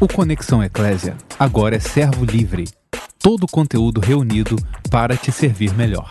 O 0.00 0.06
Conexão 0.06 0.62
Eclésia 0.62 1.16
agora 1.36 1.74
é 1.74 1.80
servo 1.80 2.24
livre. 2.24 2.66
Todo 3.18 3.42
o 3.42 3.48
conteúdo 3.48 4.00
reunido 4.00 4.54
para 4.92 5.16
te 5.16 5.32
servir 5.32 5.74
melhor. 5.74 6.06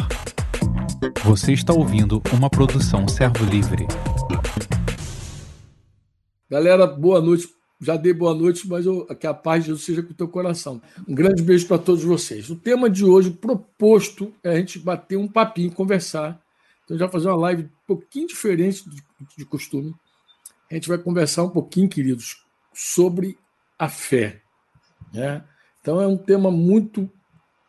Você 1.24 1.54
está 1.54 1.72
ouvindo 1.72 2.22
uma 2.34 2.50
produção 2.50 3.08
servo 3.08 3.46
livre. 3.46 3.88
Galera, 6.50 6.86
boa 6.86 7.22
noite. 7.22 7.48
Já 7.80 7.96
dei 7.96 8.14
boa 8.14 8.36
noite, 8.36 8.68
mas 8.68 8.86
eu, 8.86 9.06
que 9.06 9.26
a 9.26 9.34
paz 9.34 9.64
de 9.64 9.68
Jesus 9.68 9.86
seja 9.86 10.04
com 10.04 10.12
o 10.12 10.16
teu 10.16 10.28
coração. 10.28 10.82
Um 11.08 11.16
grande 11.16 11.42
beijo 11.42 11.66
para 11.66 11.78
todos 11.78 12.04
vocês. 12.04 12.50
O 12.50 12.58
tema 12.58 12.90
de 12.90 13.06
hoje 13.06 13.32
proposto 13.32 14.34
é 14.44 14.50
a 14.50 14.56
gente 14.58 14.80
bater 14.80 15.16
um 15.16 15.30
papinho, 15.30 15.72
conversar. 15.72 16.38
Então, 16.84 16.98
já 16.98 17.08
fazer 17.08 17.30
uma 17.30 17.38
live 17.38 17.64
um 17.64 17.70
pouquinho 17.88 18.28
diferente 18.28 18.84
de, 18.90 19.02
de 19.38 19.46
costume. 19.46 19.96
A 20.70 20.74
gente 20.74 20.90
vai 20.90 20.98
conversar 20.98 21.44
um 21.44 21.50
pouquinho, 21.50 21.88
queridos, 21.88 22.44
sobre 22.74 23.38
a 23.78 23.90
fé. 23.90 24.42
Né? 25.14 25.44
Então 25.82 26.02
é 26.02 26.08
um 26.08 26.18
tema 26.18 26.52
muito 26.52 27.10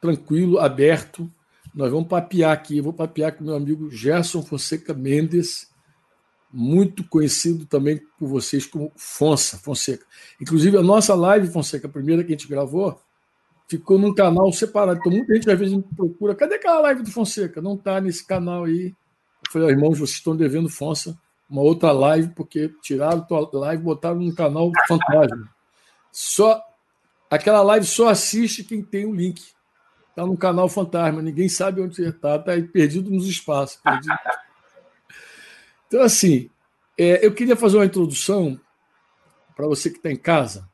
tranquilo, 0.01 0.59
aberto. 0.59 1.31
Nós 1.75 1.91
vamos 1.91 2.09
papear 2.09 2.53
aqui. 2.53 2.79
Eu 2.79 2.85
vou 2.85 2.93
papear 2.93 3.33
com 3.33 3.45
meu 3.45 3.55
amigo 3.55 3.91
Gerson 3.91 4.43
Fonseca 4.43 4.95
Mendes, 4.95 5.69
muito 6.53 7.07
conhecido 7.09 7.67
também 7.67 8.01
por 8.19 8.29
vocês 8.29 8.67
como 8.67 8.93
Fonsa, 8.97 9.59
Fonseca. 9.59 10.05
Inclusive, 10.41 10.77
a 10.77 10.83
nossa 10.83 11.15
live, 11.15 11.49
Fonseca, 11.49 11.87
a 11.87 11.91
primeira 11.91 12.25
que 12.25 12.33
a 12.33 12.37
gente 12.37 12.49
gravou, 12.49 13.01
ficou 13.69 13.99
num 13.99 14.15
canal 14.15 14.51
separado. 14.53 14.99
Então, 14.99 15.13
muita 15.13 15.35
gente 15.35 15.51
às 15.51 15.59
vezes 15.59 15.79
procura: 15.95 16.35
cadê 16.35 16.55
aquela 16.55 16.81
live 16.81 17.03
do 17.03 17.11
Fonseca? 17.11 17.61
Não 17.61 17.75
está 17.75 18.01
nesse 18.01 18.27
canal 18.27 18.65
aí. 18.65 18.95
Eu 19.47 19.53
falei, 19.53 19.69
irmãos, 19.69 19.99
vocês 19.99 20.17
estão 20.17 20.35
devendo 20.35 20.69
Fonsa 20.69 21.17
uma 21.49 21.63
outra 21.63 21.93
live, 21.93 22.29
porque 22.35 22.71
tiraram 22.83 23.27
a 23.31 23.59
live 23.59 23.83
e 23.83 23.85
botaram 23.85 24.21
no 24.21 24.35
canal 24.35 24.71
fantasma. 24.87 25.49
Só 26.21 26.61
aquela 27.31 27.63
live 27.63 27.87
só 27.87 28.09
assiste 28.09 28.65
quem 28.65 28.83
tem 28.83 29.07
o 29.07 29.15
link. 29.15 29.41
Está 30.11 30.27
no 30.27 30.37
canal 30.37 30.69
Fantasma, 30.69 31.23
ninguém 31.23 31.49
sabe 31.49 31.81
onde 31.81 32.03
está, 32.03 32.35
está 32.35 32.61
perdido 32.73 33.09
nos 33.09 33.29
espaços. 33.29 33.81
Perdido. 33.81 34.15
Então, 35.87 36.03
assim, 36.03 36.51
é, 36.99 37.25
eu 37.25 37.33
queria 37.33 37.57
fazer 37.57 37.79
uma 37.79 37.87
introdução 37.87 38.61
para 39.57 39.67
você 39.67 39.89
que 39.89 39.97
está 39.97 40.11
em 40.11 40.19
casa. 40.19 40.69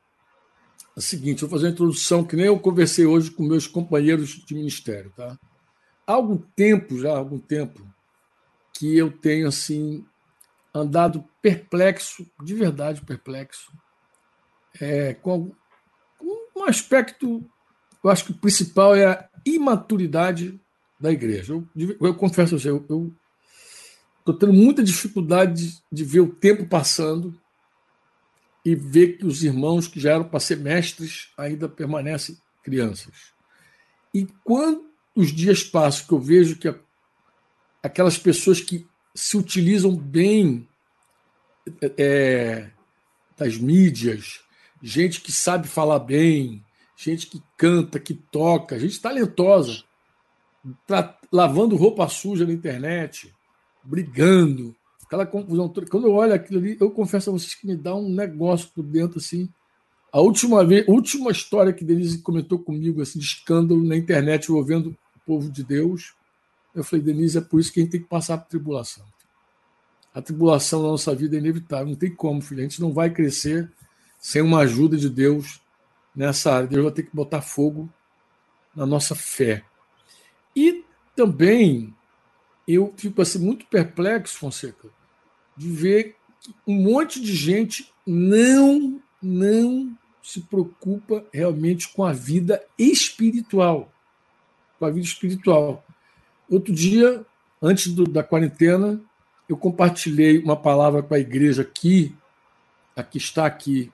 É 0.93 0.99
o 0.99 1.01
seguinte, 1.01 1.41
eu 1.41 1.47
vou 1.47 1.57
fazer 1.57 1.67
uma 1.67 1.73
introdução 1.73 2.25
que 2.25 2.35
nem 2.35 2.47
eu 2.47 2.59
conversei 2.59 3.05
hoje 3.05 3.31
com 3.31 3.41
meus 3.41 3.65
companheiros 3.65 4.31
de 4.31 4.53
ministério. 4.53 5.13
Tá? 5.15 5.39
Há 6.05 6.11
algum 6.11 6.35
tempo, 6.35 6.99
já 6.99 7.13
há 7.13 7.17
algum 7.17 7.39
tempo, 7.39 7.81
que 8.73 8.97
eu 8.97 9.09
tenho 9.09 9.47
assim 9.47 10.05
andado 10.73 11.23
perplexo, 11.41 12.29
de 12.43 12.53
verdade 12.53 12.99
perplexo, 12.99 13.71
é, 14.79 15.13
com, 15.13 15.51
um 16.55 16.63
aspecto, 16.63 17.43
eu 18.03 18.09
acho 18.09 18.25
que 18.25 18.31
o 18.31 18.37
principal 18.37 18.95
é 18.95 19.05
a 19.05 19.29
imaturidade 19.45 20.59
da 20.99 21.11
igreja. 21.11 21.53
Eu, 21.53 21.67
eu 21.99 22.15
confesso 22.15 22.55
a 22.55 22.59
você, 22.59 22.69
eu 22.69 23.13
estou 24.19 24.33
tendo 24.33 24.53
muita 24.53 24.83
dificuldade 24.83 25.53
de, 25.53 25.83
de 25.91 26.03
ver 26.03 26.21
o 26.21 26.33
tempo 26.33 26.65
passando 26.65 27.39
e 28.63 28.73
ver 28.73 29.17
que 29.17 29.25
os 29.25 29.43
irmãos 29.43 29.87
que 29.87 29.99
já 29.99 30.13
eram 30.13 30.23
para 30.23 30.39
ser 30.39 30.57
mestres 30.57 31.29
ainda 31.37 31.69
permanecem 31.69 32.37
crianças. 32.63 33.33
E 34.13 34.25
quando 34.43 34.89
os 35.13 35.31
dias 35.31 35.63
passam, 35.63 36.07
que 36.07 36.13
eu 36.13 36.19
vejo 36.19 36.57
que 36.57 36.73
aquelas 37.83 38.17
pessoas 38.17 38.59
que 38.59 38.87
se 39.13 39.37
utilizam 39.37 39.95
bem 39.95 40.67
é, 41.97 42.69
das 43.37 43.57
mídias, 43.57 44.44
gente 44.81 45.21
que 45.21 45.31
sabe 45.31 45.67
falar 45.67 45.99
bem, 45.99 46.63
gente 46.95 47.27
que 47.27 47.41
canta, 47.57 47.99
que 47.99 48.13
toca, 48.13 48.79
gente 48.79 48.99
talentosa, 48.99 49.83
tá 50.87 51.17
lavando 51.31 51.75
roupa 51.75 52.07
suja 52.07 52.45
na 52.45 52.53
internet, 52.53 53.33
brigando, 53.83 54.75
aquela 55.05 55.25
confusão 55.25 55.69
toda. 55.69 55.87
Quando 55.87 56.07
eu 56.07 56.13
olho 56.13 56.33
aquilo 56.33 56.59
ali, 56.59 56.77
eu 56.79 56.89
confesso 56.89 57.29
a 57.29 57.33
vocês 57.33 57.53
que 57.55 57.67
me 57.67 57.75
dá 57.75 57.95
um 57.95 58.09
negócio 58.09 58.69
por 58.73 58.83
dentro 58.83 59.19
assim. 59.19 59.49
A 60.11 60.21
última 60.21 60.63
vez, 60.63 60.87
última 60.87 61.31
história 61.31 61.73
que 61.73 61.83
Denise 61.83 62.19
comentou 62.19 62.57
comigo 62.57 63.01
assim 63.01 63.19
de 63.19 63.25
escândalo 63.25 63.83
na 63.83 63.97
internet 63.97 64.49
envolvendo 64.49 64.89
o 65.15 65.19
povo 65.25 65.49
de 65.51 65.63
Deus, 65.63 66.13
eu 66.73 66.83
falei, 66.83 67.03
Denise, 67.03 67.37
é 67.37 67.41
por 67.41 67.59
isso 67.59 67.71
que 67.71 67.79
a 67.79 67.83
gente 67.83 67.91
tem 67.91 68.01
que 68.01 68.07
passar 68.07 68.37
por 68.37 68.49
tribulação. 68.49 69.05
A 70.13 70.21
tribulação 70.21 70.81
na 70.81 70.89
nossa 70.89 71.13
vida 71.13 71.35
é 71.35 71.39
inevitável, 71.39 71.87
não 71.87 71.95
tem 71.95 72.13
como, 72.13 72.41
filho. 72.41 72.61
A 72.61 72.63
gente 72.63 72.81
não 72.81 72.93
vai 72.93 73.09
crescer 73.09 73.69
sem 74.25 74.41
uma 74.41 74.61
ajuda 74.61 74.97
de 74.97 75.07
Deus 75.07 75.61
nessa 76.15 76.51
área. 76.51 76.67
Deus 76.67 76.83
vai 76.83 76.91
ter 76.91 77.03
que 77.03 77.15
botar 77.15 77.43
fogo 77.43 77.87
na 78.75 78.83
nossa 78.83 79.13
fé. 79.13 79.63
E 80.55 80.83
também 81.15 81.93
eu 82.67 82.91
fico 82.97 83.21
assim 83.21 83.37
muito 83.37 83.67
perplexo, 83.67 84.39
Fonseca, 84.39 84.89
de 85.55 85.69
ver 85.69 86.15
que 86.41 86.51
um 86.65 86.73
monte 86.73 87.21
de 87.21 87.35
gente 87.35 87.93
não 88.03 88.99
não 89.21 89.95
se 90.23 90.41
preocupa 90.41 91.23
realmente 91.31 91.87
com 91.89 92.03
a 92.03 92.11
vida 92.11 92.65
espiritual, 92.79 93.93
com 94.79 94.85
a 94.85 94.89
vida 94.89 95.05
espiritual. 95.05 95.85
Outro 96.49 96.73
dia, 96.73 97.23
antes 97.61 97.93
do, 97.93 98.05
da 98.05 98.23
quarentena, 98.23 98.99
eu 99.47 99.55
compartilhei 99.55 100.39
uma 100.39 100.57
palavra 100.57 101.03
com 101.03 101.13
a 101.13 101.19
igreja 101.19 101.61
aqui, 101.61 102.15
aqui 102.95 103.19
está 103.19 103.45
aqui 103.45 103.91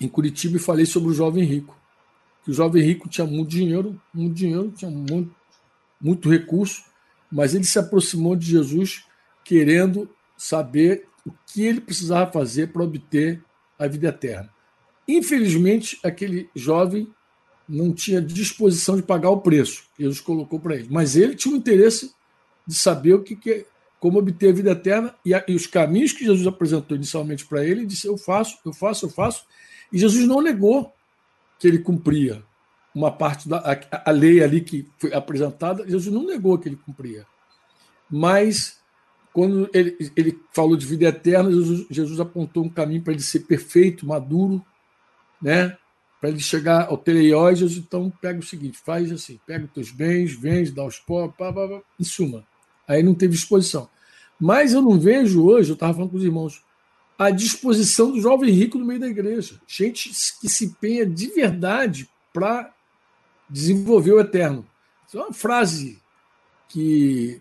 em 0.00 0.08
Curitiba 0.08 0.56
e 0.56 0.60
falei 0.60 0.86
sobre 0.86 1.10
o 1.10 1.14
jovem 1.14 1.44
rico. 1.44 1.76
Que 2.44 2.50
o 2.50 2.54
jovem 2.54 2.82
rico 2.82 3.08
tinha 3.08 3.26
muito 3.26 3.50
dinheiro, 3.50 4.00
muito 4.12 4.34
dinheiro, 4.34 4.72
tinha 4.76 4.90
muito, 4.90 5.34
muito 6.00 6.30
recurso, 6.30 6.84
mas 7.30 7.54
ele 7.54 7.64
se 7.64 7.78
aproximou 7.78 8.34
de 8.36 8.46
Jesus 8.46 9.04
querendo 9.44 10.08
saber 10.36 11.06
o 11.26 11.32
que 11.46 11.62
ele 11.62 11.80
precisava 11.80 12.30
fazer 12.30 12.72
para 12.72 12.82
obter 12.82 13.42
a 13.78 13.86
vida 13.86 14.08
eterna. 14.08 14.50
Infelizmente, 15.06 15.98
aquele 16.02 16.48
jovem 16.54 17.08
não 17.68 17.92
tinha 17.92 18.20
disposição 18.20 18.96
de 18.96 19.02
pagar 19.02 19.30
o 19.30 19.40
preço 19.40 19.84
que 19.96 20.02
Jesus 20.02 20.20
colocou 20.20 20.58
para 20.58 20.76
ele, 20.76 20.88
mas 20.90 21.16
ele 21.16 21.34
tinha 21.34 21.54
o 21.54 21.58
interesse 21.58 22.12
de 22.66 22.74
saber 22.74 23.14
o 23.14 23.22
que, 23.22 23.36
que 23.36 23.66
como 24.00 24.18
obter 24.18 24.50
a 24.50 24.52
vida 24.52 24.70
eterna 24.70 25.14
e, 25.24 25.34
a, 25.34 25.44
e 25.46 25.54
os 25.54 25.66
caminhos 25.66 26.12
que 26.12 26.24
Jesus 26.24 26.46
apresentou 26.46 26.96
inicialmente 26.96 27.46
para 27.46 27.64
ele, 27.64 27.80
ele 27.80 27.86
disse: 27.86 28.06
Eu 28.06 28.16
faço, 28.16 28.58
eu 28.64 28.72
faço, 28.72 29.06
eu 29.06 29.10
faço, 29.10 29.44
e 29.92 29.98
Jesus 29.98 30.26
não 30.26 30.42
negou 30.42 30.92
que 31.58 31.66
ele 31.66 31.78
cumpria 31.78 32.42
uma 32.94 33.10
parte 33.12 33.48
da 33.48 33.58
a, 33.58 34.10
a 34.10 34.10
lei 34.10 34.42
ali 34.42 34.60
que 34.60 34.88
foi 34.98 35.12
apresentada, 35.14 35.88
Jesus 35.88 36.12
não 36.12 36.26
negou 36.26 36.58
que 36.58 36.68
ele 36.68 36.76
cumpria. 36.76 37.26
Mas 38.10 38.78
quando 39.32 39.70
ele, 39.72 39.96
ele 40.16 40.38
falou 40.52 40.76
de 40.76 40.86
vida 40.86 41.06
eterna, 41.06 41.50
Jesus, 41.50 41.86
Jesus 41.90 42.18
apontou 42.18 42.64
um 42.64 42.68
caminho 42.68 43.02
para 43.02 43.12
ele 43.12 43.22
ser 43.22 43.40
perfeito, 43.40 44.06
maduro, 44.06 44.64
né? 45.40 45.76
Para 46.20 46.30
ele 46.30 46.40
chegar 46.40 46.88
ao 46.88 46.98
teleiós, 46.98 47.60
Jesus 47.60 47.78
então 47.78 48.10
pega 48.20 48.40
o 48.40 48.42
seguinte, 48.42 48.78
faz 48.84 49.12
assim, 49.12 49.38
pega 49.46 49.66
os 49.66 49.70
teus 49.70 49.90
bens, 49.92 50.32
vende, 50.32 50.72
dá 50.72 50.84
os 50.84 50.98
pobres, 50.98 51.36
pá, 51.38 51.52
pá, 51.52 51.68
pá, 51.68 51.80
em 52.00 52.04
suma. 52.04 52.44
Aí 52.88 53.02
não 53.02 53.14
teve 53.14 53.34
disposição. 53.34 53.88
Mas 54.40 54.72
eu 54.72 54.82
não 54.82 54.98
vejo 54.98 55.44
hoje, 55.44 55.70
eu 55.70 55.74
estava 55.74 55.94
falando 55.94 56.10
com 56.10 56.16
os 56.16 56.24
irmãos, 56.24 56.64
à 57.18 57.30
disposição 57.30 58.12
do 58.12 58.20
jovem 58.20 58.50
rico 58.52 58.78
no 58.78 58.86
meio 58.86 59.00
da 59.00 59.08
igreja. 59.08 59.60
Gente 59.66 60.10
que 60.40 60.48
se 60.48 60.66
empenha 60.66 61.04
de 61.04 61.26
verdade 61.26 62.08
para 62.32 62.72
desenvolver 63.50 64.12
o 64.12 64.20
eterno. 64.20 64.64
Isso 65.06 65.18
é 65.18 65.22
uma 65.22 65.32
frase 65.32 66.00
que 66.68 67.40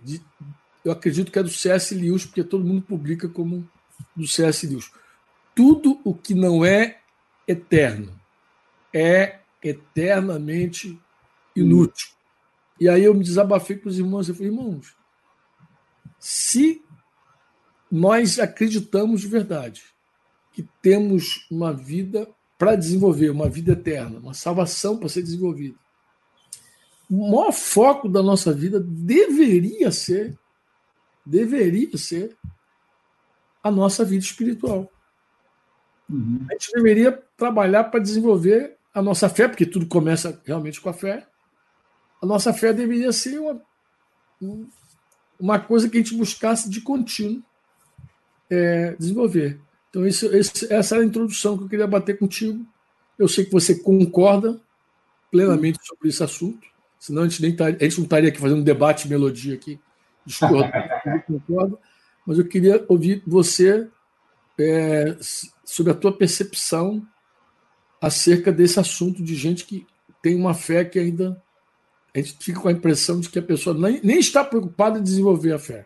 eu 0.83 0.91
acredito 0.91 1.31
que 1.31 1.37
é 1.37 1.43
do 1.43 1.49
C.S. 1.49 1.93
Lewis, 1.93 2.25
porque 2.25 2.43
todo 2.43 2.65
mundo 2.65 2.81
publica 2.81 3.27
como 3.27 3.69
do 4.15 4.27
C.S. 4.27 4.65
Lewis. 4.65 4.89
Tudo 5.53 5.99
o 6.03 6.13
que 6.13 6.33
não 6.33 6.65
é 6.65 6.99
eterno 7.47 8.19
é 8.93 9.41
eternamente 9.61 10.99
inútil. 11.55 12.09
E 12.79 12.87
aí 12.87 13.03
eu 13.03 13.13
me 13.13 13.23
desabafei 13.23 13.77
com 13.77 13.89
os 13.89 13.99
irmãos. 13.99 14.29
Eu 14.29 14.35
falei, 14.35 14.51
irmãos, 14.51 14.95
se 16.19 16.81
nós 17.91 18.39
acreditamos 18.39 19.21
de 19.21 19.27
verdade 19.27 19.83
que 20.53 20.67
temos 20.81 21.45
uma 21.49 21.71
vida 21.71 22.27
para 22.57 22.75
desenvolver, 22.75 23.29
uma 23.29 23.49
vida 23.49 23.73
eterna, 23.73 24.19
uma 24.19 24.33
salvação 24.33 24.97
para 24.97 25.07
ser 25.07 25.21
desenvolvida. 25.21 25.77
O 27.09 27.31
maior 27.31 27.51
foco 27.51 28.09
da 28.09 28.21
nossa 28.21 28.51
vida 28.51 28.79
deveria 28.79 29.91
ser, 29.91 30.37
deveria 31.25 31.97
ser 31.97 32.35
a 33.63 33.71
nossa 33.71 34.03
vida 34.03 34.23
espiritual. 34.23 34.91
Uhum. 36.09 36.45
A 36.49 36.53
gente 36.53 36.71
deveria 36.73 37.11
trabalhar 37.37 37.85
para 37.85 37.99
desenvolver 37.99 38.75
a 38.93 39.01
nossa 39.01 39.29
fé, 39.29 39.47
porque 39.47 39.65
tudo 39.65 39.85
começa 39.85 40.41
realmente 40.43 40.81
com 40.81 40.89
a 40.89 40.93
fé. 40.93 41.27
A 42.21 42.25
nossa 42.25 42.51
fé 42.51 42.73
deveria 42.73 43.11
ser 43.11 43.39
uma, 43.39 43.61
uma 45.39 45.59
coisa 45.59 45.87
que 45.87 45.97
a 45.97 46.01
gente 46.01 46.17
buscasse 46.17 46.67
de 46.69 46.81
contínuo 46.81 47.43
é, 48.49 48.95
desenvolver. 48.97 49.59
Então, 49.89 50.05
isso, 50.05 50.25
esse, 50.35 50.71
essa 50.71 50.95
era 50.95 51.03
a 51.03 51.07
introdução 51.07 51.57
que 51.57 51.63
eu 51.63 51.69
queria 51.69 51.87
bater 51.87 52.17
contigo. 52.17 52.65
Eu 53.17 53.27
sei 53.27 53.45
que 53.45 53.51
você 53.51 53.75
concorda 53.75 54.59
plenamente 55.31 55.79
sobre 55.83 56.09
esse 56.09 56.23
assunto, 56.23 56.67
senão 56.99 57.23
a 57.23 57.27
gente, 57.27 57.41
nem 57.41 57.55
tar, 57.55 57.67
a 57.67 57.83
gente 57.83 57.97
não 57.97 58.03
estaria 58.03 58.29
aqui 58.29 58.39
fazendo 58.39 58.59
um 58.59 58.63
debate 58.63 59.07
melodia 59.07 59.55
aqui, 59.55 59.79
discordo, 60.25 60.71
concordo, 61.27 61.79
mas 62.25 62.37
eu 62.37 62.45
queria 62.47 62.83
ouvir 62.87 63.23
você 63.25 63.87
é, 64.59 65.17
sobre 65.65 65.91
a 65.91 65.95
tua 65.95 66.11
percepção 66.11 67.05
acerca 68.01 68.51
desse 68.51 68.79
assunto 68.79 69.23
de 69.23 69.35
gente 69.35 69.65
que 69.65 69.85
tem 70.21 70.35
uma 70.35 70.53
fé 70.53 70.85
que 70.85 70.99
ainda 70.99 71.41
a 72.13 72.19
gente 72.19 72.37
fica 72.39 72.59
com 72.59 72.67
a 72.67 72.71
impressão 72.71 73.19
de 73.19 73.29
que 73.29 73.39
a 73.39 73.43
pessoa 73.43 73.77
nem, 73.77 73.99
nem 74.03 74.19
está 74.19 74.43
preocupada 74.43 74.99
em 74.99 75.03
desenvolver 75.03 75.53
a 75.53 75.59
fé, 75.59 75.85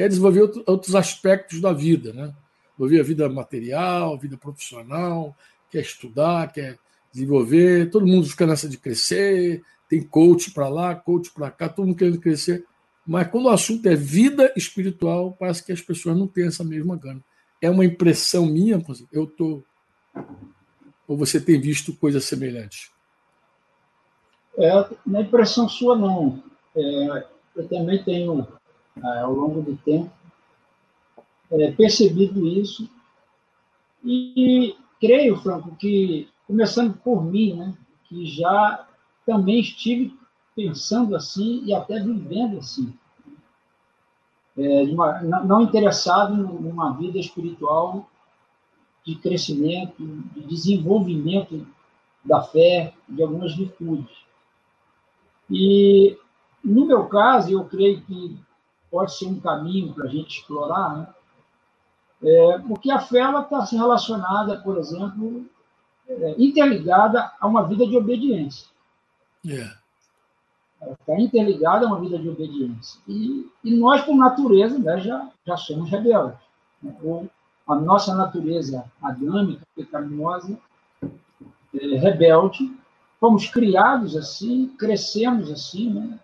quer 0.00 0.08
desenvolver 0.08 0.40
outro, 0.40 0.64
outros 0.66 0.94
aspectos 0.94 1.60
da 1.60 1.74
vida, 1.74 2.10
né? 2.14 2.34
Desenvolver 2.70 3.00
a 3.00 3.04
vida 3.04 3.28
material, 3.28 4.18
vida 4.18 4.38
profissional, 4.38 5.36
quer 5.70 5.80
estudar, 5.80 6.50
quer 6.50 6.78
desenvolver, 7.12 7.90
todo 7.90 8.06
mundo 8.06 8.26
fica 8.26 8.46
nessa 8.46 8.66
de 8.66 8.78
crescer, 8.78 9.62
tem 9.90 10.02
coach 10.02 10.52
para 10.52 10.70
lá, 10.70 10.94
coach 10.94 11.30
para 11.30 11.50
cá, 11.50 11.68
todo 11.68 11.86
mundo 11.86 11.98
querendo 11.98 12.18
crescer. 12.18 12.64
Mas 13.06 13.28
quando 13.28 13.44
o 13.44 13.50
assunto 13.50 13.86
é 13.86 13.94
vida 13.94 14.50
espiritual, 14.56 15.36
parece 15.38 15.62
que 15.62 15.70
as 15.70 15.82
pessoas 15.82 16.16
não 16.16 16.26
têm 16.26 16.46
essa 16.46 16.64
mesma 16.64 16.96
gana. 16.96 17.22
É 17.60 17.68
uma 17.68 17.84
impressão 17.84 18.46
minha, 18.46 18.82
eu 19.12 19.26
tô 19.26 19.62
ou 21.06 21.14
você 21.14 21.38
tem 21.38 21.60
visto 21.60 21.92
coisas 21.94 22.24
semelhantes? 22.24 22.90
É, 24.56 24.70
não 25.04 25.20
é 25.20 25.22
impressão 25.24 25.68
sua, 25.68 25.94
não. 25.94 26.42
É, 26.74 27.26
eu 27.56 27.68
também 27.68 28.02
tenho, 28.02 28.46
ao 29.02 29.32
longo 29.32 29.62
do 29.62 29.76
tempo, 29.76 30.10
é, 31.50 31.72
percebido 31.72 32.46
isso. 32.46 32.88
E 34.04 34.76
creio, 35.00 35.36
Franco, 35.36 35.74
que, 35.76 36.28
começando 36.46 36.96
por 36.98 37.24
mim, 37.24 37.54
né, 37.54 37.74
que 38.04 38.26
já 38.26 38.86
também 39.26 39.60
estive 39.60 40.16
pensando 40.54 41.14
assim 41.16 41.62
e 41.64 41.74
até 41.74 42.00
vivendo 42.00 42.58
assim. 42.58 42.92
É, 44.56 44.82
uma, 44.84 45.22
não 45.22 45.62
interessado 45.62 46.36
numa 46.36 46.92
vida 46.92 47.18
espiritual 47.18 48.08
de 49.04 49.14
crescimento, 49.14 50.04
de 50.34 50.46
desenvolvimento 50.46 51.66
da 52.24 52.42
fé, 52.42 52.92
de 53.08 53.22
algumas 53.22 53.54
virtudes. 53.54 54.14
E, 55.50 56.18
no 56.62 56.84
meu 56.84 57.06
caso, 57.06 57.50
eu 57.50 57.64
creio 57.64 58.02
que 58.02 58.36
pode 58.90 59.16
ser 59.16 59.26
um 59.26 59.40
caminho 59.40 59.92
para 59.94 60.04
a 60.04 60.08
gente 60.08 60.38
explorar, 60.38 60.96
né? 60.96 61.06
É, 62.22 62.58
porque 62.68 62.90
a 62.90 63.00
fé 63.00 63.22
está 63.40 63.64
se 63.64 63.76
relacionada, 63.76 64.60
por 64.60 64.76
exemplo, 64.76 65.46
é, 66.06 66.34
interligada 66.38 67.32
a 67.40 67.46
uma 67.46 67.62
vida 67.66 67.86
de 67.86 67.96
obediência. 67.96 68.68
Yeah. 69.44 69.74
Ela 70.80 70.92
está 70.92 71.18
interligada 71.18 71.86
a 71.86 71.88
uma 71.88 72.00
vida 72.00 72.18
de 72.18 72.28
obediência. 72.28 73.00
E, 73.08 73.50
e 73.64 73.74
nós, 73.74 74.02
por 74.02 74.14
natureza, 74.16 74.78
né, 74.78 75.00
já, 75.00 75.30
já 75.46 75.56
somos 75.56 75.90
rebeldes. 75.90 76.38
Né? 76.82 76.94
Ou 77.02 77.28
a 77.66 77.74
nossa 77.74 78.14
natureza 78.14 78.84
adâmica, 79.00 79.66
pecaminosa, 79.74 80.58
é, 81.02 81.96
rebelde, 81.96 82.70
fomos 83.18 83.48
criados 83.48 84.16
assim, 84.16 84.68
crescemos 84.78 85.50
assim, 85.50 85.90
né? 85.90 86.18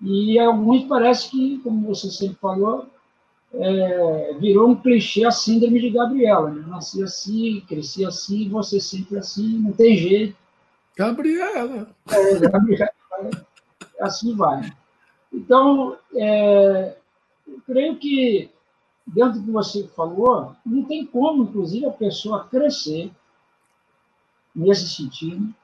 E 0.00 0.38
alguns 0.38 0.84
parece 0.84 1.30
que, 1.30 1.58
como 1.60 1.86
você 1.86 2.10
sempre 2.10 2.36
falou, 2.36 2.86
é, 3.52 4.34
virou 4.38 4.68
um 4.68 4.76
clichê 4.76 5.24
a 5.24 5.30
síndrome 5.30 5.80
de 5.80 5.90
Gabriela. 5.90 6.50
Né? 6.50 6.64
Nasci 6.66 7.02
assim, 7.02 7.64
cresci 7.66 8.04
assim, 8.04 8.48
você 8.48 8.78
sempre 8.78 9.18
assim, 9.18 9.58
não 9.58 9.72
tem 9.72 9.96
jeito. 9.96 10.36
Gabriela. 10.96 11.88
É, 12.10 12.38
Gabriela. 12.38 12.90
assim 14.00 14.34
vai. 14.34 14.72
Então, 15.32 15.96
é, 16.14 16.96
eu 17.46 17.60
creio 17.66 17.96
que 17.96 18.50
dentro 19.06 19.38
do 19.38 19.46
que 19.46 19.50
você 19.50 19.86
falou, 19.88 20.56
não 20.64 20.82
tem 20.84 21.06
como, 21.06 21.44
inclusive, 21.44 21.86
a 21.86 21.90
pessoa 21.90 22.48
crescer 22.48 23.10
nesse 24.54 24.88
sentido, 24.88 25.54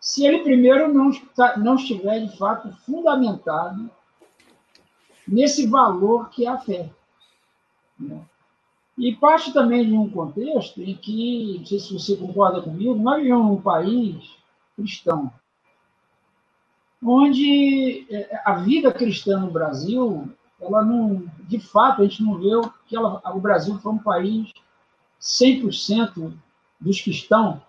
se 0.00 0.24
ele 0.26 0.40
primeiro 0.40 0.92
não, 0.92 1.10
não 1.58 1.74
estiver, 1.74 2.20
de 2.20 2.36
fato, 2.36 2.72
fundamentado 2.84 3.90
nesse 5.26 5.66
valor 5.66 6.30
que 6.30 6.46
é 6.46 6.48
a 6.48 6.58
fé. 6.58 6.90
Né? 7.98 8.20
E 8.96 9.14
parte 9.14 9.52
também 9.52 9.86
de 9.86 9.92
um 9.92 10.10
contexto 10.10 10.80
em 10.80 10.94
que, 10.94 11.56
não 11.58 11.66
sei 11.66 11.78
se 11.78 11.92
você 11.92 12.16
concorda 12.16 12.62
comigo, 12.62 12.94
nós 12.96 13.22
vivemos 13.22 13.46
num 13.46 13.60
país 13.60 14.36
cristão, 14.74 15.32
onde 17.02 18.06
é, 18.10 18.40
a 18.44 18.54
vida 18.54 18.92
cristã 18.92 19.38
no 19.38 19.50
Brasil 19.50 20.28
ela 20.60 20.84
não, 20.84 21.24
de 21.46 21.60
fato, 21.60 22.02
a 22.02 22.04
gente 22.04 22.22
não 22.22 22.36
vê 22.38 22.50
que 22.86 22.96
ela, 22.96 23.22
o 23.32 23.40
Brasil 23.40 23.78
foi 23.78 23.92
um 23.92 23.98
país 23.98 24.52
100% 25.20 26.32
dos 26.80 27.06
estão 27.06 27.62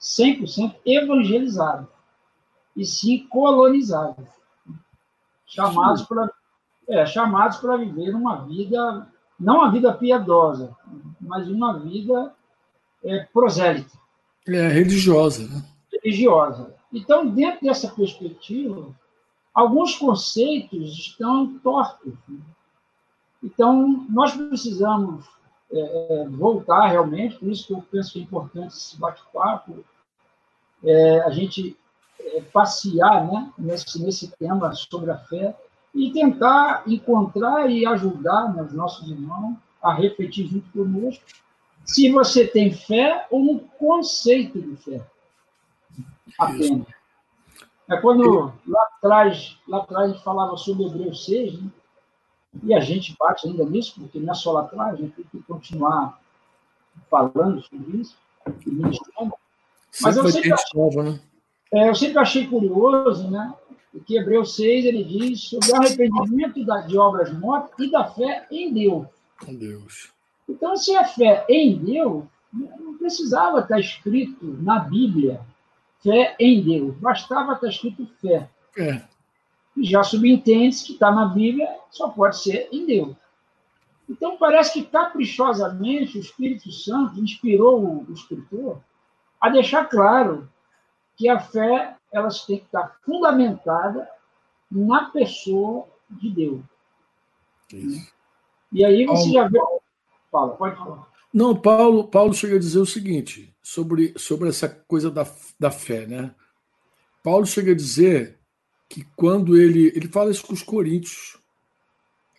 100% 0.00 0.76
evangelizados, 0.84 1.88
e 2.76 2.84
sim 2.84 3.26
colonizados, 3.28 4.28
chamados 5.46 6.02
para 6.02 6.30
é, 6.88 7.04
chamados 7.04 7.58
para 7.58 7.76
viver 7.76 8.14
uma 8.14 8.44
vida, 8.44 9.08
não 9.38 9.58
uma 9.58 9.70
vida 9.72 9.92
piedosa, 9.92 10.74
mas 11.20 11.48
uma 11.48 11.78
vida 11.80 12.32
é, 13.04 13.24
prosélita. 13.32 13.98
É, 14.46 14.68
religiosa. 14.68 15.48
Né? 15.48 15.64
Religiosa. 15.92 16.74
Então, 16.92 17.26
dentro 17.28 17.66
dessa 17.66 17.88
perspectiva, 17.88 18.94
alguns 19.52 19.96
conceitos 19.96 20.96
estão 20.96 21.58
tortos. 21.58 22.14
Então, 23.42 24.06
nós 24.08 24.32
precisamos 24.32 25.26
é, 25.72 25.78
é, 26.22 26.28
voltar 26.28 26.86
realmente, 26.88 27.36
por 27.36 27.48
isso 27.48 27.66
que 27.66 27.72
eu 27.72 27.84
penso 27.90 28.12
que 28.12 28.20
é 28.20 28.22
importante 28.22 28.74
esse 28.74 28.98
bate-papo, 28.98 29.84
é, 30.84 31.20
a 31.20 31.30
gente 31.30 31.76
é, 32.20 32.40
passear 32.42 33.26
né, 33.26 33.52
nesse, 33.58 34.02
nesse 34.02 34.28
tema 34.36 34.72
sobre 34.74 35.10
a 35.10 35.18
fé 35.18 35.56
e 35.94 36.12
tentar 36.12 36.84
encontrar 36.86 37.70
e 37.70 37.86
ajudar 37.86 38.54
né, 38.54 38.62
os 38.62 38.72
nossos 38.72 39.08
irmãos 39.08 39.56
a 39.82 39.92
refletir 39.92 40.46
junto 40.46 40.70
conosco 40.70 41.24
se 41.84 42.10
você 42.10 42.46
tem 42.46 42.72
fé 42.72 43.26
ou 43.30 43.40
um 43.40 43.58
conceito 43.58 44.60
de 44.60 44.76
fé 44.76 45.06
apenas. 46.38 46.86
É 47.88 47.96
quando 47.98 48.52
lá 48.66 48.82
atrás, 48.96 49.56
lá 49.68 49.78
atrás 49.78 50.10
a 50.10 50.12
gente 50.12 50.24
falava 50.24 50.56
sobre 50.56 50.86
Hebreus 50.86 51.24
6, 51.24 51.62
né? 51.62 51.70
E 52.62 52.74
a 52.74 52.80
gente 52.80 53.14
bate 53.18 53.46
ainda 53.46 53.64
nisso, 53.64 53.94
porque 53.98 54.18
não 54.18 54.32
é 54.32 54.34
só 54.34 54.52
lá 54.52 54.62
atrás, 54.62 54.94
a 54.94 54.96
gente 54.96 55.12
tem 55.12 55.24
que 55.30 55.42
continuar 55.46 56.20
falando 57.10 57.62
sobre 57.62 57.98
isso, 57.98 58.16
Mas 60.00 60.16
eu 60.16 60.28
sempre, 60.28 60.52
achei, 60.52 61.02
né? 61.02 61.20
é, 61.72 61.88
eu 61.88 61.94
sempre 61.94 62.18
achei 62.18 62.46
curioso, 62.46 63.30
né? 63.30 63.54
Que 64.04 64.18
Hebreus 64.18 64.56
6 64.56 64.84
ele 64.84 65.04
diz 65.04 65.40
sobre 65.40 65.70
o 65.70 65.76
arrependimento 65.76 66.86
de 66.86 66.98
obras 66.98 67.32
mortas 67.32 67.78
e 67.78 67.90
da 67.90 68.04
fé 68.04 68.46
em 68.50 68.72
Deus. 68.72 69.06
Em 69.48 69.56
Deus. 69.56 70.12
Então, 70.48 70.76
se 70.76 70.94
a 70.94 71.04
fé 71.04 71.46
em 71.48 71.78
Deus, 71.78 72.24
não 72.52 72.98
precisava 72.98 73.60
estar 73.60 73.80
escrito 73.80 74.44
na 74.60 74.80
Bíblia 74.80 75.40
fé 76.02 76.36
em 76.38 76.62
Deus. 76.62 76.94
Bastava 76.96 77.54
estar 77.54 77.68
escrito 77.68 78.06
fé. 78.20 78.48
É. 78.76 79.02
E 79.76 79.84
já 79.84 80.02
subentende 80.02 80.84
que 80.84 80.92
está 80.92 81.10
na 81.10 81.26
Bíblia, 81.26 81.68
só 81.90 82.08
pode 82.08 82.38
ser 82.38 82.68
em 82.72 82.86
Deus. 82.86 83.16
Então, 84.08 84.36
parece 84.36 84.72
que 84.72 84.84
caprichosamente 84.84 86.16
o 86.16 86.20
Espírito 86.20 86.70
Santo 86.70 87.20
inspirou 87.20 88.04
o, 88.08 88.12
escritor 88.12 88.80
a 89.40 89.50
deixar 89.50 89.84
claro 89.86 90.48
que 91.16 91.28
a 91.28 91.38
fé 91.38 91.96
elas 92.12 92.44
tem 92.44 92.58
que 92.58 92.64
estar 92.66 92.96
fundamentada 93.04 94.08
na 94.70 95.10
pessoa 95.10 95.86
de 96.08 96.30
Deus. 96.30 96.60
Isso. 97.72 98.12
E 98.72 98.84
aí 98.84 99.04
você 99.06 99.32
já 99.32 99.48
vê. 99.48 99.58
Fala, 100.30 100.54
pode 100.56 100.76
falar. 100.76 101.06
Não, 101.32 101.54
Paulo, 101.54 102.08
Paulo 102.08 102.32
chega 102.32 102.56
a 102.56 102.58
dizer 102.58 102.78
o 102.78 102.86
seguinte 102.86 103.54
sobre, 103.62 104.14
sobre 104.16 104.48
essa 104.48 104.68
coisa 104.68 105.10
da, 105.10 105.26
da 105.58 105.70
fé, 105.70 106.06
né? 106.06 106.34
Paulo 107.22 107.44
chega 107.44 107.72
a 107.72 107.76
dizer 107.76 108.35
que 108.88 109.04
quando 109.16 109.56
ele. 109.56 109.92
Ele 109.94 110.08
fala 110.08 110.30
isso 110.30 110.46
com 110.46 110.52
os 110.52 110.62
Coríntios. 110.62 111.38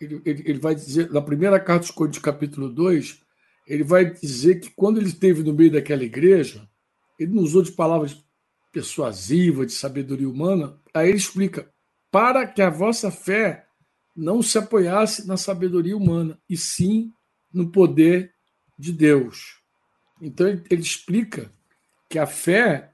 Ele, 0.00 0.22
ele, 0.24 0.42
ele 0.46 0.58
vai 0.58 0.74
dizer, 0.74 1.10
na 1.10 1.20
primeira 1.20 1.58
carta 1.58 1.86
dos 1.86 1.90
Coríntios, 1.90 2.22
capítulo 2.22 2.68
2, 2.68 3.20
ele 3.66 3.84
vai 3.84 4.04
dizer 4.10 4.60
que 4.60 4.70
quando 4.70 4.98
ele 4.98 5.08
esteve 5.08 5.42
no 5.42 5.52
meio 5.52 5.72
daquela 5.72 6.04
igreja, 6.04 6.68
ele 7.18 7.34
não 7.34 7.42
usou 7.42 7.62
de 7.62 7.72
palavras 7.72 8.24
persuasivas, 8.72 9.66
de 9.66 9.72
sabedoria 9.72 10.28
humana, 10.28 10.78
aí 10.94 11.08
ele 11.08 11.18
explica: 11.18 11.70
para 12.10 12.46
que 12.46 12.62
a 12.62 12.70
vossa 12.70 13.10
fé 13.10 13.66
não 14.16 14.42
se 14.42 14.58
apoiasse 14.58 15.26
na 15.26 15.36
sabedoria 15.36 15.96
humana, 15.96 16.40
e 16.48 16.56
sim 16.56 17.12
no 17.52 17.70
poder 17.70 18.32
de 18.78 18.92
Deus. 18.92 19.60
Então 20.20 20.48
ele, 20.48 20.62
ele 20.70 20.82
explica 20.82 21.52
que 22.08 22.18
a 22.18 22.26
fé 22.26 22.92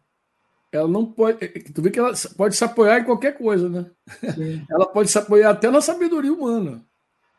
ela 0.76 0.88
não 0.88 1.07
pode. 1.07 1.45
É, 1.45 1.49
tu 1.49 1.83
vê 1.83 1.90
que 1.90 1.99
ela 1.99 2.12
pode 2.37 2.57
se 2.57 2.64
apoiar 2.64 3.00
em 3.00 3.04
qualquer 3.04 3.37
coisa, 3.37 3.69
né? 3.69 3.90
Sim. 4.35 4.64
Ela 4.71 4.87
pode 4.87 5.11
se 5.11 5.19
apoiar 5.19 5.50
até 5.50 5.71
na 5.71 5.81
sabedoria 5.81 6.33
humana. 6.33 6.85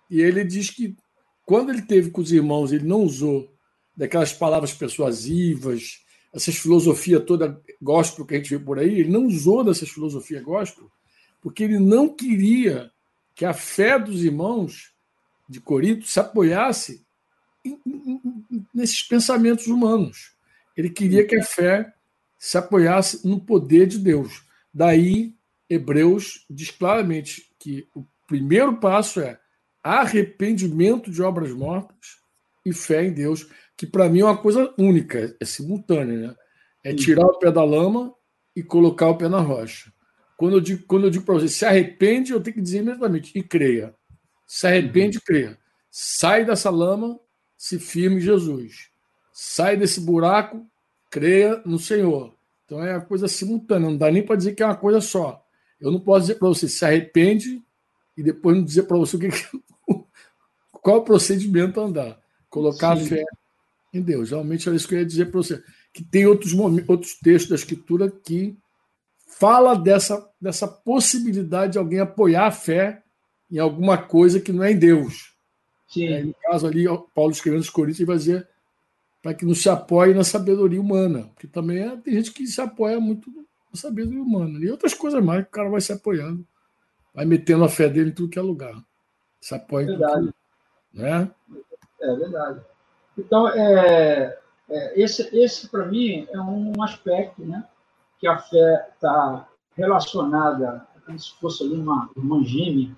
E 0.09 0.21
ele 0.21 0.43
diz 0.43 0.69
que 0.69 0.95
quando 1.45 1.71
ele 1.71 1.81
teve 1.81 2.11
com 2.11 2.21
os 2.21 2.31
irmãos, 2.31 2.71
ele 2.71 2.85
não 2.85 3.01
usou 3.01 3.51
daquelas 3.95 4.33
palavras 4.33 4.73
persuasivas, 4.73 6.03
essas 6.33 6.55
filosofias 6.55 7.23
toda 7.23 7.61
gospel 7.81 8.25
que 8.25 8.35
a 8.35 8.37
gente 8.37 8.57
vê 8.57 8.63
por 8.63 8.77
aí, 8.77 8.99
ele 8.99 9.09
não 9.09 9.25
usou 9.25 9.63
dessas 9.63 9.89
filosofias 9.89 10.43
gospel, 10.43 10.91
porque 11.41 11.63
ele 11.63 11.79
não 11.79 12.09
queria 12.09 12.91
que 13.33 13.45
a 13.45 13.53
fé 13.53 13.97
dos 13.97 14.23
irmãos 14.23 14.93
de 15.47 15.61
Corinto 15.61 16.05
se 16.05 16.19
apoiasse 16.19 17.05
em, 17.63 17.79
em, 17.85 18.65
nesses 18.73 19.01
pensamentos 19.03 19.67
humanos. 19.67 20.33
Ele 20.75 20.89
queria 20.89 21.25
que 21.25 21.37
a 21.37 21.43
fé 21.43 21.93
se 22.37 22.57
apoiasse 22.57 23.27
no 23.27 23.39
poder 23.39 23.87
de 23.87 23.97
Deus. 23.97 24.43
Daí, 24.73 25.33
Hebreus 25.69 26.45
diz 26.49 26.71
claramente 26.71 27.49
que 27.59 27.87
o 27.95 28.05
primeiro 28.27 28.77
passo 28.77 29.19
é 29.19 29.39
arrependimento 29.83 31.11
de 31.11 31.21
obras 31.21 31.51
mortas 31.51 32.17
e 32.65 32.73
fé 32.73 33.05
em 33.05 33.13
Deus, 33.13 33.47
que 33.77 33.85
para 33.85 34.09
mim 34.09 34.21
é 34.21 34.25
uma 34.25 34.37
coisa 34.37 34.73
única, 34.77 35.35
é 35.39 35.45
simultânea. 35.45 36.29
Né? 36.29 36.35
É 36.83 36.93
tirar 36.93 37.25
o 37.25 37.39
pé 37.39 37.51
da 37.51 37.63
lama 37.63 38.13
e 38.55 38.63
colocar 38.63 39.09
o 39.09 39.17
pé 39.17 39.27
na 39.27 39.39
rocha. 39.39 39.91
Quando 40.37 40.57
eu 40.57 40.61
digo, 40.61 40.83
quando 40.87 41.05
eu 41.05 41.09
digo 41.09 41.25
para 41.25 41.35
você, 41.35 41.47
se 41.47 41.65
arrepende, 41.65 42.31
eu 42.31 42.41
tenho 42.41 42.55
que 42.55 42.61
dizer 42.61 42.79
imediatamente, 42.79 43.31
e 43.37 43.41
creia. 43.41 43.95
Se 44.45 44.67
arrepende, 44.67 45.19
creia. 45.21 45.57
Sai 45.89 46.45
dessa 46.45 46.69
lama, 46.69 47.19
se 47.57 47.79
firme 47.79 48.17
em 48.17 48.21
Jesus. 48.21 48.89
Sai 49.31 49.77
desse 49.77 50.01
buraco, 50.01 50.65
creia 51.15 51.61
no 51.65 51.79
Senhor. 51.79 52.35
Então 52.65 52.83
é 52.83 52.91
uma 52.91 53.05
coisa 53.05 53.25
simultânea, 53.29 53.89
não 53.89 53.95
dá 53.95 54.11
nem 54.11 54.21
para 54.21 54.35
dizer 54.35 54.53
que 54.53 54.61
é 54.61 54.65
uma 54.65 54.75
coisa 54.75 54.99
só. 54.99 55.41
Eu 55.79 55.89
não 55.89 55.99
posso 56.01 56.27
dizer 56.27 56.35
para 56.35 56.49
você, 56.49 56.67
se 56.67 56.83
arrepende, 56.83 57.63
e 58.17 58.21
depois 58.21 58.57
não 58.57 58.65
dizer 58.65 58.83
para 58.83 58.97
você 58.97 59.15
o 59.15 59.19
que, 59.19 59.29
qual 60.73 60.97
o 60.97 61.03
procedimento 61.05 61.79
andar. 61.79 62.19
Colocar 62.49 62.97
Sim. 62.97 63.03
a 63.03 63.07
fé 63.07 63.25
em 63.93 64.01
Deus. 64.01 64.31
Realmente 64.31 64.67
era 64.67 64.75
isso 64.75 64.89
que 64.89 64.95
eu 64.95 64.99
ia 64.99 65.05
dizer 65.05 65.31
para 65.31 65.37
você. 65.37 65.63
Que 65.93 66.03
tem 66.03 66.25
outros, 66.25 66.51
momentos, 66.51 66.89
outros 66.89 67.13
textos 67.13 67.49
da 67.49 67.55
Escritura 67.55 68.11
que 68.11 68.57
fala 69.25 69.73
dessa, 69.73 70.29
dessa 70.39 70.67
possibilidade 70.67 71.73
de 71.73 71.77
alguém 71.77 71.99
apoiar 71.99 72.47
a 72.47 72.51
fé 72.51 73.01
em 73.49 73.57
alguma 73.57 73.97
coisa 73.97 74.41
que 74.41 74.51
não 74.51 74.65
é 74.65 74.73
em 74.73 74.77
Deus. 74.77 75.33
Sim. 75.87 76.07
É, 76.07 76.23
no 76.23 76.35
caso 76.43 76.67
ali, 76.67 76.85
Paulo 77.13 77.31
escrevendo 77.31 77.61
os 77.61 77.69
Coríntios, 77.69 78.05
vai 78.05 78.17
dizer 78.17 78.45
para 79.25 79.33
que 79.33 79.43
não 79.43 79.55
se 79.55 79.67
apoie 79.67 80.13
na 80.13 80.23
sabedoria 80.23 80.79
humana. 80.79 81.31
Porque 81.33 81.47
também 81.47 81.79
é, 81.79 81.97
tem 81.97 82.13
gente 82.13 82.31
que 82.31 82.45
se 82.45 82.61
apoia 82.61 82.99
muito 82.99 83.27
na 83.31 83.43
sabedoria 83.73 84.21
humana. 84.21 84.59
E 84.59 84.69
outras 84.69 84.93
coisas 84.93 85.23
mais 85.23 85.41
que 85.41 85.49
o 85.49 85.51
cara 85.51 85.67
vai 85.67 85.81
se 85.81 85.91
apoiando, 85.91 86.45
vai 87.11 87.25
metendo 87.25 87.63
a 87.63 87.67
fé 87.67 87.89
dele 87.89 88.11
em 88.11 88.13
tudo 88.13 88.29
que 88.29 88.37
é 88.37 88.41
lugar. 88.43 88.75
Se 89.41 89.55
apoia 89.55 89.87
verdade. 89.87 90.13
em 90.13 90.25
tudo. 90.25 90.35
Né? 90.93 91.31
É 92.01 92.15
verdade. 92.15 92.61
Então, 93.17 93.47
é, 93.49 94.37
é 94.69 95.01
esse, 95.01 95.35
esse 95.35 95.69
para 95.69 95.87
mim, 95.87 96.27
é 96.31 96.39
um 96.39 96.83
aspecto 96.83 97.43
né, 97.43 97.67
que 98.19 98.27
a 98.27 98.37
fé 98.37 98.89
está 98.93 99.49
relacionada, 99.75 100.85
como 101.03 101.19
se 101.19 101.33
fosse 101.39 101.63
ali 101.63 101.73
uma 101.73 102.11
irmã 102.15 102.43
gêmea 102.43 102.95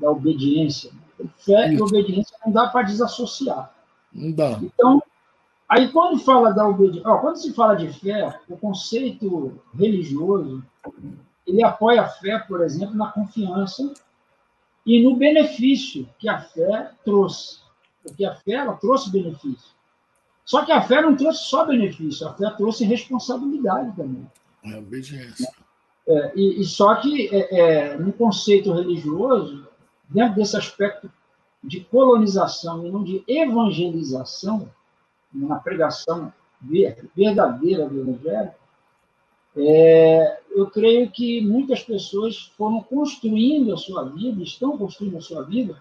da 0.00 0.10
obediência. 0.10 0.90
Fé 1.36 1.68
Isso. 1.68 1.78
e 1.78 1.80
obediência 1.80 2.36
não 2.44 2.52
dá 2.52 2.66
para 2.66 2.82
desassociar. 2.82 3.72
Não 4.12 4.32
dá. 4.32 4.58
Então, 4.60 5.00
aí 5.74 5.90
quando 5.90 6.18
fala 6.18 6.52
da 6.52 6.66
obediência, 6.66 7.18
quando 7.18 7.36
se 7.36 7.52
fala 7.52 7.74
de 7.74 7.88
fé, 7.92 8.40
o 8.48 8.56
conceito 8.56 9.60
religioso, 9.74 10.64
ele 11.46 11.62
apoia 11.64 12.02
a 12.02 12.08
fé, 12.08 12.38
por 12.38 12.62
exemplo, 12.62 12.94
na 12.94 13.10
confiança 13.10 13.92
e 14.86 15.02
no 15.02 15.16
benefício 15.16 16.08
que 16.18 16.28
a 16.28 16.40
fé 16.40 16.90
trouxe. 17.04 17.58
Porque 18.02 18.24
a 18.24 18.34
fé 18.34 18.52
ela 18.52 18.74
trouxe 18.74 19.10
benefício. 19.10 19.74
Só 20.44 20.64
que 20.64 20.72
a 20.72 20.82
fé 20.82 21.00
não 21.00 21.16
trouxe 21.16 21.44
só 21.44 21.64
benefício, 21.64 22.28
a 22.28 22.34
fé 22.34 22.50
trouxe 22.50 22.84
responsabilidade 22.84 23.96
também. 23.96 24.30
É 24.64 24.76
obediência. 24.76 25.48
É, 26.06 26.32
e, 26.36 26.60
e, 26.60 26.64
só 26.64 26.94
que, 26.96 27.34
é, 27.34 27.58
é, 27.58 27.96
no 27.96 28.12
conceito 28.12 28.72
religioso, 28.72 29.66
dentro 30.08 30.36
desse 30.36 30.56
aspecto 30.56 31.10
de 31.62 31.80
colonização 31.80 32.86
e 32.86 32.90
não 32.90 33.02
de 33.02 33.24
evangelização, 33.26 34.68
na 35.34 35.56
pregação 35.56 36.32
verdadeira 36.62 37.88
do 37.88 38.00
Evangelho, 38.00 38.52
é, 39.56 40.40
eu 40.50 40.68
creio 40.68 41.10
que 41.10 41.40
muitas 41.40 41.82
pessoas 41.82 42.52
foram 42.56 42.82
construindo 42.82 43.72
a 43.72 43.76
sua 43.76 44.04
vida, 44.04 44.42
estão 44.42 44.76
construindo 44.76 45.18
a 45.18 45.20
sua 45.20 45.42
vida, 45.42 45.80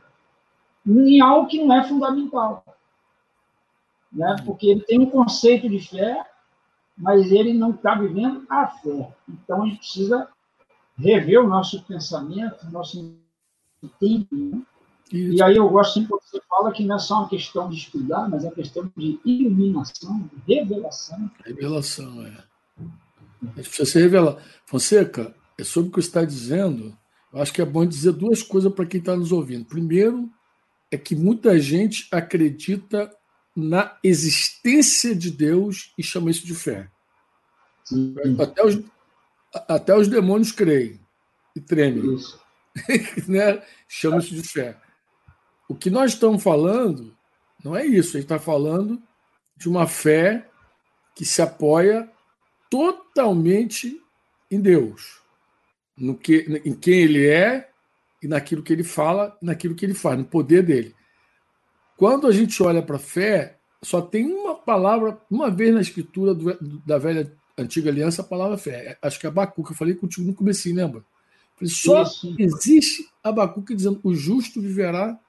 em 0.85 1.21
algo 1.21 1.47
que 1.47 1.63
não 1.63 1.75
é 1.75 1.83
fundamental. 1.87 2.63
Né? 4.11 4.35
Porque 4.45 4.67
ele 4.67 4.81
tem 4.81 4.99
um 4.99 5.09
conceito 5.09 5.67
de 5.69 5.79
fé, 5.79 6.23
mas 6.95 7.31
ele 7.31 7.53
não 7.53 7.71
está 7.71 7.95
vivendo 7.95 8.45
a 8.49 8.67
fé. 8.67 9.11
Então, 9.27 9.63
a 9.63 9.65
gente 9.65 9.77
precisa 9.77 10.27
rever 10.95 11.39
o 11.39 11.47
nosso 11.47 11.81
pensamento, 11.83 12.67
o 12.67 12.71
nosso 12.71 13.15
entendimento. 13.81 14.67
E 15.13 15.43
aí 15.43 15.57
eu 15.57 15.69
gosto 15.69 15.93
sempre 15.93 16.09
quando 16.09 16.23
você 16.23 16.41
fala 16.49 16.71
que 16.71 16.83
não 16.83 16.95
é 16.95 16.99
só 16.99 17.19
uma 17.19 17.29
questão 17.29 17.69
de 17.69 17.75
estudar, 17.75 18.27
mas 18.27 18.43
é 18.43 18.47
uma 18.47 18.55
questão 18.55 18.91
de 18.97 19.19
iluminação, 19.23 20.27
de 20.47 20.55
revelação. 20.55 21.31
Revelação, 21.45 22.25
é. 22.25 22.43
A 23.43 23.45
gente 23.57 23.69
precisa 23.69 23.85
se 23.85 23.99
revelar. 23.99 24.37
Fonseca, 24.65 25.35
é 25.55 25.63
sobre 25.63 25.89
o 25.89 25.91
que 25.91 26.01
você 26.01 26.07
está 26.07 26.25
dizendo. 26.25 26.97
Eu 27.31 27.41
acho 27.43 27.53
que 27.53 27.61
é 27.61 27.65
bom 27.65 27.85
dizer 27.85 28.13
duas 28.13 28.41
coisas 28.41 28.73
para 28.73 28.87
quem 28.87 28.99
está 28.99 29.15
nos 29.15 29.31
ouvindo. 29.31 29.65
Primeiro, 29.65 30.27
é 30.89 30.97
que 30.97 31.15
muita 31.15 31.59
gente 31.59 32.07
acredita 32.11 33.15
na 33.55 33.95
existência 34.03 35.15
de 35.15 35.29
Deus 35.29 35.93
e 35.95 36.01
chama 36.01 36.31
isso 36.31 36.43
de 36.43 36.55
fé. 36.55 36.89
Até 38.39 38.65
os, 38.65 38.79
até 39.53 39.95
os 39.95 40.07
demônios 40.07 40.51
creem 40.51 40.99
e 41.55 41.61
tremem. 41.61 42.17
né? 43.27 43.61
Chama 43.87 44.17
isso 44.17 44.33
de 44.33 44.41
fé. 44.41 44.75
O 45.73 45.75
que 45.75 45.89
nós 45.89 46.13
estamos 46.13 46.43
falando 46.43 47.17
não 47.63 47.75
é 47.75 47.83
isso. 47.83 48.09
A 48.09 48.19
gente 48.19 48.31
está 48.31 48.37
falando 48.37 49.01
de 49.57 49.67
uma 49.67 49.87
fé 49.87 50.47
que 51.15 51.25
se 51.25 51.41
apoia 51.41 52.07
totalmente 52.69 53.99
em 54.51 54.61
Deus, 54.61 55.19
no 55.97 56.15
que, 56.15 56.61
em 56.63 56.75
quem 56.75 56.99
ele 56.99 57.27
é 57.27 57.71
e 58.21 58.27
naquilo 58.27 58.61
que 58.61 58.71
ele 58.71 58.83
fala, 58.83 59.35
naquilo 59.41 59.73
que 59.73 59.83
ele 59.83 59.95
faz, 59.95 60.15
no 60.15 60.25
poder 60.25 60.61
dele. 60.61 60.95
Quando 61.97 62.27
a 62.27 62.31
gente 62.31 62.61
olha 62.61 62.83
para 62.83 62.97
a 62.97 62.99
fé, 62.99 63.57
só 63.81 63.99
tem 63.99 64.31
uma 64.31 64.53
palavra, 64.53 65.19
uma 65.27 65.49
vez 65.49 65.73
na 65.73 65.81
escritura 65.81 66.35
do, 66.35 66.55
da 66.85 66.99
velha 66.99 67.35
antiga 67.57 67.89
aliança, 67.89 68.21
a 68.21 68.25
palavra 68.25 68.59
fé. 68.59 68.95
Acho 69.01 69.19
que 69.19 69.25
é 69.25 69.29
Abacuque, 69.29 69.71
eu 69.71 69.75
falei 69.75 69.95
contigo 69.95 70.27
no 70.27 70.35
começo, 70.35 70.71
lembra? 70.71 71.03
Só 71.63 72.03
Isso. 72.03 72.35
existe 72.37 73.09
Abacuque 73.23 73.73
dizendo 73.73 73.99
o 74.03 74.13
justo 74.13 74.61
viverá 74.61 75.19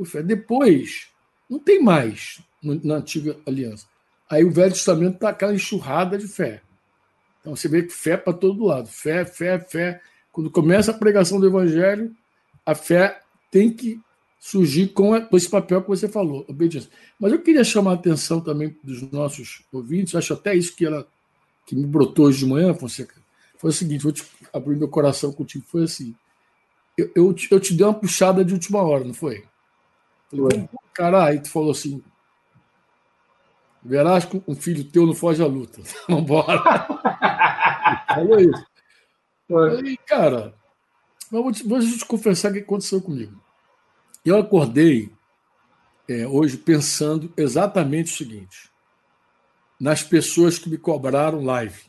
por 0.00 0.06
fé. 0.06 0.22
Depois, 0.22 1.08
não 1.48 1.58
tem 1.58 1.82
mais 1.82 2.40
na 2.62 2.94
antiga 2.94 3.36
aliança. 3.46 3.86
Aí 4.30 4.42
o 4.44 4.50
Velho 4.50 4.72
Testamento 4.72 5.14
está 5.16 5.28
aquela 5.28 5.52
enxurrada 5.52 6.16
de 6.16 6.26
fé. 6.26 6.62
Então 7.40 7.54
você 7.54 7.68
vê 7.68 7.82
que 7.82 7.92
fé 7.92 8.16
para 8.16 8.32
todo 8.32 8.64
lado. 8.64 8.88
Fé, 8.88 9.26
fé, 9.26 9.58
fé. 9.58 10.00
Quando 10.32 10.50
começa 10.50 10.90
a 10.90 10.94
pregação 10.94 11.38
do 11.38 11.46
evangelho, 11.46 12.14
a 12.64 12.74
fé 12.74 13.20
tem 13.50 13.70
que 13.70 14.00
surgir 14.38 14.88
com, 14.88 15.14
esse 15.36 15.50
papel 15.50 15.82
que 15.82 15.88
você 15.88 16.08
falou, 16.08 16.46
obediência. 16.48 16.88
Mas 17.18 17.32
eu 17.32 17.42
queria 17.42 17.62
chamar 17.62 17.90
a 17.90 17.94
atenção 17.94 18.40
também 18.40 18.74
dos 18.82 19.02
nossos 19.10 19.62
ouvintes, 19.70 20.14
acho 20.14 20.32
até 20.32 20.54
isso 20.54 20.74
que 20.74 20.86
ela 20.86 21.06
que 21.66 21.76
me 21.76 21.86
brotou 21.86 22.26
hoje 22.26 22.38
de 22.38 22.46
manhã, 22.46 22.72
Fonseca, 22.72 23.14
foi 23.58 23.70
o 23.70 23.72
seguinte, 23.72 24.02
vou 24.02 24.12
te 24.12 24.24
abrir 24.52 24.76
meu 24.76 24.88
coração 24.88 25.30
contigo, 25.30 25.64
foi 25.68 25.84
assim, 25.84 26.14
eu, 26.96 27.10
eu, 27.14 27.36
eu 27.50 27.60
te 27.60 27.74
dei 27.74 27.86
uma 27.86 27.94
puxada 27.94 28.44
de 28.44 28.54
última 28.54 28.82
hora, 28.82 29.04
não 29.04 29.14
foi? 29.14 29.44
Falei, 30.30 30.68
cara, 30.94 31.24
aí 31.24 31.40
tu 31.40 31.50
falou 31.50 31.72
assim, 31.72 32.02
Verás 33.82 34.26
que 34.26 34.42
um 34.46 34.54
filho 34.54 34.84
teu 34.84 35.06
não 35.06 35.14
foge 35.14 35.42
à 35.42 35.46
luta. 35.46 35.80
Vambora. 36.08 36.62
Falou 38.08 38.38
isso. 38.38 38.66
Aí, 39.82 39.96
cara, 40.06 40.54
mas 41.30 41.42
vou 41.42 41.52
te, 41.52 41.66
vou 41.66 41.80
te 41.80 42.04
confessar 42.04 42.50
o 42.50 42.54
que 42.54 42.60
aconteceu 42.60 43.00
comigo. 43.00 43.40
Eu 44.24 44.38
acordei 44.38 45.10
é, 46.08 46.26
hoje 46.26 46.56
pensando 46.58 47.32
exatamente 47.36 48.12
o 48.12 48.16
seguinte: 48.16 48.70
nas 49.80 50.02
pessoas 50.02 50.58
que 50.58 50.68
me 50.68 50.76
cobraram 50.76 51.42
live. 51.42 51.82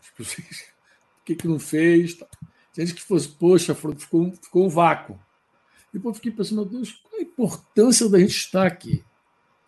Tipo, 0.00 0.24
por 0.24 1.24
que, 1.24 1.34
que 1.34 1.48
não 1.48 1.58
fez? 1.58 2.18
Gente 2.72 2.94
que 2.94 3.02
fosse, 3.02 3.28
poxa, 3.28 3.74
ficou, 3.74 4.32
ficou 4.32 4.66
um 4.66 4.68
vácuo. 4.68 5.20
Depois 5.92 6.16
fiquei 6.16 6.32
pensando, 6.32 6.62
meu 6.62 6.70
Deus, 6.70 6.92
qual 6.92 7.20
a 7.20 7.22
importância 7.22 8.08
da 8.08 8.18
gente 8.18 8.30
estar 8.30 8.66
aqui? 8.66 9.04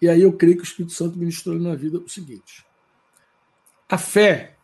E 0.01 0.09
aí 0.09 0.23
eu 0.23 0.33
creio 0.33 0.57
que 0.57 0.63
o 0.63 0.65
Espírito 0.65 0.93
Santo 0.93 1.19
ministrou 1.19 1.59
na 1.59 1.75
vida 1.75 1.99
o 1.99 2.09
seguinte: 2.09 2.65
a 3.89 3.99
fé, 3.99 4.57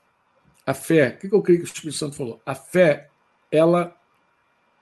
a 0.67 0.73
fé, 0.73 1.19
o 1.23 1.29
que 1.29 1.35
eu 1.35 1.43
creio 1.43 1.61
que 1.61 1.67
o 1.67 1.73
Espírito 1.73 1.99
Santo 1.99 2.17
falou? 2.17 2.41
A 2.45 2.55
fé, 2.55 3.11
ela 3.51 3.97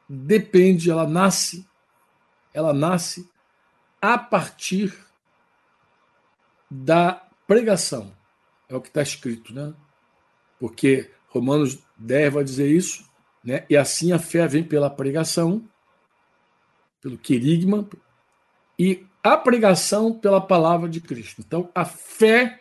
depende, 0.09 0.91
ela 0.91 1.07
nasce, 1.07 1.69
ela 2.55 2.73
nasce 2.73 3.29
a 4.01 4.17
partir 4.17 4.97
da 6.71 7.29
pregação. 7.47 8.17
É 8.69 8.77
o 8.77 8.81
que 8.81 8.89
está 8.89 9.03
escrito, 9.03 9.55
né? 9.55 9.75
Porque 10.59 11.11
Romanos 11.29 11.79
10 11.97 12.35
vai 12.35 12.45
dizer 12.45 12.69
isso, 12.69 13.09
né? 13.43 13.65
E 13.69 13.77
assim 13.77 14.13
a 14.13 14.19
fé 14.19 14.47
vem 14.47 14.63
pela 14.63 14.91
pregação, 14.91 15.69
pelo 17.01 17.19
querigma, 17.19 17.89
e 18.79 19.07
a 19.23 19.37
pregação 19.37 20.13
pela 20.13 20.41
palavra 20.41 20.89
de 20.89 21.01
Cristo. 21.01 21.43
Então, 21.45 21.69
a 21.75 21.85
fé, 21.85 22.61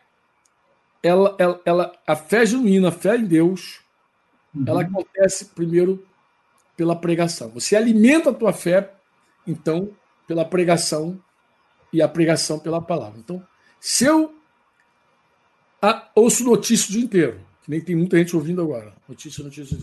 ela, 1.04 1.36
ela, 1.38 1.62
ela 1.66 1.94
a 2.06 2.16
fé 2.16 2.46
genuína, 2.46 2.90
a 2.90 2.92
fé 2.92 3.18
em 3.18 3.26
Deus, 3.26 3.82
uhum. 4.54 4.64
ela 4.68 4.82
acontece 4.82 5.46
primeiro 5.46 6.06
pela 6.76 6.96
pregação. 6.96 7.50
Você 7.50 7.76
alimenta 7.76 8.30
a 8.30 8.34
tua 8.34 8.54
fé, 8.54 8.94
então, 9.46 9.92
pela 10.28 10.44
pregação 10.44 11.20
e 11.92 12.02
a 12.02 12.08
pregação 12.08 12.60
pela 12.60 12.82
palavra. 12.82 13.20
Então, 13.20 13.46
se 13.80 14.06
eu 14.06 14.36
a, 15.82 16.10
ouço 16.16 16.44
notícia 16.44 16.90
o 16.90 16.92
dia 16.92 17.04
inteiro, 17.04 17.42
que 17.64 17.72
nem 17.72 17.82
tem 17.82 17.96
muita 17.96 18.18
gente 18.18 18.36
ouvindo 18.36 18.62
agora, 18.62 18.94
notícia, 19.08 19.44
notícia, 19.44 19.78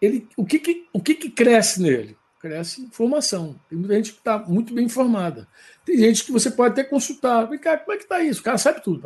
ele, 0.00 0.26
o 0.36 0.44
que, 0.44 0.58
que 0.58 0.88
o 0.92 1.00
que, 1.00 1.14
que 1.14 1.30
cresce 1.30 1.80
nele? 1.80 2.16
Cresce 2.40 2.80
informação. 2.80 3.54
Tem 3.68 3.78
muita 3.78 3.94
gente 3.94 4.12
que 4.12 4.18
está 4.18 4.38
muito 4.38 4.72
bem 4.72 4.86
informada. 4.86 5.46
Tem 5.84 5.96
gente 5.98 6.24
que 6.24 6.32
você 6.32 6.50
pode 6.50 6.72
até 6.72 6.82
consultar. 6.82 7.44
Vem 7.44 7.58
cá, 7.58 7.76
como 7.76 7.92
é 7.92 7.96
que 7.96 8.04
está 8.04 8.20
isso? 8.22 8.40
O 8.40 8.44
cara 8.44 8.58
sabe 8.58 8.82
tudo. 8.82 9.02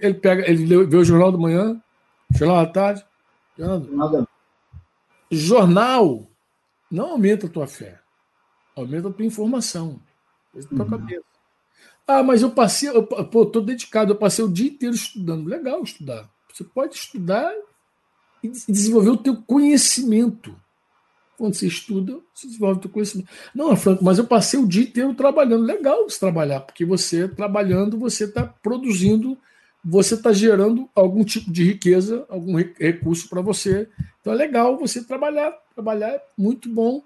Ele, 0.00 0.14
pega, 0.14 0.48
ele 0.48 0.84
vê 0.84 0.96
o 0.96 1.04
jornal 1.04 1.32
da 1.32 1.38
manhã, 1.38 1.82
jornal 2.34 2.64
da 2.64 2.72
tarde. 2.72 3.04
Nada. 3.56 4.28
Jornal 5.30 6.26
não 6.90 7.12
aumenta 7.12 7.46
a 7.46 7.50
tua 7.50 7.66
fé, 7.66 7.98
aumenta 8.76 9.08
a 9.08 9.12
tua 9.12 9.24
informação. 9.24 9.98
Tua 10.68 10.84
uhum. 10.84 10.90
cabeça. 10.90 11.24
Ah, 12.06 12.22
mas 12.22 12.42
eu 12.42 12.50
passei, 12.50 12.90
eu, 12.90 13.06
pô, 13.06 13.46
tô 13.46 13.60
dedicado, 13.60 14.12
eu 14.12 14.16
passei 14.16 14.44
o 14.44 14.52
dia 14.52 14.68
inteiro 14.68 14.94
estudando. 14.94 15.48
Legal 15.48 15.82
estudar. 15.82 16.28
Você 16.52 16.64
pode 16.64 16.94
estudar 16.94 17.50
e 18.42 18.48
desenvolver 18.48 19.10
o 19.10 19.16
teu 19.16 19.42
conhecimento. 19.42 20.54
Quando 21.36 21.54
você 21.54 21.66
estuda, 21.66 22.20
você 22.32 22.46
desenvolve 22.46 22.86
o 22.86 22.88
conhecimento. 22.88 23.28
Não, 23.54 23.74
Franco, 23.76 24.04
mas 24.04 24.18
eu 24.18 24.26
passei 24.26 24.60
o 24.60 24.66
dia 24.66 24.82
inteiro 24.84 25.14
trabalhando. 25.14 25.64
Legal 25.64 26.08
você 26.08 26.18
trabalhar, 26.18 26.60
porque 26.60 26.84
você 26.84 27.26
trabalhando, 27.26 27.98
você 27.98 28.24
está 28.24 28.44
produzindo, 28.44 29.36
você 29.84 30.14
está 30.14 30.32
gerando 30.32 30.88
algum 30.94 31.24
tipo 31.24 31.50
de 31.50 31.64
riqueza, 31.64 32.24
algum 32.28 32.56
recurso 32.56 33.28
para 33.28 33.40
você. 33.40 33.88
Então 34.20 34.32
é 34.32 34.36
legal 34.36 34.78
você 34.78 35.02
trabalhar. 35.02 35.52
Trabalhar 35.74 36.08
é 36.10 36.22
muito 36.36 36.68
bom, 36.68 37.02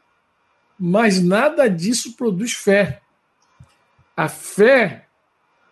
mas 0.78 1.22
nada 1.22 1.68
disso 1.68 2.16
produz 2.16 2.52
fé. 2.52 3.00
A 4.16 4.28
fé, 4.28 5.06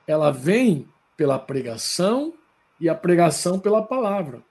ela 0.06 0.30
vem 0.30 0.88
pela 1.16 1.38
pregação 1.38 2.32
e 2.80 2.88
a 2.88 2.94
pregação 2.94 3.58
pela 3.58 3.82
palavra. 3.82 4.42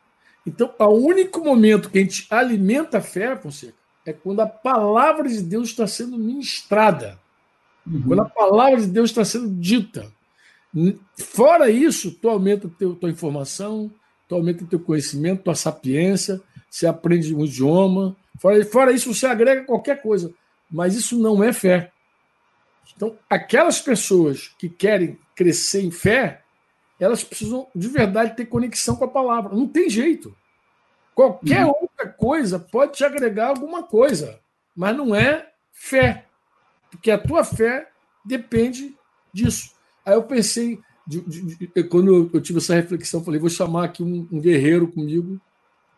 Então, 0.45 0.74
o 0.77 0.86
único 0.86 1.43
momento 1.43 1.89
que 1.89 1.98
a 1.98 2.01
gente 2.01 2.27
alimenta 2.29 2.98
a 2.98 3.01
fé, 3.01 3.36
Fonseca, 3.36 3.82
é 4.05 4.13
quando 4.13 4.41
a 4.41 4.48
palavra 4.48 5.27
de 5.29 5.41
Deus 5.41 5.69
está 5.69 5.88
sendo 5.88 6.17
ministrada, 6.17 7.19
uhum. 7.86 8.03
quando 8.07 8.22
a 8.22 8.29
palavra 8.29 8.81
de 8.81 8.88
Deus 8.88 9.10
está 9.10 9.24
sendo 9.24 9.50
dita. 9.50 10.12
Fora 11.17 11.69
isso, 11.69 12.12
tu 12.12 12.29
aumenta 12.29 12.69
teu, 12.77 12.95
tua 12.95 13.10
informação, 13.10 13.91
tu 14.27 14.36
aumenta 14.36 14.65
teu 14.65 14.79
conhecimento, 14.79 15.43
tua 15.43 15.55
sapiência, 15.55 16.41
você 16.69 16.88
aprende 16.88 17.36
um 17.36 17.45
idioma. 17.45 18.16
Fora, 18.39 18.66
fora 18.66 18.92
isso, 18.92 19.13
você 19.13 19.27
agrega 19.27 19.63
qualquer 19.63 20.01
coisa. 20.01 20.33
Mas 20.70 20.96
isso 20.96 21.20
não 21.20 21.44
é 21.44 21.53
fé. 21.53 21.92
Então, 22.96 23.16
aquelas 23.29 23.79
pessoas 23.79 24.50
que 24.57 24.68
querem 24.68 25.20
crescer 25.35 25.83
em 25.83 25.92
fé, 25.92 26.42
elas 27.00 27.24
precisam 27.24 27.68
de 27.75 27.87
verdade 27.87 28.35
ter 28.35 28.46
conexão 28.46 28.96
com 28.96 29.05
a 29.05 29.09
palavra. 29.09 29.55
Não 29.55 29.68
tem 29.68 29.89
jeito. 29.89 30.35
Qualquer 31.13 31.66
uhum. 31.66 31.74
Outra 32.03 32.07
coisa 32.07 32.59
pode 32.59 32.94
te 32.94 33.03
agregar 33.03 33.48
alguma 33.48 33.83
coisa, 33.83 34.39
mas 34.75 34.96
não 34.96 35.16
é 35.16 35.50
fé. 35.72 36.25
Porque 36.92 37.09
a 37.09 37.18
tua 37.18 37.44
fé 37.44 37.89
depende 38.25 38.96
disso. 39.31 39.72
Aí 40.05 40.13
eu 40.13 40.24
pensei, 40.24 40.79
de, 41.07 41.22
de, 41.22 41.55
de, 41.55 41.83
quando 41.85 42.13
eu, 42.13 42.29
eu, 42.33 42.42
tive 42.42 42.59
essa 42.59 42.75
reflexão, 42.75 43.24
falei, 43.24 43.39
vou 43.39 43.50
chamar 43.50 43.85
aqui 43.85 44.03
um, 44.03 44.27
um 44.31 44.39
guerreiro 44.39 44.87
comigo 44.87 45.39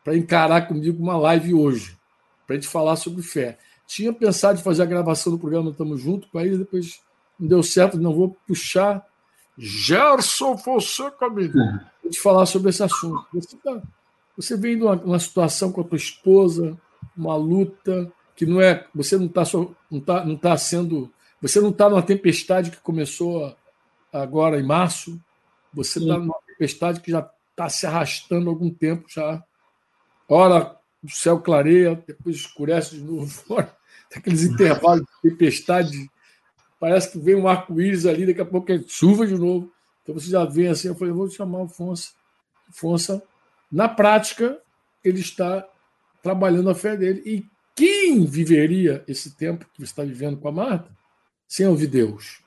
para 0.03 0.15
encarar 0.15 0.67
comigo 0.67 1.01
uma 1.01 1.17
live 1.17 1.53
hoje, 1.53 1.97
para 2.45 2.55
a 2.55 2.59
gente 2.59 2.69
falar 2.69 2.95
sobre 2.95 3.23
fé. 3.23 3.57
Tinha 3.87 4.13
pensado 4.13 4.59
em 4.59 4.63
fazer 4.63 4.83
a 4.83 4.85
gravação 4.85 5.31
do 5.33 5.39
programa 5.39 5.73
Tamo 5.73 5.97
Junto, 5.97 6.27
aí 6.37 6.55
depois 6.55 7.01
não 7.39 7.47
deu 7.47 7.63
certo, 7.63 7.97
não 7.97 8.13
vou 8.13 8.37
puxar 8.47 9.05
Gerson 9.57 10.57
Fonseca, 10.57 11.25
amigo, 11.25 11.57
uhum. 11.57 11.79
para 12.01 12.11
te 12.11 12.19
falar 12.19 12.45
sobre 12.45 12.69
esse 12.69 12.83
assunto. 12.83 13.25
Você 13.33 13.55
está 13.55 13.81
você 14.35 14.57
vem 14.57 14.75
numa, 14.75 14.95
numa 14.95 15.19
situação 15.19 15.71
com 15.71 15.81
a 15.81 15.83
tua 15.83 15.97
esposa, 15.97 16.77
uma 17.15 17.35
luta 17.35 18.11
que 18.35 18.45
não 18.45 18.61
é, 18.61 18.85
você 18.93 19.17
não 19.17 19.27
está 19.27 19.43
não 19.89 19.99
tá, 20.01 20.25
não 20.25 20.35
tá 20.35 20.57
sendo, 20.57 21.11
você 21.41 21.61
não 21.61 21.69
está 21.69 21.89
numa 21.89 22.01
tempestade 22.01 22.71
que 22.71 22.77
começou 22.77 23.55
agora 24.11 24.59
em 24.59 24.63
março, 24.63 25.19
você 25.73 25.99
está 25.99 26.17
numa 26.17 26.37
tempestade 26.47 26.99
que 26.99 27.11
já 27.11 27.29
está 27.51 27.69
se 27.69 27.85
arrastando 27.85 28.49
há 28.49 28.53
algum 28.53 28.69
tempo 28.69 29.05
já. 29.09 29.41
Ora 30.27 30.75
o 31.01 31.09
céu 31.09 31.39
clareia, 31.39 32.03
depois 32.07 32.35
escurece 32.35 32.95
de 32.95 33.03
novo 33.03 33.43
aqueles 34.13 34.43
intervalos 34.43 35.05
de 35.23 35.29
tempestade, 35.29 36.09
parece 36.79 37.11
que 37.11 37.19
vem 37.19 37.35
um 37.35 37.47
arco-íris 37.47 38.05
ali, 38.05 38.25
daqui 38.25 38.41
a 38.41 38.45
pouco 38.45 38.71
é 38.71 38.81
chuva 38.87 39.27
de 39.27 39.35
novo. 39.35 39.71
Então 40.01 40.15
você 40.15 40.29
já 40.29 40.45
vem 40.45 40.67
assim, 40.67 40.87
eu 40.87 40.95
falei, 40.95 41.11
eu 41.11 41.17
vou 41.17 41.29
chamar 41.29 41.59
o. 41.59 41.93
Afonso 42.67 43.21
na 43.75 43.89
prática, 43.89 44.57
ele 45.03 45.19
está 45.19 45.67
trabalhando 46.23 46.69
a 46.69 46.73
fé 46.73 46.95
dele. 46.95 47.21
E 47.25 47.45
quem 47.75 48.25
viveria 48.25 49.03
esse 49.05 49.35
tempo 49.35 49.65
que 49.65 49.79
você 49.79 49.91
está 49.91 50.01
vivendo 50.01 50.37
com 50.37 50.47
a 50.47 50.51
Marta 50.53 50.89
sem 51.45 51.67
ouvir 51.67 51.87
Deus? 51.87 52.41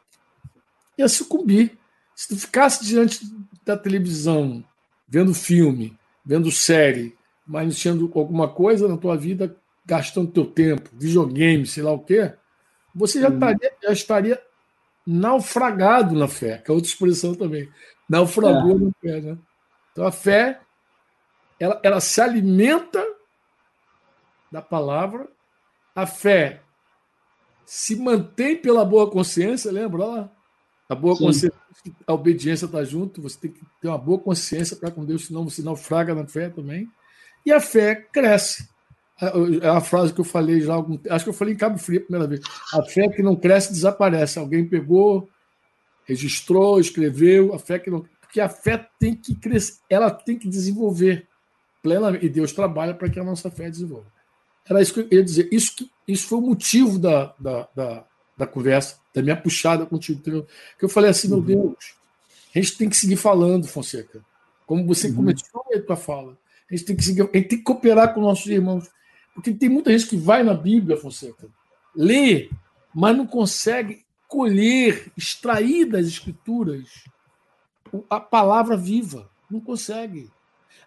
Ia 0.97 1.07
sucumbir. 1.07 1.79
Se 2.17 2.29
tu 2.29 2.37
ficasse 2.39 2.83
diante 2.83 3.21
da 3.63 3.77
televisão, 3.77 4.65
vendo 5.07 5.35
filme, 5.35 5.99
vendo 6.25 6.51
série, 6.51 7.15
mas 7.47 7.87
alguma 7.87 8.49
coisa 8.49 8.89
na 8.89 8.97
tua 8.97 9.15
vida, 9.15 9.55
gastando 9.85 10.33
teu 10.33 10.47
tempo, 10.47 10.89
videogame, 10.95 11.67
sei 11.67 11.83
lá 11.83 11.93
o 11.93 12.03
quê, 12.03 12.33
você 12.95 13.21
já, 13.21 13.29
estaria, 13.29 13.73
já 13.83 13.93
estaria 13.93 14.43
naufragado 15.07 16.15
na 16.15 16.27
fé, 16.27 16.57
que 16.57 16.71
é 16.71 16.75
outra 16.75 16.89
expressão 16.89 17.35
também. 17.35 17.69
Naufragou 18.09 18.77
é. 18.77 18.85
na 18.85 18.93
fé, 18.99 19.21
né? 19.21 19.39
Então 19.93 20.07
a 20.07 20.11
fé 20.11 20.63
ela, 21.61 21.81
ela 21.83 22.01
se 22.01 22.21
alimenta 22.21 23.05
da 24.51 24.63
palavra, 24.63 25.29
a 25.95 26.07
fé 26.07 26.63
se 27.65 27.97
mantém 27.97 28.57
pela 28.57 28.85
boa 28.85 29.11
consciência, 29.11 29.71
lembra 29.71 30.05
lá? 30.05 30.33
A 30.89 30.95
boa 30.95 31.15
Sim. 31.15 31.25
consciência, 31.27 31.59
a 32.07 32.15
obediência 32.15 32.65
está 32.65 32.83
junto, 32.83 33.21
você 33.21 33.39
tem 33.39 33.53
que 33.53 33.61
ter 33.81 33.89
uma 33.89 33.99
boa 33.99 34.19
consciência 34.19 34.75
para 34.75 34.91
com 34.91 35.05
Deus, 35.05 35.27
senão 35.27 35.45
você 35.45 35.61
naufraga 35.61 36.15
na 36.15 36.27
fé 36.27 36.49
também. 36.49 36.89
E 37.45 37.53
a 37.53 37.61
fé 37.61 37.95
cresce. 37.95 38.69
É 39.61 39.69
a 39.69 39.81
frase 39.81 40.15
que 40.15 40.21
eu 40.21 40.25
falei 40.25 40.61
já 40.61 40.75
algum 40.75 40.97
acho 41.11 41.25
que 41.25 41.31
eu 41.31 41.35
falei 41.35 41.53
em 41.53 41.57
Cabo 41.57 41.77
Frio 41.77 41.99
a 41.99 42.05
primeira 42.05 42.27
vez. 42.29 42.41
A 42.73 42.83
fé 42.85 43.09
que 43.09 43.21
não 43.23 43.35
cresce 43.35 43.73
desaparece. 43.73 44.39
Alguém 44.39 44.67
pegou, 44.67 45.29
registrou, 46.05 46.79
escreveu, 46.79 47.53
a 47.53 47.59
fé 47.59 47.79
que 47.79 47.91
não. 47.91 48.07
Porque 48.21 48.41
a 48.41 48.49
fé 48.49 48.89
tem 48.99 49.17
que 49.17 49.35
crescer, 49.35 49.81
ela 49.91 50.11
tem 50.11 50.39
que 50.39 50.49
desenvolver 50.49 51.27
plenamente. 51.83 52.27
E 52.27 52.29
Deus 52.29 52.53
trabalha 52.53 52.95
para 52.95 53.09
que 53.09 53.19
a 53.19 53.25
nossa 53.25 53.51
fé 53.51 53.71
desenvolva. 53.71 54.07
Era 54.69 54.83
isso 54.83 54.95
que 54.95 55.01
eu 55.01 55.09
ia 55.11 55.25
dizer. 55.25 55.49
Isso, 55.51 55.75
que, 55.77 55.91
isso 56.07 56.27
foi 56.27 56.39
o 56.39 56.43
motivo 56.43 56.99
da, 56.99 57.35
da, 57.39 57.69
da, 57.75 58.05
da 58.37 58.47
conversa, 58.47 58.97
da 59.15 59.23
minha 59.23 59.37
puxada 59.37 59.87
contigo. 59.87 60.21
Entendeu? 60.21 60.47
Que 60.79 60.85
eu 60.85 60.89
falei 60.89 61.11
assim, 61.11 61.33
uhum. 61.33 61.41
meu 61.41 61.57
Deus, 61.57 61.95
a 62.55 62.59
gente 62.59 62.77
tem 62.77 62.89
que 62.89 62.97
seguir 62.97 63.17
falando, 63.17 63.67
Fonseca. 63.67 64.25
Como 64.67 64.87
você 64.87 65.09
uhum. 65.09 65.17
começou 65.17 65.65
a 65.75 65.81
tua 65.81 65.97
fala. 65.97 66.37
A 66.71 66.75
gente 66.75 66.87
tem 66.87 66.97
que 66.97 67.05
seguir, 67.05 67.23
a 67.23 67.37
gente 67.37 67.49
tem 67.49 67.59
que 67.59 67.65
cooperar 67.65 68.13
com 68.13 68.21
nossos 68.21 68.47
irmãos. 68.47 68.91
Porque 69.35 69.53
tem 69.53 69.69
muita 69.69 69.91
gente 69.97 70.09
que 70.09 70.17
vai 70.17 70.43
na 70.43 70.53
Bíblia, 70.53 70.97
Fonseca, 70.97 71.49
lê, 71.95 72.51
mas 72.95 73.17
não 73.17 73.27
consegue 73.27 74.05
colher, 74.27 75.11
extrair 75.17 75.87
das 75.87 76.07
escrituras 76.07 77.05
a 78.11 78.21
palavra 78.21 78.77
viva. 78.77 79.31
Não 79.51 79.61
consegue. 79.61 80.31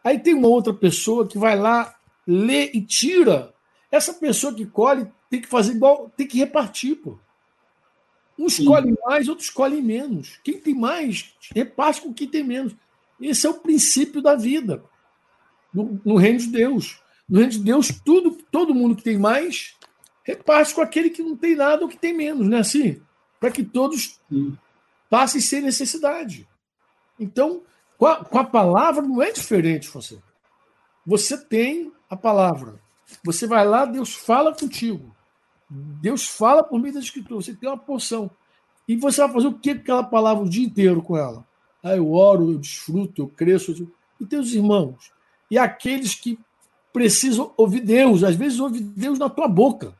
Aí 0.03 0.19
tem 0.19 0.33
uma 0.33 0.47
outra 0.47 0.73
pessoa 0.73 1.27
que 1.27 1.37
vai 1.37 1.57
lá, 1.57 1.95
lê 2.25 2.71
e 2.73 2.81
tira. 2.81 3.53
Essa 3.91 4.13
pessoa 4.13 4.53
que 4.53 4.65
colhe 4.65 5.07
tem 5.29 5.41
que 5.41 5.47
fazer 5.47 5.73
igual, 5.73 6.11
tem 6.15 6.27
que 6.27 6.37
repartir, 6.37 6.95
pô. 6.95 7.17
Um 8.37 8.47
escolhe 8.47 8.89
Sim. 8.89 8.97
mais, 9.05 9.27
outro 9.27 9.43
escolhe 9.43 9.81
menos. 9.81 10.39
Quem 10.43 10.59
tem 10.59 10.73
mais, 10.73 11.33
reparte 11.53 12.01
com 12.01 12.13
quem 12.13 12.27
tem 12.27 12.43
menos. 12.43 12.73
Esse 13.19 13.45
é 13.45 13.49
o 13.49 13.59
princípio 13.59 14.21
da 14.21 14.35
vida. 14.35 14.83
no, 15.73 16.01
no, 16.03 16.15
reino 16.15 16.39
de 16.39 16.47
Deus. 16.47 16.99
No 17.29 17.37
reino 17.37 17.51
de 17.51 17.59
Deus, 17.59 17.89
tudo, 18.03 18.37
todo 18.51 18.73
mundo 18.73 18.95
que 18.95 19.03
tem 19.03 19.17
mais 19.17 19.75
reparte 20.23 20.73
com 20.73 20.81
aquele 20.81 21.09
que 21.09 21.23
não 21.23 21.35
tem 21.35 21.55
nada 21.55 21.83
ou 21.83 21.89
que 21.89 21.97
tem 21.97 22.13
menos, 22.13 22.47
não 22.47 22.57
é 22.57 22.61
assim? 22.61 23.01
Para 23.39 23.51
que 23.51 23.63
todos 23.63 24.19
passem 25.09 25.41
sem 25.41 25.61
necessidade. 25.61 26.47
Então, 27.19 27.63
com 28.01 28.07
a, 28.07 28.25
com 28.25 28.39
a 28.39 28.43
palavra 28.43 29.03
não 29.03 29.21
é 29.21 29.31
diferente, 29.31 29.87
você. 29.87 30.17
Você 31.05 31.37
tem 31.37 31.91
a 32.09 32.17
palavra. 32.17 32.81
Você 33.23 33.45
vai 33.45 33.63
lá, 33.63 33.85
Deus 33.85 34.15
fala 34.15 34.55
contigo. 34.55 35.15
Deus 35.69 36.25
fala 36.27 36.63
por 36.63 36.79
meio 36.79 36.95
da 36.95 36.99
Escritura. 36.99 37.39
Você 37.39 37.53
tem 37.53 37.69
uma 37.69 37.77
porção. 37.77 38.31
E 38.87 38.95
você 38.95 39.21
vai 39.21 39.33
fazer 39.33 39.47
o 39.49 39.53
que 39.53 39.75
com 39.75 39.81
aquela 39.81 40.03
palavra 40.03 40.43
o 40.43 40.49
dia 40.49 40.65
inteiro 40.65 41.03
com 41.03 41.15
ela? 41.15 41.45
Ah, 41.83 41.95
eu 41.95 42.11
oro, 42.11 42.53
eu 42.53 42.57
desfruto, 42.57 43.21
eu 43.21 43.27
cresço. 43.27 43.71
Eu... 43.71 43.91
E 44.19 44.25
teus 44.25 44.51
irmãos. 44.51 45.11
E 45.51 45.59
aqueles 45.59 46.15
que 46.15 46.39
precisam 46.91 47.53
ouvir 47.55 47.81
Deus. 47.81 48.23
Às 48.23 48.35
vezes 48.35 48.59
ouve 48.59 48.79
Deus 48.79 49.19
na 49.19 49.29
tua 49.29 49.47
boca. 49.47 49.95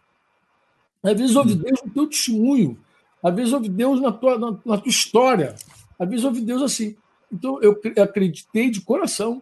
Às 1.04 1.20
vezes 1.20 1.36
ouve 1.36 1.54
Deus 1.54 1.80
no 1.86 1.92
teu 1.92 2.08
testemunho. 2.08 2.80
Às 3.22 3.36
vezes 3.36 3.54
ouve 3.54 3.70
Deus 3.70 4.02
na 4.02 4.12
tua, 4.12 4.40
na, 4.40 4.58
na 4.66 4.78
tua 4.80 4.90
história. 4.90 5.56
Às 6.00 6.10
vezes 6.10 6.26
ouve 6.26 6.42
Deus 6.42 6.64
assim. 6.64 6.98
Então 7.32 7.60
eu 7.62 7.80
acreditei 8.02 8.70
de 8.70 8.82
coração 8.82 9.42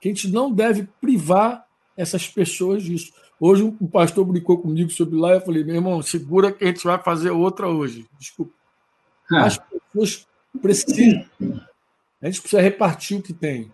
que 0.00 0.08
a 0.08 0.12
gente 0.12 0.28
não 0.28 0.52
deve 0.52 0.88
privar 1.00 1.66
essas 1.96 2.28
pessoas 2.28 2.82
disso. 2.82 3.12
Hoje 3.38 3.62
um 3.62 3.86
pastor 3.86 4.24
brincou 4.24 4.58
comigo 4.58 4.90
sobre 4.90 5.16
lá 5.16 5.32
e 5.32 5.36
eu 5.36 5.40
falei, 5.40 5.64
meu 5.64 5.74
irmão, 5.74 6.02
segura 6.02 6.52
que 6.52 6.64
a 6.64 6.66
gente 6.66 6.84
vai 6.84 7.02
fazer 7.02 7.30
outra 7.30 7.68
hoje. 7.68 8.06
Desculpa. 8.18 8.52
Ah. 9.32 9.46
As 9.46 9.58
pessoas 9.58 10.26
precisam. 10.60 11.24
A 12.20 12.26
gente 12.26 12.40
precisa 12.40 12.60
repartir 12.60 13.18
o 13.18 13.22
que 13.22 13.32
tem. 13.32 13.72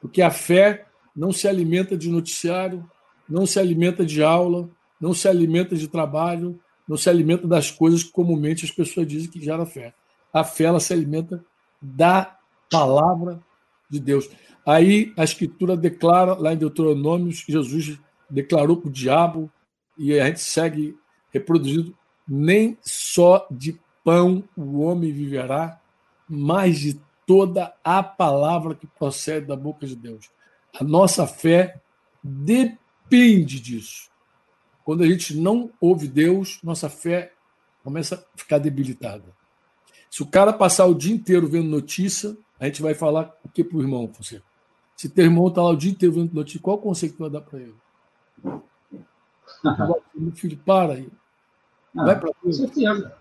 Porque 0.00 0.22
a 0.22 0.30
fé 0.30 0.86
não 1.14 1.32
se 1.32 1.46
alimenta 1.46 1.96
de 1.96 2.08
noticiário, 2.08 2.88
não 3.28 3.46
se 3.46 3.58
alimenta 3.58 4.04
de 4.04 4.22
aula, 4.22 4.68
não 5.00 5.14
se 5.14 5.28
alimenta 5.28 5.76
de 5.76 5.88
trabalho, 5.88 6.58
não 6.86 6.96
se 6.96 7.08
alimenta 7.08 7.46
das 7.46 7.70
coisas 7.70 8.02
que 8.02 8.10
comumente 8.10 8.64
as 8.64 8.70
pessoas 8.70 9.06
dizem 9.06 9.30
que 9.30 9.42
gera 9.42 9.66
fé. 9.66 9.94
A 10.32 10.44
fé 10.44 10.64
ela 10.64 10.80
se 10.80 10.92
alimenta 10.92 11.44
da 11.80 12.35
palavra 12.70 13.40
de 13.88 14.00
Deus. 14.00 14.28
Aí 14.64 15.12
a 15.16 15.24
Escritura 15.24 15.76
declara, 15.76 16.34
lá 16.34 16.52
em 16.52 16.56
Deuteronômio, 16.56 17.32
Jesus 17.32 17.98
declarou 18.28 18.76
para 18.76 18.88
o 18.88 18.92
diabo, 18.92 19.50
e 19.96 20.18
a 20.18 20.26
gente 20.26 20.40
segue 20.40 20.96
reproduzindo: 21.32 21.96
nem 22.26 22.76
só 22.82 23.46
de 23.50 23.78
pão 24.04 24.44
o 24.56 24.80
homem 24.80 25.12
viverá, 25.12 25.80
mas 26.28 26.78
de 26.80 27.00
toda 27.26 27.74
a 27.82 28.02
palavra 28.02 28.74
que 28.74 28.86
procede 28.86 29.46
da 29.46 29.56
boca 29.56 29.86
de 29.86 29.96
Deus. 29.96 30.30
A 30.78 30.84
nossa 30.84 31.26
fé 31.26 31.80
depende 32.22 33.60
disso. 33.60 34.10
Quando 34.84 35.02
a 35.02 35.06
gente 35.06 35.36
não 35.36 35.70
ouve 35.80 36.06
Deus, 36.06 36.60
nossa 36.62 36.88
fé 36.88 37.32
começa 37.82 38.16
a 38.16 38.38
ficar 38.38 38.58
debilitada. 38.58 39.24
Se 40.10 40.22
o 40.22 40.26
cara 40.26 40.52
passar 40.52 40.86
o 40.86 40.94
dia 40.94 41.14
inteiro 41.14 41.48
vendo 41.48 41.68
notícia, 41.68 42.36
a 42.58 42.66
gente 42.66 42.82
vai 42.82 42.94
falar 42.94 43.34
o 43.44 43.48
que 43.48 43.62
para 43.62 43.78
o 43.78 43.82
irmão, 43.82 44.10
você? 44.18 44.42
Se 44.96 45.08
teu 45.08 45.24
irmão 45.24 45.48
está 45.48 45.62
lá 45.62 45.70
o 45.70 45.76
dia 45.76 45.90
inteiro 45.90 46.14
vendo 46.14 46.32
notícia, 46.34 46.60
qual 46.60 46.76
o 46.76 46.80
conselho 46.80 47.12
que 47.12 47.18
tu 47.18 47.22
vai 47.22 47.30
dar 47.30 47.42
para 47.42 47.60
ele? 47.60 47.74
Meu 50.14 50.32
filho, 50.32 50.58
para 50.64 50.94
aí. 50.94 51.08
vai 51.94 52.18
para 52.18 52.32
Com 52.32 52.52
certeza. 52.52 53.14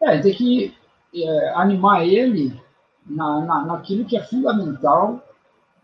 É, 0.00 0.18
tem 0.20 0.34
que 0.34 0.76
é, 1.14 1.50
animar 1.54 2.04
ele 2.04 2.60
na, 3.06 3.40
na, 3.40 3.64
naquilo 3.64 4.04
que 4.04 4.16
é 4.16 4.24
fundamental 4.24 5.22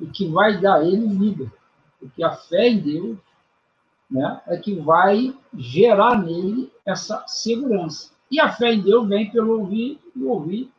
e 0.01 0.07
que 0.07 0.27
vai 0.29 0.61
dar 0.61 0.85
ele 0.85 1.07
vida. 1.07 1.53
Porque 2.01 2.25
a 2.25 2.33
fé 2.33 2.69
em 2.69 2.81
Deus 2.81 3.19
né, 4.11 4.41
é 4.49 4.57
que 4.57 4.75
vai 4.75 5.37
gerar 5.57 6.21
nele 6.21 6.73
essa 6.85 7.25
segurança. 7.29 8.11
E 8.31 8.41
a 8.41 8.51
fé 8.53 8.73
em 8.73 8.83
Deus 8.83 9.09
vem 9.09 9.31
pelo 9.31 9.61
ouvir 9.61 10.01
e 10.17 10.25
ouvir 10.25 10.73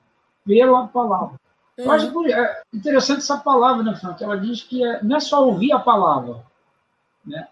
pela 0.46 0.88
palavra. 0.88 1.40
Eu 1.84 1.92
acho 1.92 2.28
é 2.28 2.62
interessante 2.74 3.20
essa 3.20 3.38
palavra, 3.38 3.84
né, 3.84 3.96
Frank? 3.96 4.24
Ela 4.24 4.38
diz 4.38 4.64
que 4.64 4.84
é, 4.84 5.04
não 5.04 5.18
é 5.18 5.20
só 5.20 5.46
ouvir 5.46 5.72
a 5.72 5.80
palavra, 5.80 6.44
né? 7.26 7.48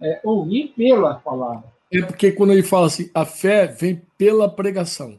É 0.00 0.20
ouvir 0.24 0.74
pela 0.76 1.14
palavra. 1.14 1.64
É 1.92 2.02
porque 2.02 2.32
quando 2.32 2.52
ele 2.52 2.62
fala 2.62 2.86
assim, 2.86 3.10
a 3.14 3.24
fé 3.24 3.66
vem 3.66 4.02
pela 4.18 4.48
pregação. 4.48 5.18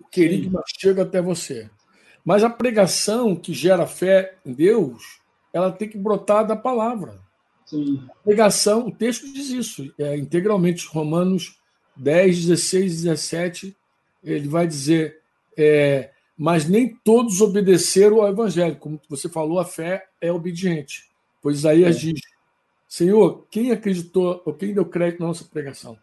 O 0.00 0.04
querido 0.04 0.60
chega 0.80 1.02
até 1.02 1.20
você. 1.20 1.70
Mas 2.24 2.42
a 2.42 2.48
pregação 2.48 3.36
que 3.36 3.52
gera 3.52 3.86
fé 3.86 4.36
em 4.44 4.52
Deus, 4.52 5.20
ela 5.52 5.70
tem 5.70 5.88
que 5.88 5.98
brotar 5.98 6.46
da 6.46 6.56
palavra. 6.56 7.20
Sim. 7.66 8.02
A 8.08 8.24
pregação, 8.24 8.86
o 8.86 8.92
texto 8.92 9.30
diz 9.32 9.50
isso, 9.50 9.92
é, 9.98 10.16
integralmente, 10.16 10.86
Romanos 10.86 11.58
10, 11.96 12.46
16, 12.46 13.02
17, 13.02 13.76
ele 14.22 14.48
vai 14.48 14.66
dizer: 14.66 15.20
é, 15.56 16.10
mas 16.36 16.68
nem 16.68 16.94
todos 17.04 17.40
obedeceram 17.40 18.20
ao 18.20 18.28
evangelho. 18.28 18.76
Como 18.76 19.00
você 19.08 19.28
falou, 19.28 19.58
a 19.58 19.64
fé 19.64 20.06
é 20.20 20.32
obediente. 20.32 21.08
Pois 21.40 21.58
Isaías 21.58 21.96
é. 21.96 21.98
diz: 21.98 22.20
Senhor, 22.88 23.46
quem 23.50 23.70
acreditou 23.70 24.42
ou 24.44 24.54
quem 24.54 24.74
deu 24.74 24.84
crédito 24.84 25.20
na 25.20 25.28
nossa 25.28 25.44
pregação? 25.44 25.98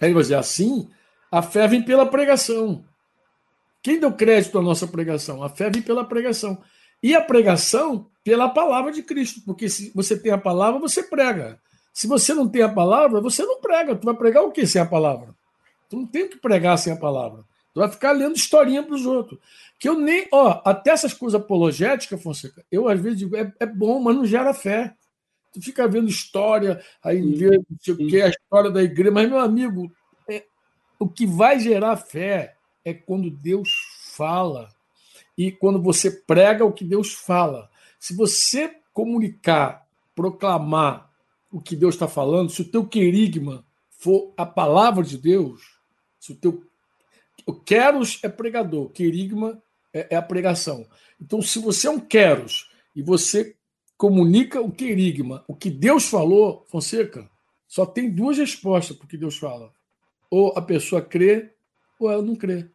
Aí 0.00 0.08
ele 0.08 0.14
vai 0.14 0.22
dizer 0.22 0.36
assim: 0.36 0.88
a 1.30 1.42
fé 1.42 1.66
vem 1.66 1.82
pela 1.82 2.06
pregação. 2.06 2.84
Quem 3.82 3.98
deu 3.98 4.12
crédito 4.12 4.58
à 4.58 4.62
nossa 4.62 4.86
pregação? 4.86 5.42
A 5.42 5.48
fé 5.48 5.70
vem 5.70 5.82
pela 5.82 6.04
pregação. 6.04 6.62
E 7.02 7.14
a 7.14 7.20
pregação 7.22 8.10
pela 8.22 8.48
palavra 8.50 8.92
de 8.92 9.02
Cristo, 9.02 9.40
porque 9.46 9.68
se 9.70 9.90
você 9.94 10.18
tem 10.18 10.32
a 10.32 10.38
palavra, 10.38 10.78
você 10.78 11.02
prega. 11.02 11.58
Se 11.92 12.06
você 12.06 12.34
não 12.34 12.46
tem 12.48 12.62
a 12.62 12.68
palavra, 12.68 13.20
você 13.20 13.42
não 13.42 13.60
prega. 13.60 13.96
Tu 13.96 14.04
vai 14.04 14.14
pregar 14.14 14.44
o 14.44 14.52
que 14.52 14.66
sem 14.66 14.80
a 14.80 14.86
palavra? 14.86 15.34
Tu 15.88 15.96
não 15.96 16.06
tem 16.06 16.28
que 16.28 16.36
pregar 16.36 16.78
sem 16.78 16.92
a 16.92 16.96
palavra. 16.96 17.44
Tu 17.72 17.80
vai 17.80 17.88
ficar 17.88 18.12
lendo 18.12 18.36
historinha 18.36 18.82
para 18.82 18.94
os 18.94 19.06
outros. 19.06 19.38
Que 19.78 19.88
eu 19.88 19.98
nem. 19.98 20.26
Ó, 20.32 20.60
até 20.64 20.90
essas 20.90 21.14
coisas 21.14 21.40
apologéticas, 21.40 22.22
Fonseca, 22.22 22.64
eu 22.70 22.88
às 22.88 23.00
vezes 23.00 23.18
digo, 23.18 23.36
é, 23.36 23.52
é 23.60 23.66
bom, 23.66 24.00
mas 24.00 24.16
não 24.16 24.26
gera 24.26 24.52
fé. 24.52 24.94
Tu 25.52 25.60
fica 25.60 25.88
vendo 25.88 26.08
história, 26.08 26.82
aí 27.02 27.20
vê 27.34 27.58
não 27.58 27.78
sei 27.80 27.94
o 27.94 27.96
que, 27.96 28.22
a 28.22 28.28
história 28.28 28.70
da 28.70 28.82
igreja, 28.82 29.10
mas, 29.10 29.28
meu 29.28 29.38
amigo, 29.38 29.90
é, 30.28 30.44
o 30.98 31.08
que 31.08 31.26
vai 31.26 31.58
gerar 31.58 31.96
fé 31.96 32.54
é 32.84 32.94
quando 32.94 33.30
Deus 33.30 33.70
fala. 34.14 34.68
E 35.36 35.50
quando 35.50 35.80
você 35.80 36.10
prega 36.10 36.64
o 36.64 36.72
que 36.72 36.84
Deus 36.84 37.12
fala. 37.14 37.70
Se 37.98 38.14
você 38.14 38.76
comunicar, 38.92 39.86
proclamar 40.14 41.10
o 41.50 41.60
que 41.60 41.74
Deus 41.74 41.94
está 41.94 42.06
falando, 42.06 42.50
se 42.50 42.62
o 42.62 42.70
teu 42.70 42.86
querigma 42.86 43.64
for 43.90 44.32
a 44.36 44.46
palavra 44.46 45.02
de 45.02 45.18
Deus, 45.18 45.78
se 46.18 46.32
o 46.32 46.36
teu 46.36 46.69
o 47.46 47.52
Keros 47.52 48.18
é 48.22 48.28
pregador, 48.28 48.90
querigma 48.90 49.62
é, 49.92 50.14
é 50.14 50.16
a 50.16 50.22
pregação. 50.22 50.86
Então, 51.20 51.42
se 51.42 51.58
você 51.58 51.86
é 51.86 51.90
um 51.90 52.00
Keros 52.00 52.70
e 52.94 53.02
você 53.02 53.56
comunica 53.96 54.60
o 54.60 54.70
querigma, 54.70 55.44
o 55.46 55.54
que 55.54 55.70
Deus 55.70 56.08
falou, 56.08 56.64
Fonseca, 56.68 57.28
só 57.68 57.84
tem 57.84 58.10
duas 58.10 58.38
respostas 58.38 58.96
para 58.96 59.04
o 59.04 59.08
que 59.08 59.16
Deus 59.16 59.36
fala. 59.36 59.72
Ou 60.30 60.52
a 60.56 60.62
pessoa 60.62 61.02
crê, 61.02 61.52
ou 61.98 62.10
ela 62.10 62.22
não 62.22 62.34
crê. 62.34 62.66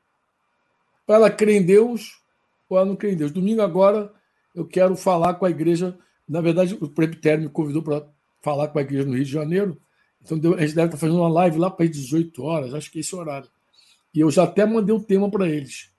Ou 1.08 1.16
ela 1.16 1.30
crê 1.30 1.58
em 1.58 1.66
Deus, 1.66 2.22
ou 2.70 2.78
ela 2.78 2.86
não 2.86 2.96
crê 2.96 3.14
em 3.14 3.18
Deus. 3.18 3.32
Domingo 3.32 3.62
agora 3.62 4.14
eu 4.54 4.66
quero 4.66 4.96
falar 4.96 5.34
com 5.34 5.46
a 5.46 5.50
igreja. 5.50 5.98
Na 6.28 6.42
verdade, 6.42 6.78
o 6.80 6.88
presbitério 6.88 7.44
me 7.44 7.50
convidou 7.50 7.82
para 7.82 8.08
falar 8.42 8.68
com 8.68 8.78
a 8.78 8.82
igreja 8.84 9.06
no 9.06 9.16
Rio 9.16 9.26
de 9.26 9.32
Janeiro. 9.32 9.82
Então 10.22 10.38
a 10.54 10.62
gente 10.62 10.76
deve 10.76 10.88
estar 10.88 10.98
fazendo 10.98 11.20
uma 11.20 11.30
live 11.30 11.58
lá 11.58 11.70
para 11.70 11.86
as 11.86 11.92
18 11.92 12.44
horas, 12.44 12.74
acho 12.74 12.92
que 12.92 13.00
é 13.00 13.02
esse 13.02 13.16
horário. 13.16 13.50
E 14.16 14.22
eu 14.22 14.32
já 14.32 14.46
até 14.46 14.66
mandei 14.66 14.96
o 14.96 15.04
tema 15.04 15.30
para 15.30 15.48
eles. 15.48 15.92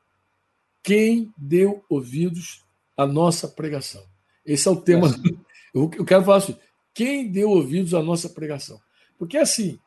Quem 0.83 1.33
deu 1.37 1.85
ouvidos 1.89 2.65
à 2.97 3.07
nossa 3.07 3.47
pregação? 3.47 4.03
Esse 4.45 4.67
é 4.67 4.71
o 4.71 4.81
tema. 4.81 5.09
Eu, 5.75 5.91
quero 5.91 6.25
falar 6.25 6.39
assim: 6.39 6.57
quem 6.95 7.31
deu 7.31 7.51
ouvidos 7.51 7.93
à 7.93 8.03
nossa 8.03 8.31
pregação? 8.31 8.81
Porque 9.19 9.37
assim, 9.37 9.79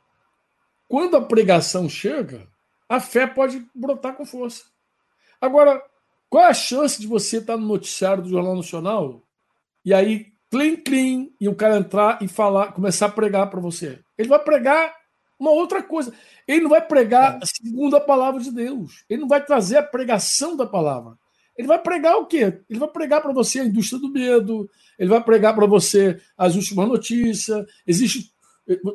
quando 0.88 1.18
a 1.18 1.22
pregação 1.22 1.90
chega, 1.90 2.48
a 2.88 3.00
fé 3.00 3.26
pode 3.26 3.66
brotar 3.74 4.16
com 4.16 4.24
força. 4.24 4.66
Agora, 5.42 5.82
qual 6.30 6.44
é 6.44 6.50
a 6.50 6.54
chance 6.54 7.02
de 7.02 7.08
você 7.08 7.38
estar 7.38 7.58
no 7.58 7.66
noticiário 7.66 8.22
do 8.22 8.30
Jornal 8.30 8.56
Nacional 8.56 9.24
e 9.84 9.92
aí, 9.92 10.28
clean, 10.52 10.76
clean, 10.76 11.30
e 11.42 11.50
o 11.50 11.56
cara 11.56 11.78
entrar 11.78 12.22
e 12.22 12.28
falar, 12.28 12.74
começar 12.74 13.08
a 13.08 13.12
pregar 13.12 13.50
para 13.50 13.60
você? 13.60 14.00
Ele 14.16 14.30
vai 14.30 14.38
pregar 14.38 14.94
uma 15.40 15.52
outra 15.52 15.82
coisa. 15.82 16.14
Ele 16.48 16.62
não 16.62 16.70
vai 16.70 16.86
pregar 16.86 17.40
é. 17.42 17.46
segundo 17.46 17.96
a 17.96 18.02
palavra 18.02 18.42
de 18.42 18.52
Deus. 18.52 19.06
Ele 19.10 19.22
não 19.22 19.28
vai 19.28 19.44
trazer 19.44 19.78
a 19.78 19.84
pregação 19.84 20.58
da 20.58 20.66
palavra. 20.66 21.18
Ele 21.58 21.68
vai 21.68 21.80
pregar 21.80 22.18
o 22.18 22.26
quê? 22.26 22.62
Ele 22.70 22.80
vai 22.80 22.88
pregar 22.88 23.22
para 23.22 23.34
você 23.34 23.60
a 23.60 23.66
indústria 23.66 24.00
do 24.00 24.10
medo, 24.10 24.70
ele 24.98 25.10
vai 25.10 25.22
pregar 25.22 25.54
para 25.54 25.66
você 25.66 26.20
as 26.38 26.56
últimas 26.56 26.88
notícias. 26.88 27.66
Existe. 27.86 28.32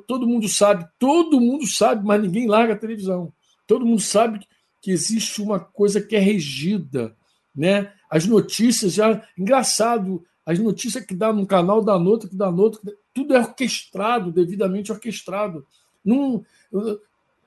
Todo 0.06 0.26
mundo 0.26 0.48
sabe, 0.48 0.86
todo 0.98 1.40
mundo 1.40 1.66
sabe, 1.66 2.06
mas 2.06 2.22
ninguém 2.22 2.46
larga 2.46 2.74
a 2.74 2.78
televisão. 2.78 3.32
Todo 3.66 3.84
mundo 3.84 4.00
sabe 4.00 4.40
que 4.80 4.90
existe 4.90 5.42
uma 5.42 5.58
coisa 5.58 6.00
que 6.00 6.14
é 6.14 6.18
regida, 6.18 7.16
né? 7.54 7.92
As 8.08 8.26
notícias 8.26 8.94
já. 8.94 9.22
Engraçado, 9.36 10.24
As 10.46 10.58
notícias 10.58 11.04
que 11.04 11.14
dá 11.14 11.32
num 11.32 11.46
canal, 11.46 11.82
dá 11.82 11.98
no 11.98 12.10
outro, 12.10 12.28
que 12.28 12.36
dá 12.36 12.50
no 12.50 12.62
outro. 12.62 12.80
Tudo 13.14 13.34
é 13.34 13.38
orquestrado, 13.38 14.30
devidamente 14.30 14.92
orquestrado. 14.92 15.66
Não, 16.04 16.44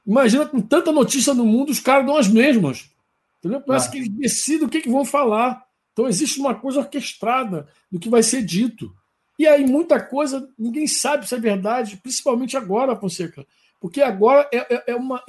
imagina 0.05 0.45
com 0.45 0.61
tanta 0.61 0.91
notícia 0.91 1.33
no 1.33 1.45
mundo, 1.45 1.69
os 1.69 1.79
caras 1.79 2.05
dão 2.05 2.17
as 2.17 2.27
mesmas. 2.27 2.89
Entendeu? 3.39 3.61
Parece 3.61 3.87
ah. 3.87 3.91
que 3.91 3.97
eles 3.97 4.09
decidem 4.09 4.67
o 4.67 4.69
que, 4.69 4.81
que 4.81 4.89
vão 4.89 5.05
falar. 5.05 5.65
Então 5.93 6.07
existe 6.07 6.39
uma 6.39 6.55
coisa 6.55 6.79
orquestrada 6.79 7.67
do 7.91 7.99
que 7.99 8.09
vai 8.09 8.23
ser 8.23 8.43
dito. 8.43 8.93
E 9.37 9.45
aí 9.47 9.65
muita 9.65 10.01
coisa 10.01 10.49
ninguém 10.57 10.87
sabe 10.87 11.27
se 11.27 11.35
é 11.35 11.39
verdade, 11.39 11.97
principalmente 11.97 12.57
agora, 12.57 12.95
Fonseca. 12.95 13.45
Porque 13.79 14.01
agora 14.01 14.49
é, 14.51 14.75
é, 14.75 14.83
é 14.87 14.95
uma 14.95 15.23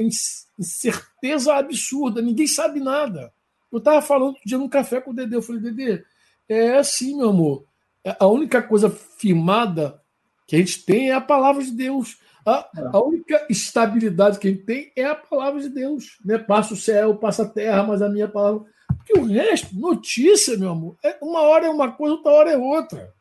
incerteza 0.59 1.55
absurda, 1.55 2.23
ninguém 2.23 2.47
sabe 2.47 2.81
nada. 2.81 3.33
Eu 3.71 3.79
estava 3.79 4.01
falando 4.01 4.37
um 4.37 4.41
dia 4.45 4.57
num 4.57 4.69
café 4.69 5.01
com 5.01 5.11
o 5.11 5.15
Dedê, 5.15 5.37
eu 5.37 5.43
falei, 5.43 5.61
Dedê, 5.61 6.03
é 6.49 6.79
assim, 6.79 7.17
meu 7.17 7.29
amor. 7.29 7.65
É, 8.03 8.17
a 8.19 8.27
única 8.27 8.63
coisa 8.63 8.89
firmada 8.89 10.01
que 10.47 10.57
a 10.57 10.59
gente 10.59 10.83
tem 10.85 11.11
é 11.11 11.15
a 11.15 11.21
palavra 11.21 11.63
de 11.63 11.71
Deus. 11.71 12.19
A, 12.49 12.71
a 12.95 13.03
única 13.03 13.47
estabilidade 13.51 14.39
que 14.39 14.49
gente 14.49 14.65
tem 14.65 14.91
é 14.97 15.05
a 15.05 15.15
palavra 15.15 15.61
de 15.61 15.69
Deus. 15.69 16.19
Né? 16.25 16.39
Passa 16.39 16.73
o 16.73 16.77
céu, 16.77 17.15
passa 17.17 17.43
a 17.43 17.49
terra, 17.49 17.83
mas 17.83 18.01
a 18.01 18.09
minha 18.09 18.27
palavra. 18.27 18.65
Porque 18.97 19.19
o 19.19 19.25
resto, 19.25 19.79
notícia, 19.79 20.57
meu 20.57 20.71
amor, 20.71 20.97
é, 21.05 21.19
uma 21.21 21.43
hora 21.43 21.67
é 21.67 21.71
uma 21.71 21.93
coisa, 21.93 22.15
outra 22.15 22.33
hora 22.33 22.51
é 22.51 22.57
outra. 22.57 23.13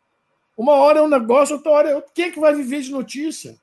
Uma 0.56 0.74
hora 0.74 1.00
é 1.00 1.02
um 1.02 1.10
negócio, 1.10 1.58
outra 1.58 1.72
hora 1.72 1.90
é 1.90 1.96
outro. 1.96 2.12
Quem 2.16 2.26
é 2.26 2.32
que 2.32 2.40
vai 2.40 2.56
viver 2.56 2.82
de 2.82 2.90
notícia? 2.90 3.58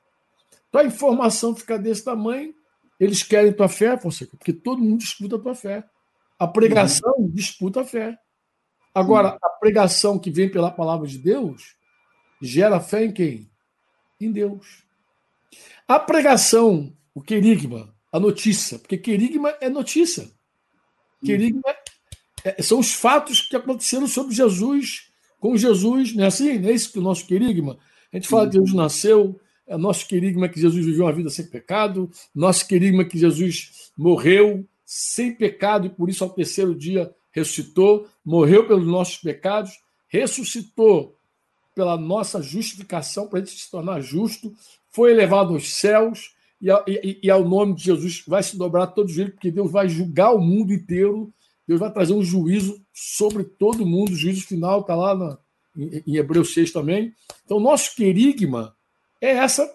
Tua 0.71 0.83
informação 0.83 1.55
fica 1.55 1.79
desse 1.79 2.05
tamanho, 2.05 2.53
eles 2.99 3.23
querem 3.23 3.51
tua 3.51 3.67
fé, 3.67 3.97
Fonseca, 3.97 4.37
porque 4.37 4.53
todo 4.53 4.83
mundo 4.83 4.99
disputa 4.99 5.35
a 5.35 5.39
tua 5.39 5.55
fé. 5.55 5.83
A 6.37 6.47
pregação 6.47 7.13
uhum. 7.17 7.29
disputa 7.29 7.81
a 7.81 7.85
fé. 7.85 8.15
Agora, 8.93 9.31
uhum. 9.31 9.37
a 9.41 9.49
pregação 9.59 10.19
que 10.19 10.29
vem 10.29 10.49
pela 10.49 10.69
palavra 10.69 11.07
de 11.07 11.17
Deus 11.17 11.75
gera 12.39 12.79
fé 12.79 13.05
em 13.05 13.11
quem? 13.11 13.49
Em 14.21 14.31
Deus. 14.31 14.84
A 15.87 15.99
pregação, 15.99 16.93
o 17.13 17.21
querigma, 17.21 17.93
a 18.11 18.19
notícia, 18.19 18.79
porque 18.79 18.97
querigma 18.97 19.53
é 19.61 19.69
notícia. 19.69 20.29
Querigma 21.23 21.75
é, 22.43 22.61
são 22.61 22.79
os 22.79 22.93
fatos 22.93 23.41
que 23.41 23.55
aconteceram 23.55 24.07
sobre 24.07 24.35
Jesus 24.35 25.11
com 25.39 25.57
Jesus, 25.57 26.13
não 26.13 26.23
é 26.23 26.27
assim? 26.27 26.59
Não 26.59 26.69
é 26.69 26.73
isso 26.73 26.91
que 26.91 26.99
o 26.99 27.01
nosso 27.01 27.25
querigma? 27.25 27.77
A 28.13 28.17
gente 28.17 28.27
fala 28.27 28.47
que 28.47 28.53
Jesus 28.53 28.73
nasceu, 28.73 29.39
é 29.67 29.75
nosso 29.75 30.07
querigma 30.07 30.47
que 30.47 30.61
Jesus 30.61 30.85
viveu 30.85 31.05
uma 31.05 31.13
vida 31.13 31.29
sem 31.29 31.45
pecado, 31.47 32.09
nosso 32.33 32.67
querigma 32.67 33.03
que 33.03 33.17
Jesus 33.17 33.91
morreu 33.97 34.65
sem 34.85 35.33
pecado 35.33 35.87
e 35.87 35.89
por 35.89 36.07
isso 36.09 36.23
ao 36.23 36.29
terceiro 36.29 36.75
dia 36.75 37.13
ressuscitou, 37.31 38.07
morreu 38.23 38.67
pelos 38.67 38.85
nossos 38.85 39.17
pecados, 39.17 39.71
ressuscitou 40.07 41.17
pela 41.73 41.97
nossa 41.97 42.41
justificação, 42.41 43.27
para 43.27 43.39
a 43.39 43.43
gente 43.43 43.59
se 43.59 43.69
tornar 43.69 43.99
justo, 43.99 44.55
foi 44.95 45.11
elevado 45.11 45.53
aos 45.53 45.73
céus, 45.73 46.33
e, 46.61 46.69
e, 46.87 47.19
e, 47.23 47.29
ao 47.29 47.43
nome 47.43 47.75
de 47.75 47.83
Jesus 47.83 48.23
vai 48.25 48.41
se 48.41 48.57
dobrar 48.57 48.87
todo 48.87 49.11
jeito, 49.11 49.33
porque 49.33 49.51
Deus 49.51 49.71
vai 49.71 49.89
julgar 49.89 50.31
o 50.31 50.41
mundo 50.41 50.73
inteiro 50.73 51.33
Deus 51.67 51.79
vai 51.79 51.91
trazer 51.91 52.13
um 52.13 52.23
juízo 52.23 52.81
sobre 52.93 53.43
todo 53.43 53.85
mundo, 53.85 54.11
o 54.11 54.15
juízo 54.15 54.45
final 54.45 54.81
está 54.81 54.95
lá 54.95 55.15
na, 55.15 55.37
em, 55.75 56.03
em 56.05 56.15
Hebreus 56.17 56.53
6 56.53 56.71
também. 56.71 57.13
Então, 57.43 57.59
nosso 57.59 57.95
querigma 57.95 58.75
é 59.19 59.29
essa 59.31 59.69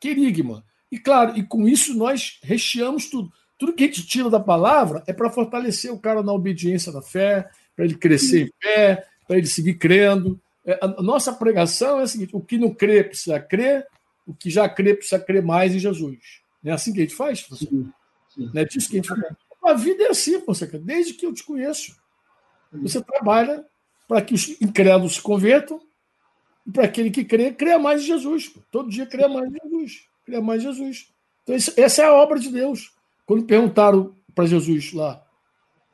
querigma. 0.00 0.64
E 0.90 0.98
claro, 0.98 1.36
e 1.36 1.42
com 1.42 1.68
isso 1.68 1.94
nós 1.94 2.38
recheamos 2.42 3.08
tudo. 3.08 3.30
Tudo 3.58 3.72
que 3.72 3.84
a 3.84 3.86
gente 3.86 4.06
tira 4.06 4.28
da 4.28 4.40
palavra 4.40 5.02
é 5.06 5.12
para 5.12 5.30
fortalecer 5.30 5.92
o 5.92 5.98
cara 5.98 6.22
na 6.22 6.32
obediência 6.32 6.92
da 6.92 7.00
fé, 7.00 7.48
para 7.74 7.84
ele 7.84 7.94
crescer 7.94 8.46
em 8.46 8.50
fé, 8.62 9.06
para 9.26 9.38
ele 9.38 9.46
seguir 9.46 9.74
crendo. 9.74 10.38
É, 10.64 10.78
a 10.82 11.02
nossa 11.02 11.32
pregação 11.32 12.00
é 12.00 12.02
a 12.02 12.06
seguinte: 12.06 12.36
o 12.36 12.40
que 12.40 12.58
não 12.58 12.74
crê 12.74 13.02
precisa 13.02 13.40
crer, 13.40 13.86
o 14.26 14.34
que 14.34 14.50
já 14.50 14.68
crê 14.68 14.94
precisa 14.94 15.18
crer 15.18 15.42
mais 15.42 15.74
em 15.74 15.78
Jesus. 15.78 16.18
Não 16.62 16.72
é 16.72 16.74
assim 16.74 16.92
que 16.92 17.00
a 17.00 17.02
gente 17.02 17.14
faz? 17.14 17.46
Sim, 17.52 17.92
sim. 18.34 18.50
Não 18.52 18.60
é 18.60 18.64
disso 18.64 18.88
que 18.88 18.98
a 18.98 19.02
gente 19.02 19.08
faz. 19.08 19.22
A 19.64 19.74
vida 19.74 20.04
é 20.04 20.08
assim, 20.08 20.40
Fonseca, 20.40 20.78
desde 20.78 21.14
que 21.14 21.26
eu 21.26 21.32
te 21.32 21.44
conheço. 21.44 21.96
Você 22.72 23.00
trabalha 23.00 23.64
para 24.06 24.22
que 24.22 24.34
os 24.34 24.60
incrédulos 24.60 25.14
se 25.14 25.22
convertam 25.22 25.80
e 26.66 26.70
para 26.70 26.84
aquele 26.84 27.10
que 27.10 27.24
crê, 27.24 27.52
creia 27.52 27.78
mais 27.78 28.02
em 28.02 28.06
Jesus. 28.06 28.52
Todo 28.70 28.90
dia 28.90 29.06
creia 29.06 29.28
mais 29.28 29.48
em 29.48 29.56
Jesus. 29.62 30.08
Creia 30.24 30.42
mais 30.42 30.62
em 30.62 30.66
Jesus. 30.66 31.08
Então, 31.42 31.54
essa 31.54 32.02
é 32.02 32.04
a 32.04 32.12
obra 32.12 32.38
de 32.38 32.48
Deus. 32.48 32.92
Quando 33.24 33.44
perguntaram 33.44 34.16
para 34.34 34.46
Jesus 34.46 34.92
lá 34.92 35.22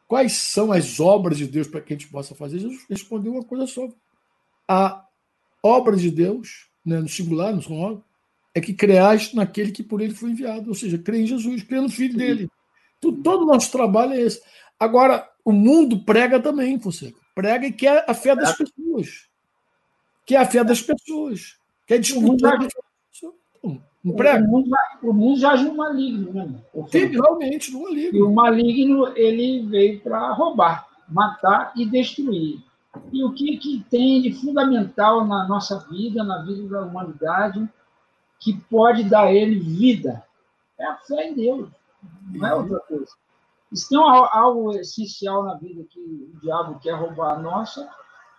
quais 0.08 0.34
são 0.34 0.70
as 0.70 1.00
obras 1.00 1.38
de 1.38 1.46
Deus 1.46 1.66
para 1.66 1.80
que 1.80 1.94
a 1.94 1.96
gente 1.96 2.10
possa 2.10 2.34
fazer, 2.34 2.58
Jesus 2.58 2.84
respondeu 2.88 3.32
uma 3.32 3.44
coisa 3.44 3.66
só. 3.66 3.88
A 4.68 5.06
obra 5.62 5.96
de 5.96 6.10
Deus, 6.10 6.68
né, 6.84 7.00
no 7.00 7.08
singular, 7.08 7.54
no 7.54 7.62
singular, 7.62 7.98
é 8.54 8.60
que 8.60 8.74
creaste 8.74 9.34
naquele 9.34 9.72
que 9.72 9.82
por 9.82 10.00
ele 10.00 10.14
foi 10.14 10.30
enviado. 10.30 10.68
Ou 10.68 10.74
seja, 10.74 10.98
crê 10.98 11.22
em 11.22 11.26
Jesus, 11.26 11.62
crê 11.62 11.80
no 11.80 11.88
Filho 11.88 12.16
dele. 12.16 12.48
Todo 13.00 13.42
o 13.42 13.46
nosso 13.46 13.72
trabalho 13.72 14.12
é 14.12 14.20
esse. 14.20 14.40
Agora, 14.78 15.28
o 15.44 15.52
mundo 15.52 16.04
prega 16.04 16.40
também, 16.40 16.78
você 16.78 17.12
prega 17.34 17.66
e 17.66 17.72
quer 17.72 18.04
a 18.08 18.14
fé 18.14 18.36
das 18.36 18.56
pessoas. 18.56 19.28
Quer 20.26 20.36
a 20.36 20.46
fé 20.46 20.62
das 20.62 20.80
pessoas. 20.80 21.56
Quer 21.86 21.98
disputar. 21.98 22.58
Não 24.04 24.16
prega? 24.16 24.44
O 24.44 24.50
mundo, 24.50 24.70
o 25.02 25.12
mundo 25.12 25.38
jaz 25.38 25.62
no 25.62 25.76
maligno, 25.76 26.32
né? 26.32 26.60
Realmente, 26.90 27.70
no 27.70 27.82
maligno. 27.82 28.18
E 28.18 28.22
o 28.22 28.32
maligno 28.32 29.16
ele 29.16 29.64
veio 29.66 30.00
para 30.00 30.32
roubar, 30.32 30.88
matar 31.08 31.72
e 31.76 31.86
destruir. 31.86 32.60
E 33.12 33.24
o 33.24 33.32
que, 33.32 33.56
que 33.56 33.84
tem 33.88 34.20
de 34.20 34.32
fundamental 34.32 35.24
na 35.24 35.46
nossa 35.46 35.86
vida, 35.88 36.24
na 36.24 36.42
vida 36.42 36.68
da 36.68 36.82
humanidade, 36.82 37.66
que 38.42 38.60
pode 38.68 39.04
dar 39.04 39.26
a 39.26 39.32
ele 39.32 39.58
vida? 39.58 40.22
É 40.78 40.84
a 40.84 40.96
fé 40.96 41.28
em 41.28 41.34
Deus. 41.34 41.68
Não 42.32 42.46
é 42.46 42.54
outra 42.54 42.80
coisa. 42.80 43.12
Tem 43.88 43.98
algo 43.98 44.72
essencial 44.72 45.44
na 45.44 45.54
vida 45.54 45.84
que 45.88 46.00
o 46.00 46.40
diabo 46.40 46.78
quer 46.80 46.92
roubar 46.92 47.40
nossa, 47.40 47.88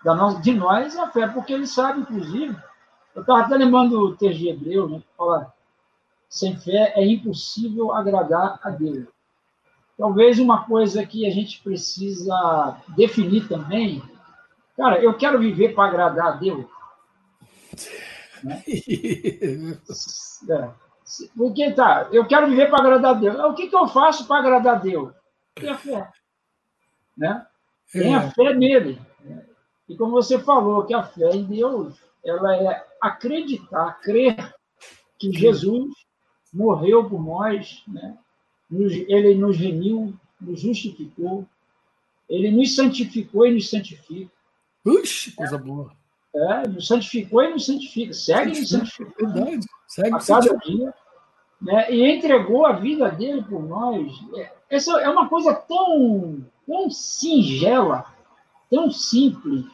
da 0.03 0.13
nossa, 0.13 0.41
de 0.41 0.53
nós, 0.53 0.95
é 0.95 1.01
a 1.01 1.09
fé, 1.09 1.27
porque 1.27 1.53
ele 1.53 1.65
sabe, 1.65 2.01
inclusive. 2.01 2.55
Eu 3.15 3.21
estava 3.21 3.41
até 3.41 3.55
lembrando 3.55 3.99
o 3.99 4.15
de 4.15 4.49
Hebreu, 4.49 4.89
né, 4.89 4.99
que 4.99 5.17
fala: 5.17 5.53
sem 6.27 6.57
fé 6.57 6.93
é 6.95 7.05
impossível 7.05 7.93
agradar 7.93 8.59
a 8.61 8.69
Deus. 8.69 9.07
Talvez 9.97 10.37
uma 10.37 10.65
coisa 10.65 11.05
que 11.05 11.25
a 11.25 11.31
gente 11.31 11.61
precisa 11.61 12.77
definir 12.89 13.47
também. 13.47 14.03
Cara, 14.75 14.99
eu 14.99 15.13
quero 15.15 15.39
viver 15.39 15.73
para 15.73 15.87
agradar 15.87 16.27
a 16.27 16.31
Deus. 16.31 16.65
Né? 18.43 18.63
é. 20.49 20.83
Porque 21.35 21.71
tá, 21.71 22.09
eu 22.11 22.25
quero 22.25 22.47
viver 22.47 22.69
para 22.69 22.79
agradar 22.79 23.15
a 23.15 23.19
Deus. 23.19 23.35
O 23.39 23.53
que, 23.53 23.67
que 23.67 23.75
eu 23.75 23.87
faço 23.87 24.27
para 24.27 24.39
agradar 24.39 24.75
a 24.75 24.79
Deus? 24.79 25.13
Tem 25.55 25.69
a 25.69 25.77
fé. 25.77 26.09
Né? 27.17 27.45
Tem 27.91 28.15
a 28.15 28.23
é. 28.23 28.31
fé 28.31 28.53
nele. 28.53 28.99
E 29.87 29.95
como 29.95 30.11
você 30.11 30.39
falou, 30.39 30.85
que 30.85 30.93
a 30.93 31.03
fé 31.03 31.29
em 31.31 31.43
Deus 31.43 31.95
ela 32.23 32.55
é 32.55 32.85
acreditar, 33.01 33.99
crer 33.99 34.53
que 35.19 35.31
Jesus 35.31 35.93
morreu 36.53 37.09
por 37.09 37.21
nós, 37.21 37.83
né? 37.87 38.17
ele 38.71 39.35
nos 39.35 39.57
remiu, 39.57 40.13
nos 40.39 40.61
justificou, 40.61 41.45
ele 42.29 42.49
nos 42.49 42.75
santificou 42.75 43.45
e 43.45 43.53
nos 43.53 43.69
santifica. 43.69 44.31
Puxa, 44.83 45.31
coisa 45.35 45.57
boa. 45.57 45.91
É, 46.35 46.67
nos 46.67 46.87
santificou 46.87 47.43
e 47.43 47.51
nos 47.51 47.65
santifica. 47.65 48.13
Segue 48.13 48.59
nos 48.59 48.69
santificando. 48.69 49.33
Verdade. 49.33 49.67
Segue 49.87 50.15
a 50.15 50.19
cada 50.19 50.57
dia 50.57 50.93
né, 51.63 51.91
e 51.91 52.11
entregou 52.11 52.65
a 52.65 52.73
vida 52.73 53.09
dele 53.09 53.43
por 53.43 53.63
nós. 53.63 54.11
É, 54.35 54.51
essa 54.69 54.91
é 54.99 55.09
uma 55.09 55.29
coisa 55.29 55.53
tão, 55.53 56.45
tão 56.67 56.89
singela, 56.89 58.05
tão 58.69 58.91
simples, 58.91 59.65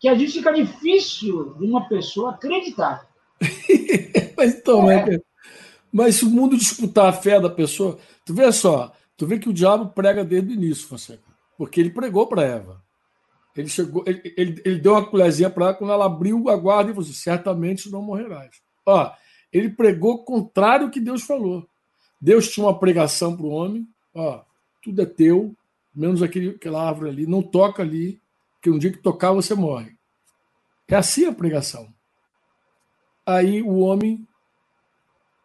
que 0.00 0.08
a 0.08 0.14
gente 0.14 0.32
fica 0.32 0.52
difícil 0.52 1.54
de 1.54 1.64
uma 1.64 1.88
pessoa 1.88 2.32
acreditar. 2.32 3.06
mas 4.36 4.54
então, 4.54 4.90
é. 4.90 5.20
mas 5.92 6.16
se 6.16 6.24
o 6.24 6.30
mundo 6.30 6.56
disputar 6.56 7.06
a 7.06 7.12
fé 7.12 7.40
da 7.40 7.48
pessoa, 7.48 7.98
tu 8.24 8.34
vê 8.34 8.50
só, 8.52 8.92
tu 9.16 9.26
vê 9.26 9.38
que 9.38 9.48
o 9.48 9.52
diabo 9.52 9.86
prega 9.90 10.24
desde 10.24 10.50
o 10.50 10.54
início, 10.54 10.88
Fonseca, 10.88 11.22
porque 11.56 11.80
ele 11.80 11.90
pregou 11.90 12.26
para 12.26 12.42
Eva. 12.42 12.83
Ele 13.56 13.68
chegou, 13.68 14.02
ele, 14.06 14.20
ele, 14.36 14.62
ele, 14.64 14.80
deu 14.80 14.92
uma 14.92 15.06
colherzinha 15.06 15.48
para 15.48 15.66
ela 15.66 15.74
quando 15.74 15.92
ela 15.92 16.06
abriu 16.06 16.48
a 16.48 16.56
guarda 16.56 16.90
e 16.90 16.94
falou: 16.94 17.08
assim, 17.08 17.18
certamente 17.18 17.90
não 17.90 18.02
morrerás. 18.02 18.60
Ó, 18.84 19.12
ele 19.52 19.70
pregou 19.70 20.24
contrário 20.24 20.86
ao 20.86 20.90
que 20.90 20.98
Deus 20.98 21.22
falou. 21.22 21.68
Deus 22.20 22.48
tinha 22.48 22.66
uma 22.66 22.78
pregação 22.78 23.36
para 23.36 23.46
o 23.46 23.50
homem: 23.50 23.88
ó, 24.12 24.42
tudo 24.82 25.02
é 25.02 25.06
teu, 25.06 25.54
menos 25.94 26.22
aquele, 26.22 26.50
aquela 26.50 26.86
árvore 26.86 27.10
ali, 27.10 27.26
não 27.26 27.42
toca 27.42 27.82
ali, 27.82 28.20
que 28.60 28.70
um 28.70 28.78
dia 28.78 28.90
que 28.90 28.98
tocar 28.98 29.32
você 29.32 29.54
morre. 29.54 29.94
É 30.88 30.96
assim 30.96 31.26
a 31.26 31.32
pregação. 31.32 31.92
Aí 33.24 33.62
o 33.62 33.78
homem 33.78 34.26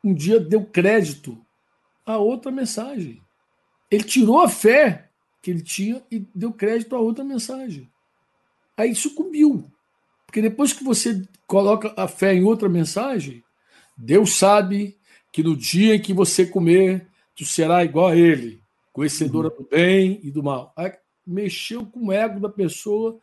um 0.04 0.14
dia 0.14 0.40
deu 0.40 0.66
crédito 0.66 1.38
a 2.06 2.18
outra 2.18 2.52
mensagem. 2.52 3.22
Ele 3.92 4.04
tirou 4.04 4.42
a 4.42 4.50
fé 4.50 5.10
que 5.42 5.52
ele 5.52 5.62
tinha 5.62 6.02
e 6.12 6.20
deu 6.34 6.52
crédito 6.52 6.96
a 6.96 7.00
outra 7.00 7.24
mensagem. 7.24 7.90
Aí 8.80 8.96
sucumbiu. 8.96 9.70
Porque 10.26 10.42
depois 10.42 10.72
que 10.72 10.86
você 10.86 11.22
coloca 11.46 11.94
a 11.98 12.08
fé 12.08 12.34
em 12.34 12.46
outra 12.46 12.70
mensagem, 12.70 13.44
Deus 13.98 14.38
sabe 14.38 14.98
que 15.34 15.44
no 15.44 15.54
dia 15.54 15.96
em 15.96 16.02
que 16.02 16.14
você 16.14 16.46
comer, 16.46 17.06
tu 17.36 17.44
será 17.44 17.84
igual 17.84 18.08
a 18.08 18.16
ele, 18.16 18.64
conhecedora 18.94 19.50
uhum. 19.50 19.64
do 19.64 19.70
bem 19.70 20.22
e 20.24 20.32
do 20.32 20.42
mal. 20.42 20.72
Aí, 20.78 20.94
mexeu 21.28 21.86
com 21.86 22.08
o 22.08 22.12
ego 22.14 22.40
da 22.40 22.48
pessoa. 22.48 23.20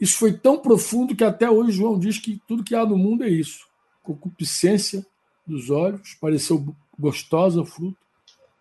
Isso 0.00 0.18
foi 0.18 0.32
tão 0.32 0.58
profundo 0.58 1.14
que 1.14 1.22
até 1.22 1.48
hoje 1.48 1.70
João 1.70 1.96
diz 1.96 2.18
que 2.18 2.42
tudo 2.48 2.64
que 2.64 2.74
há 2.74 2.84
no 2.84 2.98
mundo 2.98 3.22
é 3.22 3.28
isso. 3.28 3.64
Concupiscência 4.02 5.06
dos 5.46 5.70
olhos, 5.70 6.14
pareceu 6.20 6.74
gostosa 6.98 7.60
o 7.60 7.64
fruto, 7.64 7.96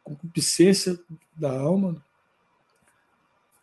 concupiscência 0.04 1.00
da 1.36 1.60
alma, 1.60 1.96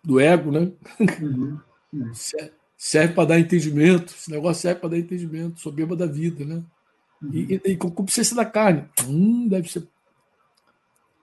do 0.02 0.18
ego, 0.18 0.50
né? 0.50 0.72
Uhum. 1.20 1.60
serve 2.82 3.14
para 3.14 3.28
dar 3.28 3.38
entendimento, 3.38 4.12
esse 4.12 4.28
negócio 4.28 4.60
serve 4.60 4.80
para 4.80 4.90
dar 4.90 4.98
entendimento, 4.98 5.60
soberba 5.60 5.94
da 5.94 6.04
vida, 6.04 6.44
né? 6.44 6.64
Uhum. 7.22 7.30
E, 7.32 7.54
e, 7.54 7.70
e 7.70 7.76
concupiscência 7.76 8.34
da 8.34 8.44
carne. 8.44 8.84
Hum, 9.06 9.46
deve 9.46 9.70
ser. 9.70 9.86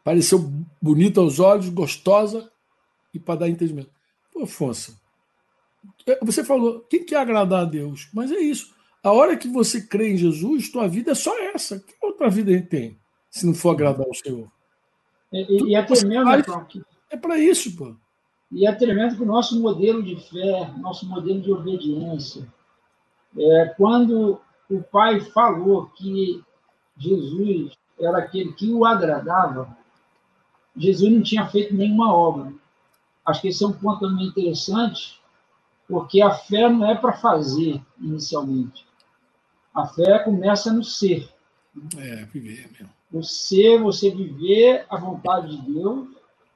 Pareceu 0.01 0.39
bonita 0.81 1.19
aos 1.19 1.37
olhos, 1.37 1.67
gostosa 1.67 2.49
e 3.13 3.19
para 3.19 3.41
dar 3.41 3.49
entendimento. 3.49 3.91
Pô, 4.31 4.43
Afonso, 4.43 4.97
você 6.21 6.45
falou, 6.45 6.79
quem 6.89 7.03
quer 7.03 7.17
agradar 7.17 7.63
a 7.63 7.69
Deus? 7.69 8.07
Mas 8.13 8.31
é 8.31 8.39
isso. 8.39 8.73
A 9.03 9.11
hora 9.11 9.35
que 9.35 9.49
você 9.49 9.81
crê 9.81 10.13
em 10.13 10.17
Jesus, 10.17 10.71
tua 10.71 10.87
vida 10.87 11.11
é 11.11 11.15
só 11.15 11.37
essa. 11.53 11.77
Que 11.77 11.93
outra 12.01 12.29
vida 12.29 12.51
ele 12.51 12.61
tem, 12.61 12.97
se 13.29 13.45
não 13.45 13.53
for 13.53 13.71
agradar 13.71 14.07
ao 14.07 14.13
Senhor? 14.13 14.49
E, 15.33 15.71
e 15.71 15.75
é 15.75 15.83
tremendo, 15.83 16.23
faz, 16.23 16.45
É 17.09 17.17
para 17.17 17.37
isso, 17.37 17.75
pô. 17.75 17.97
E 18.51 18.65
é 18.65 18.73
tremendo 18.73 19.15
que 19.15 19.23
o 19.23 19.27
nosso 19.27 19.59
modelo 19.59 20.01
de 20.01 20.15
fé, 20.15 20.71
nosso 20.77 21.07
modelo 21.07 21.39
de 21.39 21.51
obediência, 21.51 22.47
é, 23.37 23.65
quando 23.77 24.41
o 24.69 24.81
Pai 24.81 25.19
falou 25.19 25.87
que 25.87 26.43
Jesus 26.97 27.73
era 27.99 28.19
aquele 28.19 28.53
que 28.53 28.71
o 28.71 28.85
agradava, 28.85 29.77
Jesus 30.75 31.11
não 31.11 31.21
tinha 31.21 31.47
feito 31.47 31.75
nenhuma 31.75 32.13
obra. 32.13 32.53
Acho 33.25 33.41
que 33.41 33.47
esse 33.49 33.63
é 33.63 33.67
um 33.67 33.73
ponto 33.73 33.99
também 33.99 34.27
interessante, 34.27 35.19
porque 35.87 36.21
a 36.21 36.31
fé 36.31 36.69
não 36.69 36.89
é 36.89 36.95
para 36.95 37.13
fazer 37.13 37.81
inicialmente. 37.99 38.85
A 39.73 39.85
fé 39.85 40.19
começa 40.19 40.73
no 40.73 40.83
ser. 40.83 41.29
É, 41.97 42.25
viver 42.25 42.69
mesmo. 42.71 42.89
O 43.11 43.23
ser, 43.23 43.79
você 43.79 44.09
viver 44.09 44.85
a 44.89 44.97
vontade 44.97 45.57
de 45.57 45.71
Deus, 45.73 46.07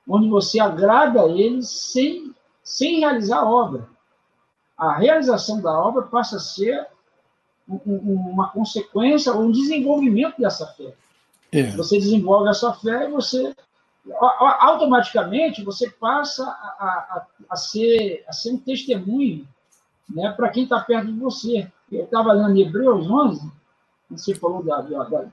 onde 0.07 0.27
você 0.29 0.59
agrada 0.59 1.21
a 1.21 1.27
Ele 1.27 1.61
sem, 1.63 2.33
sem 2.63 2.99
realizar 2.99 3.39
a 3.39 3.49
obra. 3.49 3.87
A 4.77 4.97
realização 4.97 5.61
da 5.61 5.71
obra 5.71 6.03
passa 6.03 6.37
a 6.37 6.39
ser 6.39 6.87
um, 7.67 7.79
um, 7.85 8.29
uma 8.31 8.49
consequência 8.49 9.33
ou 9.33 9.43
um 9.43 9.51
desenvolvimento 9.51 10.39
dessa 10.39 10.67
fé. 10.67 10.93
É. 11.51 11.63
Você 11.71 11.97
desenvolve 11.97 12.49
essa 12.49 12.73
fé 12.73 13.07
e 13.07 13.11
você 13.11 13.55
automaticamente 14.59 15.63
você 15.63 15.89
passa 15.89 16.43
a, 16.43 16.47
a, 16.49 17.27
a, 17.51 17.55
ser, 17.55 18.25
a 18.27 18.33
ser 18.33 18.51
um 18.51 18.57
testemunho 18.57 19.47
né, 20.09 20.31
para 20.31 20.49
quem 20.49 20.63
está 20.63 20.79
perto 20.79 21.07
de 21.07 21.19
você. 21.19 21.71
Eu 21.91 22.03
estava 22.03 22.33
lendo 22.33 22.59
Hebreus 22.59 23.09
11, 23.09 23.51
você 24.09 24.35
falou 24.35 24.63
da, 24.63 24.81
da, 24.81 25.03
da 25.03 25.25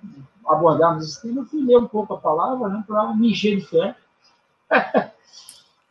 abordarmos 0.46 1.06
esse 1.06 1.22
tema, 1.22 1.40
eu 1.40 1.46
fui 1.46 1.64
ler 1.64 1.78
um 1.78 1.86
pouco 1.86 2.14
a 2.14 2.18
palavra 2.18 2.68
né, 2.68 2.84
para 2.86 3.14
me 3.14 3.30
encher 3.32 3.56
de 3.56 3.66
fé. 3.66 3.96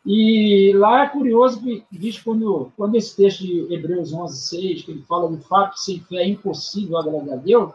E 0.04 0.72
lá 0.74 1.04
é 1.04 1.08
curioso 1.08 1.60
que 1.60 1.84
diz 1.90 2.18
quando, 2.18 2.72
quando 2.76 2.96
esse 2.96 3.16
texto 3.16 3.40
de 3.40 3.72
Hebreus 3.72 4.12
11, 4.12 4.40
6, 4.48 4.82
que 4.82 4.90
ele 4.90 5.02
fala 5.02 5.28
do 5.28 5.38
fato 5.38 5.74
que 5.74 5.80
sem 5.80 6.00
fé 6.00 6.16
é 6.16 6.28
impossível 6.28 6.98
agradar 6.98 7.34
a 7.34 7.42
Deus, 7.42 7.72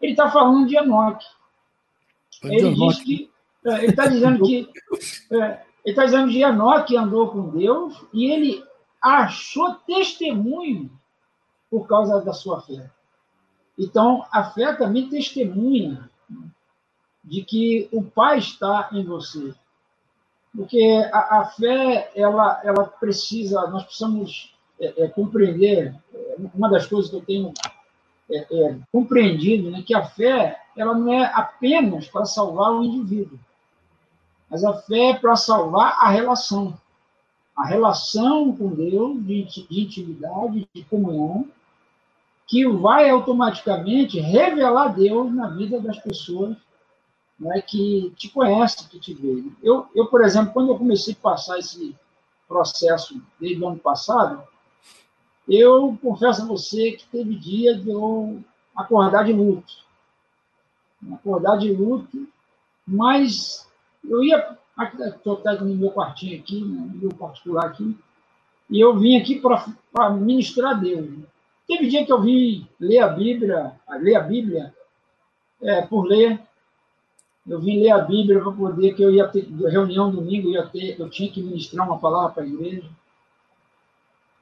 ele 0.00 0.12
está 0.12 0.30
falando 0.30 0.66
de 0.66 0.76
Enoque. 0.76 1.26
Ele 2.44 2.74
diz 2.74 3.02
que 3.02 3.30
é, 3.64 3.78
ele 3.78 3.86
está 3.86 4.06
dizendo 4.06 4.44
que 4.44 4.68
é, 5.32 5.62
ele 5.84 5.92
está 5.92 6.04
dizendo 6.04 6.30
que 6.30 6.42
Enoque 6.42 6.96
andou 6.96 7.28
com 7.30 7.48
Deus 7.48 7.94
e 8.12 8.30
ele 8.30 8.64
achou 9.00 9.74
testemunho 9.86 10.90
por 11.70 11.86
causa 11.86 12.20
da 12.20 12.32
sua 12.32 12.60
fé. 12.60 12.90
Então, 13.78 14.24
a 14.32 14.44
fé 14.44 14.72
também 14.74 15.08
testemunha 15.08 16.08
de 17.22 17.42
que 17.42 17.88
o 17.92 18.02
Pai 18.02 18.38
está 18.38 18.88
em 18.92 19.04
você. 19.04 19.54
Porque 20.56 20.82
a, 21.12 21.40
a 21.40 21.46
fé, 21.46 22.10
ela, 22.14 22.60
ela 22.64 22.84
precisa, 22.84 23.66
nós 23.68 23.84
precisamos 23.84 24.54
é, 24.80 25.04
é, 25.04 25.08
compreender, 25.08 25.94
é, 26.14 26.36
uma 26.54 26.70
das 26.70 26.86
coisas 26.86 27.10
que 27.10 27.16
eu 27.16 27.24
tenho 27.24 27.52
é, 28.30 28.38
é, 28.38 28.78
compreendido, 28.90 29.70
né, 29.70 29.82
que 29.86 29.94
a 29.94 30.04
fé, 30.04 30.60
ela 30.76 30.94
não 30.94 31.12
é 31.12 31.26
apenas 31.34 32.08
para 32.08 32.24
salvar 32.24 32.72
o 32.72 32.82
indivíduo, 32.82 33.38
mas 34.48 34.64
a 34.64 34.72
fé 34.74 35.10
é 35.10 35.14
para 35.14 35.36
salvar 35.36 35.98
a 36.00 36.08
relação. 36.08 36.78
A 37.56 37.66
relação 37.66 38.54
com 38.54 38.68
Deus, 38.68 39.22
de, 39.24 39.44
de 39.44 39.80
intimidade, 39.82 40.68
de 40.74 40.84
comunhão, 40.84 41.48
que 42.46 42.66
vai 42.68 43.10
automaticamente 43.10 44.20
revelar 44.20 44.94
Deus 44.94 45.34
na 45.34 45.48
vida 45.48 45.80
das 45.80 45.98
pessoas 45.98 46.56
né, 47.38 47.60
que 47.60 48.12
te 48.16 48.28
conhecem, 48.28 48.88
que 48.88 48.98
te 48.98 49.14
veem. 49.14 49.54
Eu, 49.62 49.86
eu, 49.94 50.06
por 50.06 50.22
exemplo, 50.22 50.52
quando 50.52 50.70
eu 50.70 50.78
comecei 50.78 51.14
a 51.14 51.22
passar 51.22 51.58
esse 51.58 51.94
processo 52.48 53.20
desde 53.38 53.62
o 53.62 53.68
ano 53.68 53.78
passado, 53.78 54.42
eu 55.48 55.96
confesso 56.02 56.42
a 56.42 56.46
você 56.46 56.92
que 56.92 57.06
teve 57.06 57.34
dia 57.34 57.76
de 57.76 57.90
eu 57.90 58.42
acordar 58.74 59.24
de 59.24 59.32
luto. 59.32 59.72
Acordar 61.12 61.56
de 61.56 61.72
luto, 61.72 62.26
mas 62.86 63.68
eu 64.04 64.24
ia, 64.24 64.56
estou 65.04 65.40
no 65.60 65.76
meu 65.76 65.90
quartinho 65.90 66.38
aqui, 66.38 66.60
no 66.60 66.96
meu 66.96 67.10
particular 67.10 67.66
aqui, 67.66 67.96
e 68.68 68.80
eu 68.80 68.98
vim 68.98 69.16
aqui 69.16 69.40
para 69.92 70.10
ministrar 70.10 70.72
a 70.72 70.78
Deus. 70.78 71.08
Teve 71.66 71.88
dia 71.88 72.04
que 72.04 72.12
eu 72.12 72.20
vim 72.20 72.68
ler 72.78 73.00
a 73.00 73.08
Bíblia, 73.08 73.72
ler 74.00 74.16
a 74.16 74.20
Bíblia 74.20 74.74
é, 75.62 75.82
por 75.82 76.04
ler. 76.04 76.40
Eu 77.48 77.60
vim 77.60 77.80
ler 77.80 77.90
a 77.90 77.98
Bíblia 77.98 78.40
para 78.40 78.52
poder, 78.52 78.94
que 78.94 79.02
eu 79.02 79.10
ia 79.10 79.28
ter 79.28 79.46
reunião 79.68 80.10
domingo, 80.10 80.50
eu, 80.50 80.68
ter, 80.68 80.98
eu 80.98 81.08
tinha 81.08 81.30
que 81.30 81.42
ministrar 81.42 81.86
uma 81.86 81.98
palavra 81.98 82.34
para 82.34 82.42
a 82.42 82.46
igreja. 82.46 82.88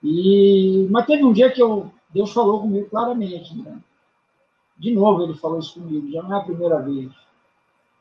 E, 0.02 0.86
mas 0.90 1.06
teve 1.06 1.24
um 1.24 1.32
dia 1.32 1.50
que 1.50 1.62
eu, 1.62 1.90
Deus 2.10 2.32
falou 2.32 2.60
comigo 2.60 2.88
claramente. 2.88 3.54
Né? 3.56 3.78
De 4.78 4.94
novo 4.94 5.22
ele 5.22 5.34
falou 5.34 5.58
isso 5.58 5.74
comigo, 5.74 6.10
já 6.10 6.22
não 6.22 6.34
é 6.34 6.40
a 6.40 6.44
primeira 6.44 6.80
vez 6.80 7.10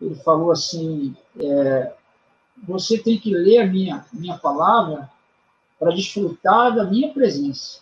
ele 0.06 0.16
falou 0.16 0.52
assim: 0.52 1.16
é, 1.40 1.94
você 2.68 2.98
tem 2.98 3.18
que 3.18 3.34
ler 3.34 3.60
a 3.60 3.68
minha, 3.68 4.06
minha 4.12 4.38
palavra 4.38 5.10
para 5.80 5.94
desfrutar 5.94 6.76
da 6.76 6.86
minha 6.86 7.12
presença. 7.14 7.82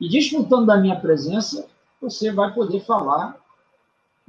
E 0.00 0.08
desfrutando 0.08 0.66
da 0.66 0.76
minha 0.76 0.98
presença, 0.98 1.66
você 2.00 2.32
vai 2.32 2.52
poder 2.52 2.80
falar 2.80 3.36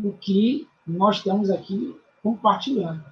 o 0.03 0.11
que 0.13 0.67
nós 0.85 1.17
estamos 1.17 1.49
aqui 1.49 1.95
compartilhando. 2.21 3.03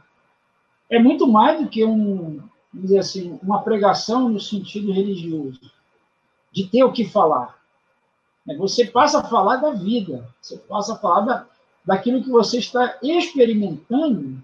É 0.89 0.99
muito 0.99 1.27
mais 1.27 1.61
do 1.61 1.69
que 1.69 1.83
um, 1.85 2.41
dizer 2.73 2.99
assim, 2.99 3.39
uma 3.41 3.61
pregação 3.61 4.29
no 4.29 4.39
sentido 4.39 4.91
religioso, 4.91 5.59
de 6.51 6.67
ter 6.67 6.83
o 6.83 6.91
que 6.91 7.05
falar. 7.05 7.57
É, 8.47 8.55
você 8.55 8.85
passa 8.85 9.19
a 9.19 9.23
falar 9.23 9.57
da 9.57 9.71
vida, 9.71 10.27
você 10.41 10.57
passa 10.57 10.93
a 10.93 10.97
falar 10.97 11.21
da, 11.21 11.47
daquilo 11.85 12.23
que 12.23 12.29
você 12.29 12.57
está 12.57 12.97
experimentando 13.01 14.41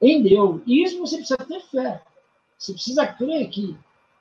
em 0.00 0.22
Deus. 0.22 0.62
E 0.66 0.84
isso 0.84 0.98
você 0.98 1.16
precisa 1.16 1.38
ter 1.38 1.60
fé. 1.62 2.02
Você 2.58 2.72
precisa 2.72 3.06
crer 3.06 3.48
que 3.48 3.76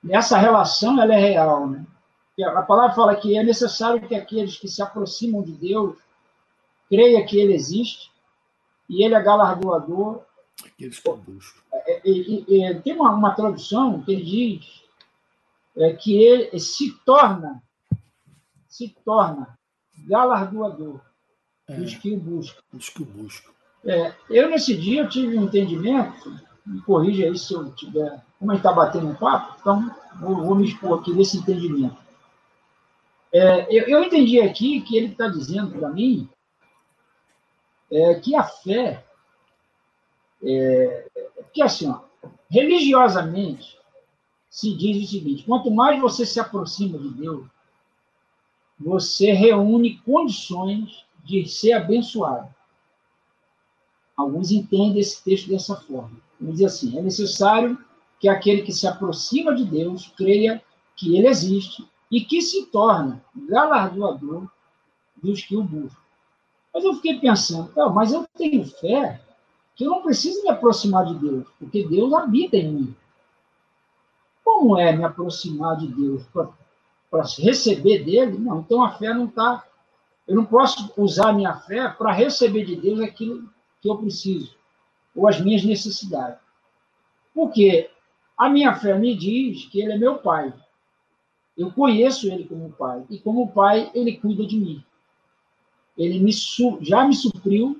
essa 0.10 0.38
relação 0.38 1.01
ela 1.01 1.14
é 1.14 1.20
real. 1.20 1.68
Né? 1.68 1.86
A 2.45 2.62
palavra 2.62 2.95
fala 2.95 3.16
que 3.16 3.38
é 3.38 3.43
necessário 3.43 4.07
que 4.07 4.16
aqueles 4.16 4.57
que 4.57 4.68
se 4.68 4.82
aproximam 4.82 5.41
de 5.41 5.51
Deus 5.51 5.97
creia 6.90 7.26
que 7.26 7.38
Ele 7.40 7.54
existe 7.54 8.12
e 8.90 9.04
Ele 9.04 9.16
é 9.16 9.22
galardoador. 9.22 10.22
Aqueles 10.66 11.00
que 11.00 11.10
buscam. 11.10 11.62
É, 11.72 12.02
é, 12.04 12.62
é, 12.62 12.74
tem 12.76 12.94
uma, 12.94 13.12
uma, 13.12 13.34
tradução 13.34 14.02
que 14.02 14.12
ele 14.12 14.24
diz 14.24 14.84
é, 15.78 15.94
que 15.94 16.22
ele 16.22 16.60
se 16.60 16.92
torna, 17.06 17.64
se 18.68 18.90
torna 19.06 19.58
galardoador 20.06 21.00
é. 21.68 21.76
dos 21.76 21.96
que 21.96 22.14
o 22.14 22.20
buscam. 22.20 22.62
Dos 22.74 22.90
que 22.90 23.04
o 23.04 23.06
buscam. 23.06 23.52
É, 23.86 24.14
eu, 24.30 24.50
nesse 24.50 24.76
dia, 24.76 25.04
eu 25.04 25.10
tive 25.10 25.38
um 25.38 25.46
entendimento, 25.46 26.38
me 26.66 26.82
corrija 26.82 27.26
aí 27.26 27.38
se 27.38 27.54
eu 27.54 27.72
tiver. 27.72 28.22
Como 28.38 28.52
a 28.52 28.56
gente 28.56 28.66
está 28.66 28.74
batendo 28.74 29.08
um 29.08 29.16
papo, 29.16 29.58
então 29.60 29.96
vou, 30.20 30.36
vou, 30.44 30.56
me 30.56 30.68
expor 30.68 31.00
aqui 31.00 31.14
nesse 31.14 31.38
entendimento. 31.38 31.98
É, 33.32 33.68
eu, 33.70 33.88
eu, 33.88 34.04
entendi 34.04 34.42
aqui 34.42 34.82
que 34.82 34.98
ele 34.98 35.08
está 35.08 35.28
dizendo 35.28 35.78
para 35.78 35.90
mim 35.90 36.28
é, 37.92 38.16
que 38.16 38.36
a 38.36 38.44
fé. 38.44 39.06
É, 40.42 41.10
que 41.54 41.62
assim, 41.62 41.90
ó, 41.90 42.02
religiosamente, 42.50 43.78
se 44.50 44.74
diz 44.76 45.04
o 45.04 45.10
seguinte: 45.10 45.44
quanto 45.44 45.70
mais 45.72 46.00
você 46.00 46.26
se 46.26 46.40
aproxima 46.40 46.98
de 46.98 47.10
Deus, 47.10 47.46
você 48.80 49.34
reúne 49.34 49.98
condições 50.00 51.06
de 51.24 51.48
ser 51.48 51.74
abençoado. 51.74 52.54
Alguns 54.16 54.52
entendem 54.52 55.00
esse 55.00 55.24
texto 55.24 55.50
dessa 55.50 55.76
forma. 55.76 56.18
Ele 56.42 56.52
diz 56.54 56.64
assim: 56.64 56.98
é 56.98 57.02
necessário 57.02 57.78
que 58.20 58.28
aquele 58.28 58.62
que 58.62 58.74
se 58.74 58.88
aproxima 58.88 59.56
de 59.56 59.66
Deus 59.66 60.12
creia 60.18 60.62
que 60.96 61.18
ele 61.18 61.28
existe 61.28 61.88
e 62.12 62.22
que 62.22 62.42
se 62.42 62.66
torna 62.66 63.24
galardoador 63.36 64.48
dos 65.22 65.42
que 65.44 65.56
o 65.56 65.64
buscam. 65.64 66.09
Mas 66.74 66.84
eu 66.84 66.93
fiquei 66.95 67.20
pensando, 67.20 67.72
mas 67.93 68.13
eu 68.13 68.28
tenho 68.38 68.63
fé 68.65 69.22
que 69.76 69.86
eu 69.86 69.89
não 69.89 70.01
preciso 70.01 70.43
me 70.43 70.49
aproximar 70.49 71.05
de 71.05 71.15
Deus, 71.15 71.47
porque 71.57 71.88
Deus 71.88 72.13
habita 72.13 72.57
em 72.57 72.72
mim. 72.72 72.95
Como 74.43 74.78
é 74.78 74.91
me 74.91 75.03
aproximar 75.03 75.78
de 75.78 75.88
Deus 75.88 76.24
para 76.28 77.24
receber 77.38 78.03
dele? 78.03 78.38
Não, 78.38 78.59
então 78.59 78.84
a 78.84 78.91
fé 78.91 79.13
não 79.13 79.26
está. 79.26 79.65
Eu 80.28 80.36
não 80.36 80.45
posso 80.45 80.91
usar 80.97 81.30
a 81.30 81.34
minha 81.34 81.55
fé 81.55 81.88
para 81.89 82.11
receber 82.11 82.65
de 82.65 82.76
Deus 82.76 82.99
aquilo 82.99 83.49
que 83.82 83.89
eu 83.89 83.97
preciso, 83.97 84.53
ou 85.15 85.28
as 85.28 85.39
minhas 85.39 85.63
necessidades. 85.63 86.39
Porque 87.34 87.89
a 88.38 88.49
minha 88.49 88.76
fé 88.76 88.97
me 88.97 89.15
diz 89.15 89.65
que 89.65 89.82
ele 89.82 89.93
é 89.93 89.97
meu 89.97 90.17
pai. 90.17 90.53
Eu 91.57 91.72
conheço 91.72 92.28
ele 92.28 92.45
como 92.45 92.72
pai. 92.72 93.03
E 93.09 93.17
como 93.20 93.51
pai, 93.51 93.91
ele 93.93 94.17
cuida 94.17 94.45
de 94.45 94.57
mim. 94.57 94.84
Ele 96.00 96.18
me, 96.20 96.32
já 96.82 97.06
me 97.06 97.14
supriu 97.14 97.78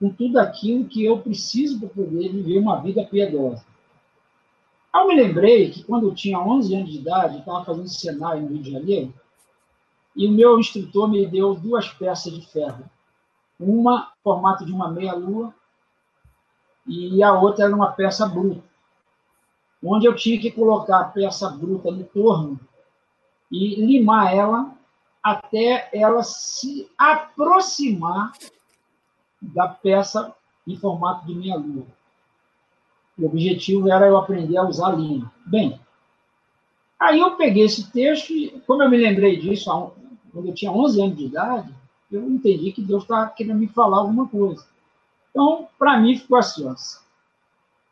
com 0.00 0.10
tudo 0.10 0.38
aquilo 0.38 0.86
que 0.86 1.04
eu 1.04 1.20
preciso 1.20 1.78
para 1.78 1.88
poder 1.88 2.32
viver 2.32 2.58
uma 2.58 2.80
vida 2.80 3.04
piedosa. 3.04 3.64
Eu 4.92 5.06
me 5.06 5.14
lembrei 5.14 5.70
que 5.70 5.84
quando 5.84 6.08
eu 6.08 6.14
tinha 6.14 6.40
11 6.40 6.74
anos 6.74 6.90
de 6.90 6.98
idade, 6.98 7.38
estava 7.38 7.64
fazendo 7.64 7.88
cenário 7.88 8.42
no 8.42 8.48
Rio 8.48 8.62
de 8.62 8.72
Janeiro, 8.72 9.14
e 10.16 10.26
o 10.26 10.32
meu 10.32 10.58
instrutor 10.58 11.08
me 11.08 11.24
deu 11.26 11.54
duas 11.54 11.88
peças 11.88 12.32
de 12.32 12.44
ferro. 12.44 12.84
Uma, 13.58 14.10
formato 14.24 14.66
de 14.66 14.72
uma 14.72 14.90
meia-lua, 14.90 15.54
e 16.84 17.22
a 17.22 17.38
outra 17.38 17.66
era 17.66 17.76
uma 17.76 17.92
peça 17.92 18.26
bruta, 18.26 18.64
onde 19.84 20.06
eu 20.06 20.16
tinha 20.16 20.40
que 20.40 20.50
colocar 20.50 21.00
a 21.00 21.04
peça 21.04 21.48
bruta 21.50 21.88
no 21.92 22.02
torno 22.02 22.58
e 23.52 23.76
limar 23.76 24.34
ela 24.34 24.74
até 25.22 25.88
ela 25.92 26.22
se 26.22 26.90
aproximar 26.96 28.32
da 29.40 29.68
peça 29.68 30.34
em 30.66 30.76
formato 30.76 31.26
de 31.26 31.34
meia-lua. 31.34 31.86
O 33.18 33.26
objetivo 33.26 33.90
era 33.90 34.06
eu 34.06 34.16
aprender 34.16 34.56
a 34.56 34.66
usar 34.66 34.96
linha. 34.96 35.30
Bem, 35.46 35.78
aí 36.98 37.20
eu 37.20 37.36
peguei 37.36 37.64
esse 37.64 37.90
texto 37.90 38.32
e, 38.32 38.50
como 38.66 38.82
eu 38.82 38.90
me 38.90 38.96
lembrei 38.96 39.38
disso 39.38 39.70
quando 40.32 40.48
eu 40.48 40.54
tinha 40.54 40.72
11 40.72 41.02
anos 41.02 41.16
de 41.16 41.24
idade, 41.26 41.74
eu 42.10 42.28
entendi 42.28 42.72
que 42.72 42.82
Deus 42.82 43.02
estava 43.02 43.30
querendo 43.30 43.58
me 43.58 43.68
falar 43.68 43.98
alguma 43.98 44.26
coisa. 44.26 44.66
Então, 45.30 45.68
para 45.78 45.98
mim, 45.98 46.16
ficou 46.16 46.38
assim: 46.38 46.66
ó, 46.66 46.74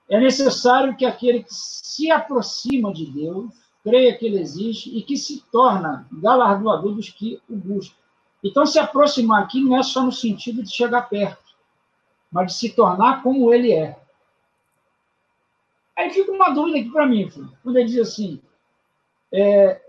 é 0.09 0.19
necessário 0.19 0.97
que 0.97 1.05
aquele 1.05 1.43
que 1.43 1.55
se 1.55 2.11
aproxima 2.11 2.93
de 2.93 3.07
Deus 3.07 3.68
creia 3.83 4.17
que 4.17 4.27
ele 4.27 4.41
existe 4.41 4.97
e 4.97 5.03
que 5.03 5.17
se 5.17 5.43
torna 5.51 6.07
galardoador 6.13 6.95
dos 6.95 7.09
que 7.11 7.41
o 7.49 7.57
buscam. 7.57 7.97
Então, 8.43 8.65
se 8.67 8.79
aproximar 8.79 9.43
aqui 9.43 9.61
não 9.61 9.77
é 9.77 9.83
só 9.83 10.03
no 10.03 10.13
sentido 10.13 10.63
de 10.63 10.71
chegar 10.71 11.09
perto, 11.09 11.43
mas 12.31 12.53
de 12.53 12.59
se 12.59 12.71
tornar 12.71 13.23
como 13.23 13.53
ele 13.53 13.73
é. 13.73 13.99
Aí 15.97 16.11
fica 16.11 16.31
uma 16.31 16.51
dúvida 16.51 16.79
aqui 16.79 16.91
para 16.91 17.07
mim, 17.07 17.29
quando 17.63 17.77
ele 17.77 17.89
diz 17.89 17.99
assim: 17.99 18.41
é, 19.33 19.81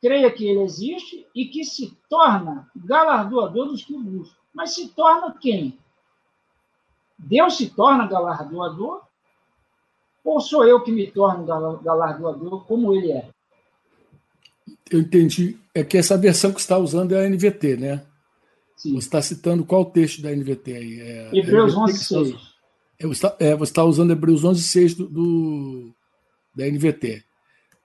creia 0.00 0.30
que 0.32 0.44
ele 0.44 0.62
existe 0.62 1.26
e 1.32 1.46
que 1.46 1.64
se 1.64 1.96
torna 2.08 2.68
galardoador 2.74 3.66
dos 3.66 3.84
que 3.84 3.94
o 3.94 4.00
buscam. 4.00 4.36
Mas 4.52 4.74
se 4.74 4.88
torna 4.88 5.32
quem? 5.40 5.78
Deus 7.16 7.56
se 7.56 7.70
torna 7.70 8.06
galardoador? 8.06 9.02
Ou 10.24 10.40
sou 10.40 10.64
eu 10.66 10.80
que 10.82 10.92
me 10.92 11.10
torno 11.10 11.44
galardoador 11.82 12.64
como 12.64 12.94
ele 12.94 13.12
é? 13.12 13.28
Eu 14.90 15.00
entendi. 15.00 15.58
É 15.74 15.82
que 15.82 15.96
essa 15.96 16.16
versão 16.16 16.52
que 16.52 16.60
você 16.60 16.64
está 16.64 16.78
usando 16.78 17.14
é 17.14 17.24
a 17.24 17.28
NVT, 17.28 17.76
né? 17.76 18.02
Sim. 18.76 18.94
Você 18.94 19.06
está 19.06 19.22
citando 19.22 19.64
qual 19.64 19.84
texto 19.84 20.20
da 20.20 20.34
NVT 20.34 20.74
aí? 20.74 21.00
É, 21.00 21.30
Hebreus 21.32 21.76
11, 21.76 22.04
6. 22.04 22.34
É, 22.98 23.06
você 23.06 23.26
está 23.26 23.36
é, 23.38 23.56
tá 23.56 23.84
usando 23.84 24.12
Hebreus 24.12 24.44
11, 24.44 24.62
6 24.62 24.94
do, 24.94 25.08
do, 25.08 25.94
da 26.54 26.66
NVT. 26.66 27.24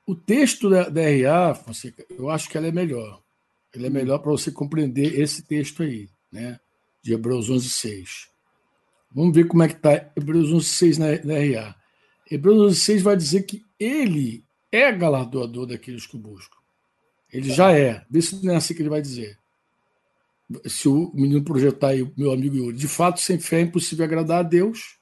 O 0.06 0.16
texto 0.16 0.70
da, 0.70 0.90
da 0.90 1.02
RA, 1.02 1.54
Fonseca, 1.56 2.06
eu 2.10 2.30
acho 2.30 2.50
que 2.50 2.58
ela 2.58 2.68
é 2.68 2.72
melhor. 2.72 3.22
Ele 3.74 3.88
é 3.88 3.90
melhor 3.90 4.20
para 4.20 4.32
você 4.32 4.52
compreender 4.52 5.20
esse 5.20 5.44
texto 5.44 5.84
aí, 5.84 6.10
né? 6.32 6.60
De 7.04 7.14
Hebreus 7.14 7.50
11, 7.50 7.70
6. 7.70 8.28
Vamos 9.14 9.36
ver 9.36 9.48
como 9.48 9.64
é 9.64 9.68
que 9.68 9.76
está 9.76 10.12
Hebreus 10.16 10.52
11, 10.52 10.66
6 10.66 10.98
na, 10.98 11.08
na 11.24 11.36
RA. 11.36 11.76
Hebreus 12.30 12.72
11, 12.72 12.80
6 12.80 13.02
vai 13.02 13.16
dizer 13.16 13.44
que 13.44 13.66
ele 13.80 14.44
é 14.72 14.92
galardoador 14.92 15.66
daqueles 15.66 16.06
que 16.06 16.16
o 16.16 16.20
buscam. 16.20 16.58
Ele 17.32 17.50
já 17.52 17.72
é. 17.72 18.06
Vê 18.10 18.22
se 18.22 18.44
não 18.44 18.54
é 18.54 18.58
assim 18.58 18.74
que 18.74 18.82
ele 18.82 18.90
vai 18.90 19.02
dizer. 19.02 19.38
Se 20.66 20.88
o 20.88 21.12
menino 21.14 21.44
projetar 21.44 21.90
aí, 21.90 22.10
meu 22.18 22.32
amigo 22.32 22.56
Yuri. 22.56 22.78
De 22.78 22.88
fato, 22.88 23.20
sem 23.20 23.40
fé 23.40 23.58
é 23.58 23.62
impossível 23.62 24.06
agradar 24.06 24.40
a 24.40 24.44
Deus, 24.44 24.98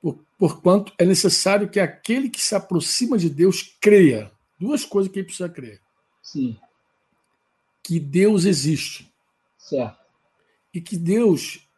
por, 0.00 0.24
porquanto 0.38 0.92
é 0.98 1.04
necessário 1.04 1.68
que 1.68 1.78
aquele 1.78 2.28
que 2.28 2.40
se 2.40 2.54
aproxima 2.54 3.16
de 3.16 3.30
Deus 3.30 3.76
creia. 3.80 4.32
Duas 4.58 4.84
coisas 4.84 5.10
que 5.12 5.20
ele 5.20 5.26
precisa 5.26 5.48
crer. 5.48 5.80
Sim. 6.22 6.56
Que 7.82 8.00
Deus 8.00 8.44
existe. 8.44 9.12
Certo. 9.58 9.98
E 10.74 10.80
que 10.80 10.96
Deus, 10.96 11.68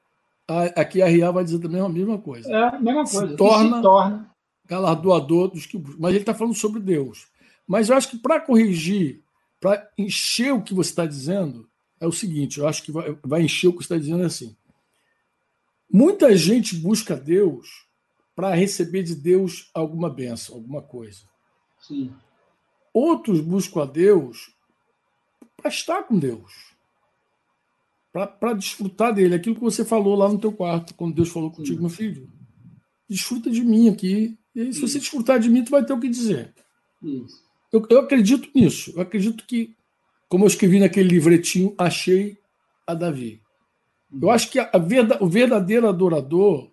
aqui 0.77 1.03
a 1.03 1.07
RA 1.07 1.31
vai 1.31 1.45
dizer 1.45 1.59
também 1.59 1.81
a 1.81 1.89
mesma 1.89 2.19
coisa. 2.19 2.51
É, 2.51 2.77
a 2.77 2.81
mesma 2.81 3.05
coisa. 3.05 3.29
Se 3.29 3.37
torna, 3.37 3.77
se 3.77 3.83
torna 3.83 4.34
galardoador 4.67 5.49
dos 5.49 5.67
que 5.67 5.79
Mas 5.99 6.11
ele 6.11 6.21
está 6.21 6.35
falando 6.35 6.55
sobre 6.55 6.81
Deus. 6.81 7.29
Mas 7.67 7.89
eu 7.89 7.97
acho 7.97 8.11
que 8.11 8.19
para 8.19 8.41
corrigir, 8.41 9.23
para 9.61 9.91
encher 9.97 10.53
o 10.53 10.63
que 10.63 10.75
você 10.75 10.91
está 10.91 11.07
dizendo, 11.07 11.69
é 12.01 12.07
o 12.07 12.13
seguinte: 12.13 12.59
eu 12.59 12.69
acho 12.69 12.83
que 12.83 12.93
vai, 12.93 13.17
vai 13.23 13.43
encher 13.43 13.69
o 13.69 13.73
que 13.73 13.79
você 13.79 13.85
está 13.85 13.99
dizendo 13.99 14.25
assim. 14.25 14.57
Muita 15.91 16.37
gente 16.37 16.77
busca 16.77 17.17
Deus 17.17 17.87
para 18.35 18.55
receber 18.55 19.03
de 19.03 19.15
Deus 19.15 19.71
alguma 19.73 20.11
benção, 20.11 20.57
alguma 20.57 20.83
coisa. 20.83 21.23
Sim. 21.81 22.13
Outros 22.93 23.41
buscam 23.41 23.83
a 23.83 23.87
Deus 23.87 24.53
para 25.57 25.69
estar 25.69 26.03
com 26.03 26.19
Deus, 26.19 26.75
para 28.13 28.55
desfrutar 28.55 29.15
dele. 29.15 29.35
Aquilo 29.35 29.55
que 29.55 29.61
você 29.61 29.85
falou 29.85 30.15
lá 30.15 30.29
no 30.29 30.39
teu 30.39 30.53
quarto, 30.53 30.95
quando 30.95 31.15
Deus 31.15 31.29
falou 31.29 31.51
contigo, 31.51 31.77
Sim. 31.77 31.81
meu 31.81 31.91
filho. 31.91 32.31
Desfruta 33.09 33.51
de 33.51 33.63
mim 33.63 33.89
aqui. 33.89 34.39
E 34.55 34.61
aí, 34.61 34.73
se 34.73 34.81
você 34.81 34.99
desfrutar 34.99 35.39
de 35.41 35.49
mim, 35.49 35.65
tu 35.65 35.71
vai 35.71 35.85
ter 35.85 35.93
o 35.93 36.01
que 36.01 36.09
dizer. 36.09 36.55
Eu, 37.73 37.85
eu 37.91 37.99
acredito 38.01 38.49
nisso. 38.55 38.93
Eu 38.95 39.03
acredito 39.03 39.45
que, 39.45 39.75
como 40.29 40.45
eu 40.45 40.49
escrevi 40.49 40.79
naquele 40.79 41.09
livretinho, 41.09 41.75
achei 41.77 42.39
a 42.87 42.95
Davi. 42.95 43.43
Eu 44.21 44.31
acho 44.31 44.51
que 44.51 44.59
a, 44.59 44.71
a 44.73 45.25
o 45.25 45.29
verdadeiro 45.29 45.89
adorador 45.89 46.71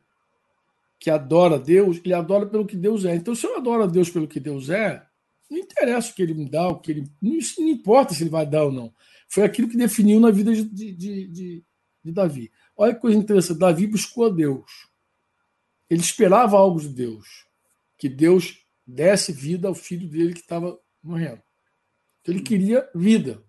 que 1.00 1.10
adora 1.10 1.58
Deus, 1.58 2.00
ele 2.06 2.14
adora 2.14 2.46
pelo 2.46 2.68
que 2.68 2.76
Deus 2.78 3.06
é. 3.06 3.16
Então, 3.16 3.34
se 3.34 3.48
eu 3.48 3.58
adoro 3.58 3.84
a 3.84 3.88
Deus 3.88 4.10
pelo 4.12 4.28
que 4.28 4.40
Deus 4.40 4.70
é, 4.70 5.04
não 5.50 5.58
interessa 5.58 6.12
o 6.12 6.16
que 6.16 6.22
ele 6.22 6.36
me 6.36 6.48
dá, 6.48 6.68
o 6.68 6.80
que 6.80 6.92
ele. 6.92 7.12
Não, 7.20 7.38
não 7.58 7.68
importa 7.68 8.14
se 8.14 8.22
ele 8.22 8.30
vai 8.30 8.46
dar 8.46 8.66
ou 8.66 8.72
não. 8.72 8.94
Foi 9.28 9.44
aquilo 9.44 9.68
que 9.68 9.76
definiu 9.76 10.20
na 10.20 10.30
vida 10.30 10.54
de, 10.54 10.64
de, 10.64 10.94
de, 10.94 11.64
de 12.04 12.12
Davi. 12.12 12.52
Olha 12.78 12.94
que 12.94 13.02
coisa 13.02 13.18
interessante. 13.18 13.60
Davi 13.60 13.88
buscou 13.88 14.28
a 14.28 14.30
Deus. 14.30 14.70
Ele 15.90 16.02
esperava 16.02 16.58
algo 16.58 16.80
de 16.80 16.90
Deus. 16.90 17.48
Que 18.02 18.10
Deus 18.10 18.58
desse 18.84 19.32
vida 19.32 19.68
ao 19.68 19.76
filho 19.76 20.10
dele 20.10 20.34
que 20.34 20.40
estava 20.40 20.76
morrendo. 21.04 21.40
Então, 22.20 22.34
ele 22.34 22.42
queria 22.42 22.90
vida 22.96 23.44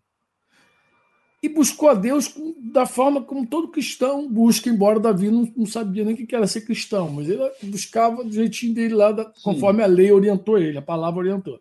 e 1.42 1.48
buscou 1.48 1.88
a 1.88 1.94
Deus 1.94 2.34
da 2.70 2.84
forma 2.84 3.22
como 3.22 3.46
todo 3.46 3.70
cristão 3.70 4.30
busca, 4.30 4.68
embora 4.68 5.00
Davi 5.00 5.30
não, 5.30 5.50
não 5.56 5.64
sabia 5.64 6.04
nem 6.04 6.12
o 6.12 6.26
que 6.26 6.36
era 6.36 6.46
ser 6.46 6.60
cristão, 6.60 7.08
mas 7.08 7.30
ele 7.30 7.42
buscava 7.62 8.22
do 8.22 8.30
jeitinho 8.30 8.74
dele 8.74 8.92
lá, 8.92 9.10
da, 9.10 9.24
conforme 9.42 9.82
a 9.82 9.86
lei 9.86 10.12
orientou 10.12 10.58
ele, 10.58 10.76
a 10.76 10.82
palavra 10.82 11.20
orientou. 11.20 11.58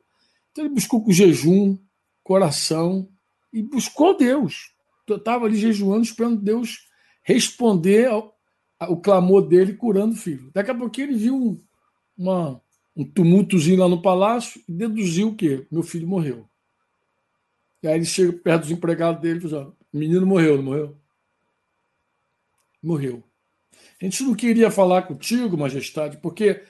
Então 0.52 0.66
ele 0.66 0.74
buscou 0.74 1.02
com 1.02 1.14
jejum, 1.14 1.80
coração, 2.22 3.08
e 3.54 3.64
buscou 3.64 4.18
Deus. 4.18 4.74
Estava 5.10 5.46
ali 5.46 5.56
jejuando, 5.56 6.04
esperando 6.04 6.42
Deus 6.42 6.88
responder 7.24 8.08
ao, 8.08 8.36
ao 8.78 8.98
clamor 8.98 9.48
dele, 9.48 9.76
curando 9.76 10.14
o 10.14 10.18
filho. 10.18 10.52
Daqui 10.54 10.72
a 10.72 10.76
pouquinho 10.76 11.08
ele 11.08 11.18
viu 11.18 11.36
um, 11.36 11.64
uma, 12.18 12.62
um 12.96 13.06
tumultozinho 13.06 13.80
lá 13.80 13.88
no 13.88 14.02
palácio 14.02 14.62
e 14.68 14.72
deduziu 14.72 15.30
o 15.30 15.36
quê? 15.36 15.66
Meu 15.72 15.84
filho 15.84 16.08
morreu. 16.08 16.48
E 17.82 17.88
aí 17.88 17.96
ele 17.96 18.06
chega 18.06 18.34
perto 18.34 18.62
dos 18.62 18.72
empregados 18.72 19.22
dele 19.22 19.39
e 19.39 19.42
diz: 19.42 19.54
o 19.54 19.76
menino 19.94 20.26
morreu, 20.26 20.58
não 20.58 20.64
morreu? 20.64 20.98
Morreu. 22.82 23.24
A 24.02 24.06
gente 24.06 24.24
não 24.24 24.34
queria 24.34 24.72
falar 24.72 25.04
contigo, 25.04 25.58
majestade, 25.58 26.18
porque 26.18 26.64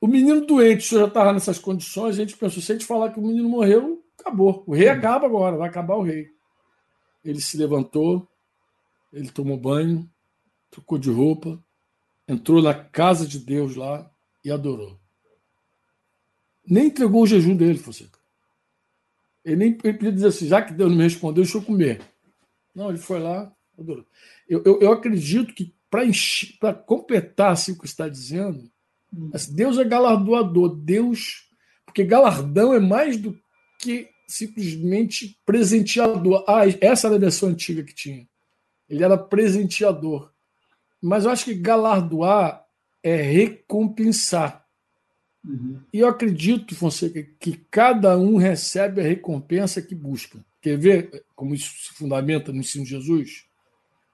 o 0.00 0.06
menino 0.06 0.46
doente, 0.46 0.86
o 0.86 0.88
senhor 0.88 1.00
já 1.02 1.08
estava 1.08 1.32
nessas 1.32 1.58
condições, 1.58 2.14
a 2.14 2.18
gente 2.18 2.36
pensou, 2.36 2.62
se 2.62 2.70
a 2.70 2.74
gente 2.74 2.86
falar 2.86 3.12
que 3.12 3.18
o 3.18 3.22
menino 3.22 3.48
morreu, 3.48 4.04
acabou. 4.18 4.62
O 4.66 4.74
rei 4.74 4.88
acaba 4.88 5.26
agora, 5.26 5.56
vai 5.56 5.68
acabar 5.68 5.96
o 5.96 6.02
rei. 6.02 6.28
ele 7.24 7.40
se 7.40 7.56
levantou, 7.56 8.26
ele 9.12 9.30
tomou 9.30 9.56
banho, 9.56 10.08
trocou 10.70 10.98
de 10.98 11.10
roupa, 11.10 11.62
entrou 12.26 12.62
na 12.62 12.74
casa 12.74 13.26
de 13.26 13.38
Deus 13.38 13.74
lá 13.74 14.08
e 14.44 14.50
adorou. 14.50 14.98
Nem 16.68 16.86
entregou 16.86 17.22
o 17.22 17.26
jejum 17.26 17.56
dele, 17.56 17.78
Fonseca. 17.78 18.18
Ele 19.44 19.56
nem 19.56 19.78
ele 19.82 19.94
podia 19.94 20.12
dizer 20.12 20.26
assim, 20.28 20.46
já 20.46 20.60
que 20.60 20.74
Deus 20.74 20.90
não 20.90 20.98
me 20.98 21.04
respondeu, 21.04 21.42
deixa 21.42 21.56
eu 21.56 21.62
comer. 21.62 22.00
Não, 22.74 22.90
ele 22.90 22.98
foi 22.98 23.18
lá, 23.18 23.50
adorou. 23.78 24.04
Eu, 24.48 24.62
eu, 24.64 24.80
eu 24.80 24.92
acredito 24.92 25.54
que 25.54 25.74
para 26.60 26.74
completar 26.74 27.52
assim, 27.52 27.72
o 27.72 27.78
que 27.78 27.86
está 27.86 28.08
dizendo, 28.08 28.70
hum. 29.12 29.30
assim, 29.32 29.54
Deus 29.54 29.78
é 29.78 29.84
galardoador. 29.84 30.76
Deus. 30.76 31.48
Porque 31.86 32.04
galardão 32.04 32.74
é 32.74 32.78
mais 32.78 33.16
do 33.16 33.38
que 33.80 34.10
simplesmente 34.26 35.40
presenteador. 35.46 36.44
Ah, 36.46 36.64
essa 36.82 37.06
era 37.06 37.16
a 37.16 37.20
versão 37.20 37.48
antiga 37.48 37.82
que 37.82 37.94
tinha. 37.94 38.28
Ele 38.88 39.02
era 39.02 39.16
presenteador. 39.16 40.30
Mas 41.00 41.24
eu 41.24 41.30
acho 41.30 41.46
que 41.46 41.54
galardoar 41.54 42.64
é 43.02 43.16
recompensar. 43.16 44.67
Uhum. 45.44 45.80
E 45.92 46.00
eu 46.00 46.08
acredito, 46.08 46.74
Fonseca, 46.74 47.22
que 47.38 47.56
cada 47.70 48.18
um 48.18 48.36
recebe 48.36 49.00
a 49.00 49.04
recompensa 49.04 49.80
que 49.80 49.94
busca. 49.94 50.44
Quer 50.60 50.76
ver 50.76 51.24
como 51.34 51.54
isso 51.54 51.72
se 51.84 51.94
fundamenta 51.94 52.52
no 52.52 52.60
ensino 52.60 52.84
de 52.84 52.90
Jesus? 52.90 53.46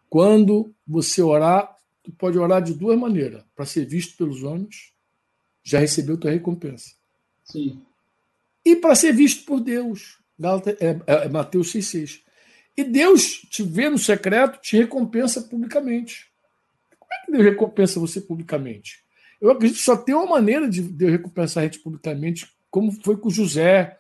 Quando 0.09 0.75
você 0.87 1.23
orar, 1.23 1.77
tu 2.03 2.13
pode 2.13 2.39
orar 2.39 2.63
de 2.63 2.75
duas 2.75 2.99
maneiras: 2.99 3.43
para 3.57 3.65
ser 3.65 3.87
visto 3.87 4.17
pelos 4.17 4.43
homens, 4.43 4.93
já 5.63 5.79
recebeu 5.79 6.19
tua 6.19 6.31
recompensa. 6.31 6.93
Sim. 7.45 7.81
E 8.65 8.77
para 8.77 8.95
ser 8.95 9.13
visto 9.13 9.45
por 9.45 9.61
Deus. 9.61 10.19
É, 10.81 10.91
é, 10.91 11.25
é 11.25 11.29
Mateus 11.29 11.73
6,6. 11.73 12.23
E 12.77 12.83
Deus 12.83 13.47
te 13.51 13.63
vê 13.63 13.89
no 13.89 13.99
secreto, 13.99 14.61
te 14.61 14.77
recompensa 14.77 15.41
publicamente. 15.43 16.27
Como 16.99 17.13
é 17.13 17.25
que 17.25 17.33
Deus 17.33 17.45
recompensa 17.45 18.01
você 18.01 18.21
publicamente? 18.21 19.04
Eu 19.41 19.51
acredito 19.51 19.79
que 19.79 19.85
só 19.85 19.97
tem 19.97 20.15
uma 20.15 20.27
maneira 20.27 20.69
de 20.69 20.83
Deus 20.83 21.13
recompensar 21.13 21.63
a 21.63 21.67
gente 21.67 21.81
publicamente, 21.81 22.51
como 22.71 22.93
foi 22.93 23.17
com 23.17 23.31
José. 23.31 23.99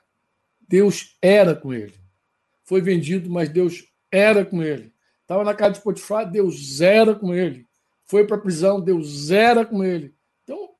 Deus 0.68 1.16
era 1.20 1.54
com 1.54 1.72
ele. 1.72 1.94
Foi 2.64 2.80
vendido, 2.80 3.30
mas 3.30 3.48
Deus 3.48 3.84
era 4.10 4.44
com 4.44 4.62
ele. 4.62 4.92
Estava 5.22 5.44
na 5.44 5.54
casa 5.54 5.74
de 5.74 5.80
Potifar, 5.80 6.30
Deus 6.30 6.76
zera 6.76 7.14
com 7.14 7.34
ele. 7.34 7.66
Foi 8.04 8.26
para 8.26 8.36
a 8.36 8.40
prisão, 8.40 8.80
Deus 8.80 9.06
zera 9.26 9.64
com 9.64 9.82
ele. 9.82 10.14
Então, 10.42 10.70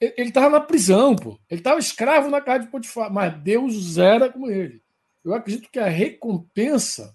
ele 0.00 0.28
estava 0.28 0.50
na 0.50 0.60
prisão, 0.60 1.14
pô. 1.16 1.38
Ele 1.50 1.60
estava 1.60 1.80
escravo 1.80 2.30
na 2.30 2.40
casa 2.40 2.64
de 2.64 2.70
Potifar, 2.70 3.12
mas 3.12 3.36
Deus 3.42 3.74
zera 3.92 4.30
com 4.30 4.48
ele. 4.48 4.82
Eu 5.24 5.34
acredito 5.34 5.68
que 5.70 5.78
a 5.78 5.88
recompensa 5.88 7.14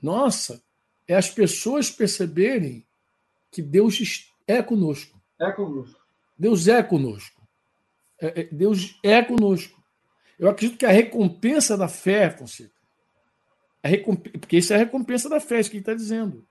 nossa 0.00 0.62
é 1.08 1.14
as 1.14 1.30
pessoas 1.30 1.90
perceberem 1.90 2.86
que 3.50 3.62
Deus 3.62 4.30
é 4.46 4.62
conosco. 4.62 5.13
É 5.40 5.50
conosco. 5.52 6.00
Deus 6.38 6.68
é 6.68 6.82
conosco. 6.82 7.42
É, 8.20 8.40
é, 8.40 8.44
Deus 8.44 8.98
é 9.02 9.22
conosco. 9.22 9.82
Eu 10.38 10.48
acredito 10.48 10.78
que 10.78 10.86
a 10.86 10.90
recompensa 10.90 11.76
da 11.76 11.88
fé, 11.88 12.30
Fonseca, 12.30 12.74
porque 14.40 14.56
isso 14.56 14.72
é 14.72 14.76
a 14.76 14.78
recompensa 14.78 15.28
da 15.28 15.38
fé, 15.38 15.56
é 15.56 15.60
isso 15.60 15.70
que 15.70 15.76
ele 15.76 15.82
está 15.82 15.94
dizendo. 15.94 16.46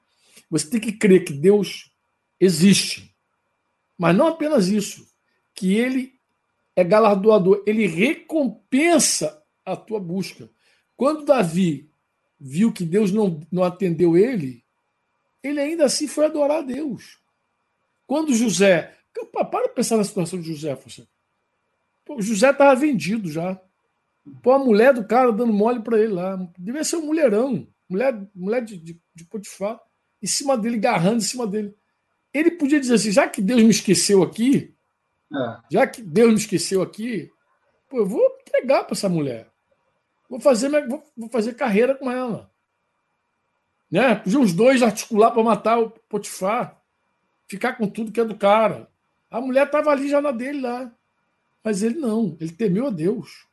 Você 0.50 0.70
tem 0.70 0.80
que 0.80 0.94
crer 0.94 1.26
que 1.26 1.34
Deus 1.34 1.92
existe. 2.40 3.14
Mas 3.98 4.16
não 4.16 4.28
apenas 4.28 4.68
isso, 4.68 5.08
que 5.54 5.76
ele 5.76 6.14
é 6.76 6.84
galardoador, 6.84 7.64
ele 7.66 7.88
recompensa 7.88 9.44
a 9.66 9.76
tua 9.76 10.00
busca. 10.00 10.50
Quando 10.96 11.26
Davi 11.26 11.90
viu 12.40 12.72
que 12.72 12.86
Deus 12.86 13.12
não, 13.12 13.42
não 13.52 13.64
atendeu 13.64 14.18
ele, 14.18 14.64
ele 15.42 15.60
ainda 15.60 15.86
assim 15.86 16.08
foi 16.08 16.26
adorar 16.26 16.60
a 16.60 16.62
Deus. 16.62 17.20
Quando 18.14 18.32
José. 18.32 18.96
Para 19.32 19.70
pensar 19.70 19.98
na 19.98 20.04
situação 20.04 20.40
de 20.40 20.48
José, 20.48 20.76
você. 20.76 21.04
Pô, 22.06 22.22
José 22.22 22.52
estava 22.52 22.76
vendido 22.76 23.28
já. 23.28 23.60
Pô, 24.44 24.52
a 24.52 24.60
mulher 24.60 24.94
do 24.94 25.04
cara 25.04 25.32
dando 25.32 25.52
mole 25.52 25.82
para 25.82 25.98
ele 25.98 26.14
lá. 26.14 26.38
Devia 26.56 26.84
ser 26.84 26.98
um 26.98 27.08
mulherão. 27.08 27.68
Mulher, 27.90 28.16
mulher 28.36 28.64
de, 28.64 28.78
de, 28.78 29.02
de 29.16 29.26
Potifar. 29.26 29.82
Em 30.22 30.28
cima 30.28 30.56
dele, 30.56 30.78
garrando 30.78 31.18
em 31.18 31.22
cima 31.22 31.48
dele. 31.48 31.76
Ele 32.32 32.52
podia 32.52 32.80
dizer 32.80 32.94
assim: 32.94 33.12
já 33.12 33.28
que 33.28 33.42
Deus 33.42 33.64
me 33.64 33.72
esqueceu 33.72 34.22
aqui, 34.22 34.76
é. 35.34 35.58
já 35.72 35.88
que 35.88 36.04
Deus 36.04 36.30
me 36.30 36.38
esqueceu 36.38 36.84
aqui, 36.84 37.32
pô, 37.90 37.98
eu 37.98 38.06
vou 38.06 38.24
entregar 38.42 38.84
para 38.84 38.94
essa 38.94 39.10
mulher. 39.10 39.52
Vou 40.30 40.40
fazer, 40.40 40.70
vou, 40.88 41.04
vou 41.18 41.30
fazer 41.30 41.56
carreira 41.56 41.96
com 41.96 42.12
ela. 42.12 42.54
Né? 43.90 44.14
Podia 44.14 44.40
os 44.40 44.54
dois 44.54 44.84
articular 44.84 45.32
para 45.32 45.44
matar 45.44 45.80
o 45.80 45.90
Potifar. 45.90 46.83
Ficar 47.54 47.74
com 47.74 47.88
tudo 47.88 48.12
que 48.12 48.20
é 48.20 48.26
do 48.26 48.36
cara. 48.36 48.90
A 49.30 49.40
mulher 49.40 49.68
estava 49.68 49.92
ali 49.92 50.10
já 50.10 50.20
na 50.20 50.32
dele 50.32 50.60
lá. 50.60 50.92
Mas 51.64 51.84
ele 51.84 52.00
não. 52.00 52.36
Ele 52.40 52.52
temeu 52.52 52.88
a 52.88 52.90
Deus. 52.90 53.46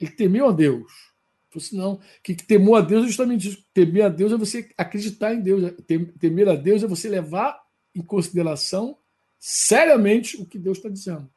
Ele 0.00 0.10
temeu 0.10 0.48
a 0.48 0.52
Deus. 0.52 0.90
Falei 1.48 1.64
assim, 1.64 1.76
não, 1.76 2.00
que 2.24 2.34
temor 2.34 2.78
a 2.78 2.80
Deus 2.80 3.04
é 3.04 3.06
justamente 3.06 3.50
isso. 3.50 3.64
Temer 3.72 4.06
a 4.06 4.08
Deus 4.08 4.32
é 4.32 4.36
você 4.36 4.68
acreditar 4.76 5.32
em 5.32 5.40
Deus. 5.40 5.72
Temer 6.18 6.48
a 6.48 6.56
Deus 6.56 6.82
é 6.82 6.88
você 6.88 7.08
levar 7.08 7.62
em 7.94 8.02
consideração 8.02 8.98
seriamente 9.38 10.36
o 10.36 10.44
que 10.44 10.58
Deus 10.58 10.78
está 10.78 10.88
dizendo. 10.88 11.30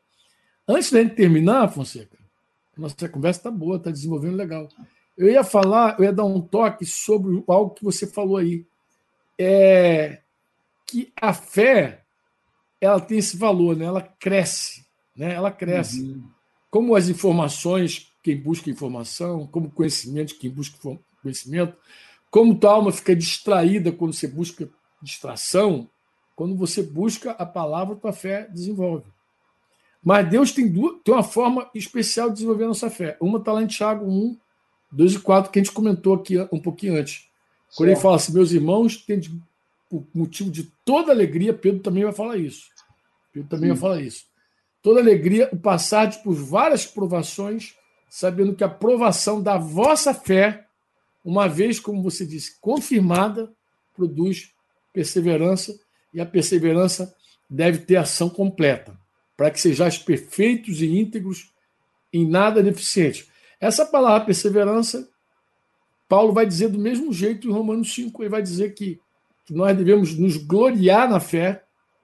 Antes 0.68 0.92
da 0.92 1.04
gente 1.04 1.14
terminar, 1.14 1.72
Fonseca, 1.72 2.18
nossa 2.76 3.08
conversa 3.08 3.42
está 3.42 3.52
boa, 3.52 3.78
está 3.78 3.92
desenvolvendo 3.92 4.36
legal. 4.36 4.68
Eu 5.16 5.30
ia 5.30 5.44
falar, 5.44 6.00
eu 6.00 6.06
ia 6.06 6.12
dar 6.12 6.26
um 6.26 6.42
toque 6.42 6.88
sobre 6.88 7.44
algo 7.48 7.76
que 7.76 7.84
você 7.84 8.08
falou 8.08 8.38
aí. 8.38 8.66
É 9.38 10.22
que 10.88 11.12
a 11.20 11.34
fé 11.34 12.04
ela 12.80 13.00
tem 13.00 13.18
esse 13.18 13.36
valor, 13.36 13.76
né? 13.76 13.86
ela 13.86 14.02
cresce. 14.02 14.86
Né? 15.16 15.34
Ela 15.34 15.52
cresce. 15.52 16.02
Uhum. 16.02 16.24
Como 16.70 16.96
as 16.96 17.10
informações 17.10 18.12
quem 18.28 18.36
busca 18.36 18.70
informação, 18.70 19.48
como 19.48 19.72
conhecimento, 19.72 20.36
quem 20.36 20.50
busca 20.50 20.78
conhecimento, 21.24 21.74
como 22.30 22.60
tua 22.60 22.74
alma 22.74 22.92
fica 22.92 23.16
distraída 23.16 23.90
quando 23.90 24.12
você 24.12 24.28
busca 24.28 24.70
distração, 25.02 25.90
quando 26.36 26.54
você 26.54 26.84
busca 26.84 27.32
a 27.32 27.46
palavra, 27.46 27.96
tua 27.96 28.12
fé 28.12 28.46
desenvolve. 28.52 29.06
Mas 30.04 30.30
Deus 30.30 30.52
tem, 30.52 30.68
duas, 30.68 31.02
tem 31.06 31.14
uma 31.14 31.24
forma 31.24 31.70
especial 31.74 32.28
de 32.28 32.36
desenvolver 32.36 32.66
a 32.66 32.68
nossa 32.68 32.90
fé. 32.90 33.16
Uma 33.22 33.40
está 33.40 33.54
lá 33.54 33.64
em 33.64 33.68
Tiago 33.68 34.06
1, 34.06 34.38
2 34.92 35.14
e 35.14 35.20
4, 35.20 35.50
que 35.50 35.60
a 35.60 35.64
gente 35.64 35.74
comentou 35.74 36.14
aqui 36.14 36.38
um 36.52 36.60
pouquinho 36.60 37.00
antes. 37.00 37.30
Quando 37.78 37.90
ele 37.90 38.00
fala 38.00 38.18
assim, 38.18 38.34
meus 38.34 38.52
irmãos, 38.52 38.98
tem 38.98 39.22
por 39.90 40.06
motivo 40.14 40.50
de 40.52 40.72
toda 40.86 41.12
alegria, 41.12 41.54
Pedro 41.54 41.82
também 41.82 42.04
vai 42.04 42.14
falar 42.14 42.38
isso. 42.38 42.66
Pedro 43.34 43.50
também 43.50 43.70
Sim. 43.70 43.74
vai 43.74 43.82
falar 43.82 44.02
isso. 44.02 44.26
Toda 44.82 45.00
alegria, 45.00 45.50
o 45.52 45.58
passar 45.58 46.10
por 46.24 46.34
várias 46.34 46.86
provações, 46.86 47.76
sabendo 48.10 48.56
que 48.56 48.64
a 48.64 48.70
provação 48.70 49.42
da 49.42 49.58
vossa 49.58 50.14
fé, 50.14 50.66
uma 51.24 51.48
vez, 51.48 51.80
como 51.80 52.02
você 52.02 52.26
disse, 52.26 52.60
confirmada, 52.60 53.52
produz 53.94 54.54
perseverança, 54.94 55.78
e 56.14 56.22
a 56.22 56.26
perseverança 56.26 57.14
deve 57.50 57.80
ter 57.80 57.98
ação 57.98 58.30
completa, 58.30 58.98
para 59.36 59.52
que 59.52 59.60
sejais 59.60 59.98
perfeitos 59.98 60.82
e 60.82 60.88
íntegros, 60.88 61.52
em 62.12 62.28
nada 62.28 62.64
deficientes. 62.64 63.28
Essa 63.60 63.86
palavra 63.86 64.26
perseverança, 64.26 65.08
Paulo 66.08 66.34
vai 66.34 66.46
dizer 66.46 66.70
do 66.70 66.80
mesmo 66.80 67.12
jeito 67.12 67.48
em 67.48 67.52
Romanos 67.52 67.94
5, 67.94 68.24
ele 68.24 68.30
vai 68.30 68.42
dizer 68.42 68.74
que, 68.74 69.00
que 69.48 69.54
nós 69.54 69.76
devemos 69.76 70.14
nos 70.14 70.38
gloriar 70.38 71.10
na 71.10 71.20
fé, 71.20 71.64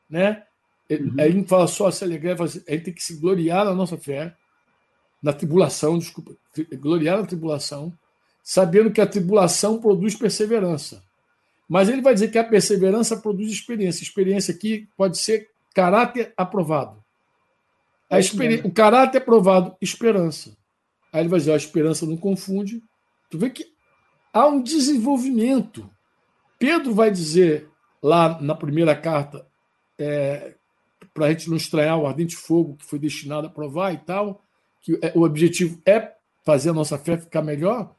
né? 0.09 0.43
Uhum. 0.89 1.13
Ele 1.19 1.33
não 1.39 1.45
fala 1.45 1.67
só 1.67 1.91
se 1.91 2.03
alegrar, 2.03 2.41
a 2.41 2.47
gente 2.47 2.63
tem 2.63 2.93
que 2.93 3.03
se 3.03 3.19
gloriar 3.19 3.65
na 3.65 3.75
nossa 3.75 3.97
fé, 3.97 4.35
na 5.21 5.33
tribulação, 5.33 5.97
desculpa, 5.97 6.35
gloriar 6.79 7.17
na 7.17 7.25
tribulação, 7.25 7.93
sabendo 8.41 8.91
que 8.91 9.01
a 9.01 9.05
tribulação 9.05 9.79
produz 9.79 10.15
perseverança. 10.15 11.03
Mas 11.67 11.89
ele 11.89 12.01
vai 12.01 12.13
dizer 12.13 12.31
que 12.31 12.37
a 12.37 12.43
perseverança 12.43 13.17
produz 13.17 13.51
experiência. 13.51 14.03
Experiência 14.03 14.53
aqui 14.53 14.87
pode 14.95 15.17
ser 15.17 15.49
caráter 15.73 16.33
aprovado. 16.37 17.03
A 18.09 18.19
experi... 18.19 18.61
O 18.63 18.71
caráter 18.71 19.17
aprovado, 19.17 19.75
esperança. 19.81 20.55
Aí 21.11 21.21
ele 21.21 21.29
vai 21.29 21.39
dizer: 21.39 21.53
a 21.53 21.57
esperança 21.57 22.05
não 22.05 22.17
confunde. 22.17 22.81
Tu 23.29 23.37
vê 23.37 23.49
que 23.49 23.65
há 24.31 24.47
um 24.47 24.61
desenvolvimento. 24.61 25.89
Pedro 26.63 26.95
vai 26.95 27.11
dizer 27.11 27.69
lá 28.01 28.41
na 28.41 28.55
primeira 28.55 28.95
carta, 28.95 29.45
é, 29.99 30.55
para 31.13 31.25
a 31.25 31.29
gente 31.29 31.49
não 31.49 31.57
estranhar 31.57 31.99
o 31.99 32.07
ardente 32.07 32.37
fogo 32.37 32.77
que 32.77 32.85
foi 32.85 32.97
destinado 32.97 33.47
a 33.47 33.49
provar 33.49 33.91
e 33.91 33.97
tal, 33.97 34.41
que 34.81 34.97
é, 35.01 35.11
o 35.13 35.23
objetivo 35.23 35.81
é 35.85 36.13
fazer 36.45 36.69
a 36.69 36.73
nossa 36.73 36.97
fé 36.97 37.17
ficar 37.17 37.41
melhor. 37.41 37.93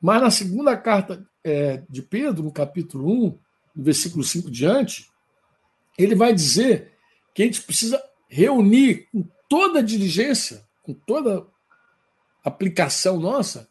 Mas 0.00 0.22
na 0.22 0.30
segunda 0.30 0.74
carta 0.78 1.28
é, 1.44 1.82
de 1.90 2.00
Pedro, 2.00 2.42
no 2.42 2.50
capítulo 2.50 3.06
1, 3.06 3.38
no 3.76 3.84
versículo 3.84 4.24
5 4.24 4.50
diante, 4.50 5.10
ele 5.98 6.14
vai 6.14 6.32
dizer 6.32 6.94
que 7.34 7.42
a 7.42 7.44
gente 7.44 7.60
precisa 7.60 8.02
reunir 8.30 9.08
com 9.12 9.28
toda 9.46 9.82
diligência, 9.82 10.66
com 10.82 10.94
toda 10.94 11.46
aplicação 12.42 13.20
nossa, 13.20 13.68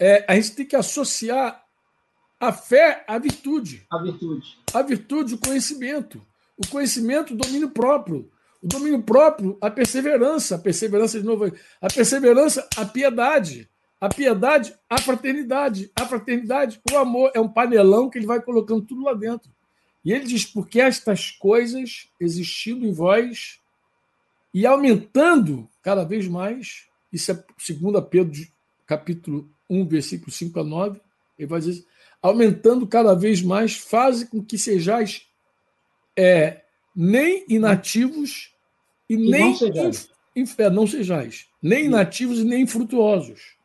é, 0.00 0.24
a 0.26 0.34
gente 0.34 0.50
tem 0.56 0.66
que 0.66 0.74
associar 0.74 1.64
A 2.38 2.52
fé, 2.52 3.04
a 3.08 3.18
virtude. 3.18 3.86
A 3.90 3.98
virtude. 4.02 4.58
A 4.72 4.82
virtude, 4.82 5.34
o 5.34 5.38
conhecimento. 5.38 6.24
O 6.56 6.66
conhecimento, 6.68 7.34
o 7.34 7.36
domínio 7.36 7.70
próprio. 7.70 8.30
O 8.62 8.66
domínio 8.66 9.02
próprio, 9.02 9.56
a 9.60 9.70
perseverança. 9.70 10.56
A 10.56 10.58
perseverança, 10.58 11.18
de 11.18 11.26
novo. 11.26 11.50
A 11.80 11.88
perseverança, 11.88 12.68
a 12.76 12.84
piedade. 12.84 13.68
A 13.98 14.08
piedade, 14.08 14.74
a 14.88 14.98
fraternidade. 14.98 15.90
A 15.96 16.04
fraternidade, 16.04 16.80
o 16.92 16.98
amor. 16.98 17.30
É 17.34 17.40
um 17.40 17.48
panelão 17.48 18.10
que 18.10 18.18
ele 18.18 18.26
vai 18.26 18.40
colocando 18.40 18.84
tudo 18.84 19.02
lá 19.02 19.14
dentro. 19.14 19.50
E 20.04 20.12
ele 20.12 20.24
diz: 20.24 20.44
porque 20.44 20.80
estas 20.80 21.32
coisas 21.32 22.08
existindo 22.20 22.86
em 22.86 22.92
vós 22.92 23.60
e 24.54 24.64
aumentando 24.64 25.68
cada 25.82 26.04
vez 26.04 26.28
mais, 26.28 26.86
isso 27.12 27.32
é 27.32 27.34
2 27.34 28.04
Pedro, 28.08 28.40
capítulo 28.86 29.50
1, 29.68 29.88
versículo 29.88 30.30
5 30.30 30.60
a 30.60 30.64
9, 30.64 31.00
ele 31.38 31.48
vai 31.48 31.60
dizer: 31.60 31.84
aumentando 32.22 32.86
cada 32.86 33.14
vez 33.14 33.42
mais, 33.42 33.76
faz 33.76 34.24
com 34.24 34.42
que 34.42 34.58
sejais 34.58 35.22
é, 36.16 36.62
nem 36.94 37.44
inativos 37.48 38.52
e, 39.08 39.14
e 39.14 39.16
nem 39.16 39.40
não 39.40 39.54
sejais. 39.54 40.10
É, 40.58 40.70
não 40.70 40.86
sejais, 40.86 41.46
nem 41.62 41.86
inativos 41.86 42.38
e 42.40 42.44
nem 42.44 42.62
infrutuosos. 42.62 43.56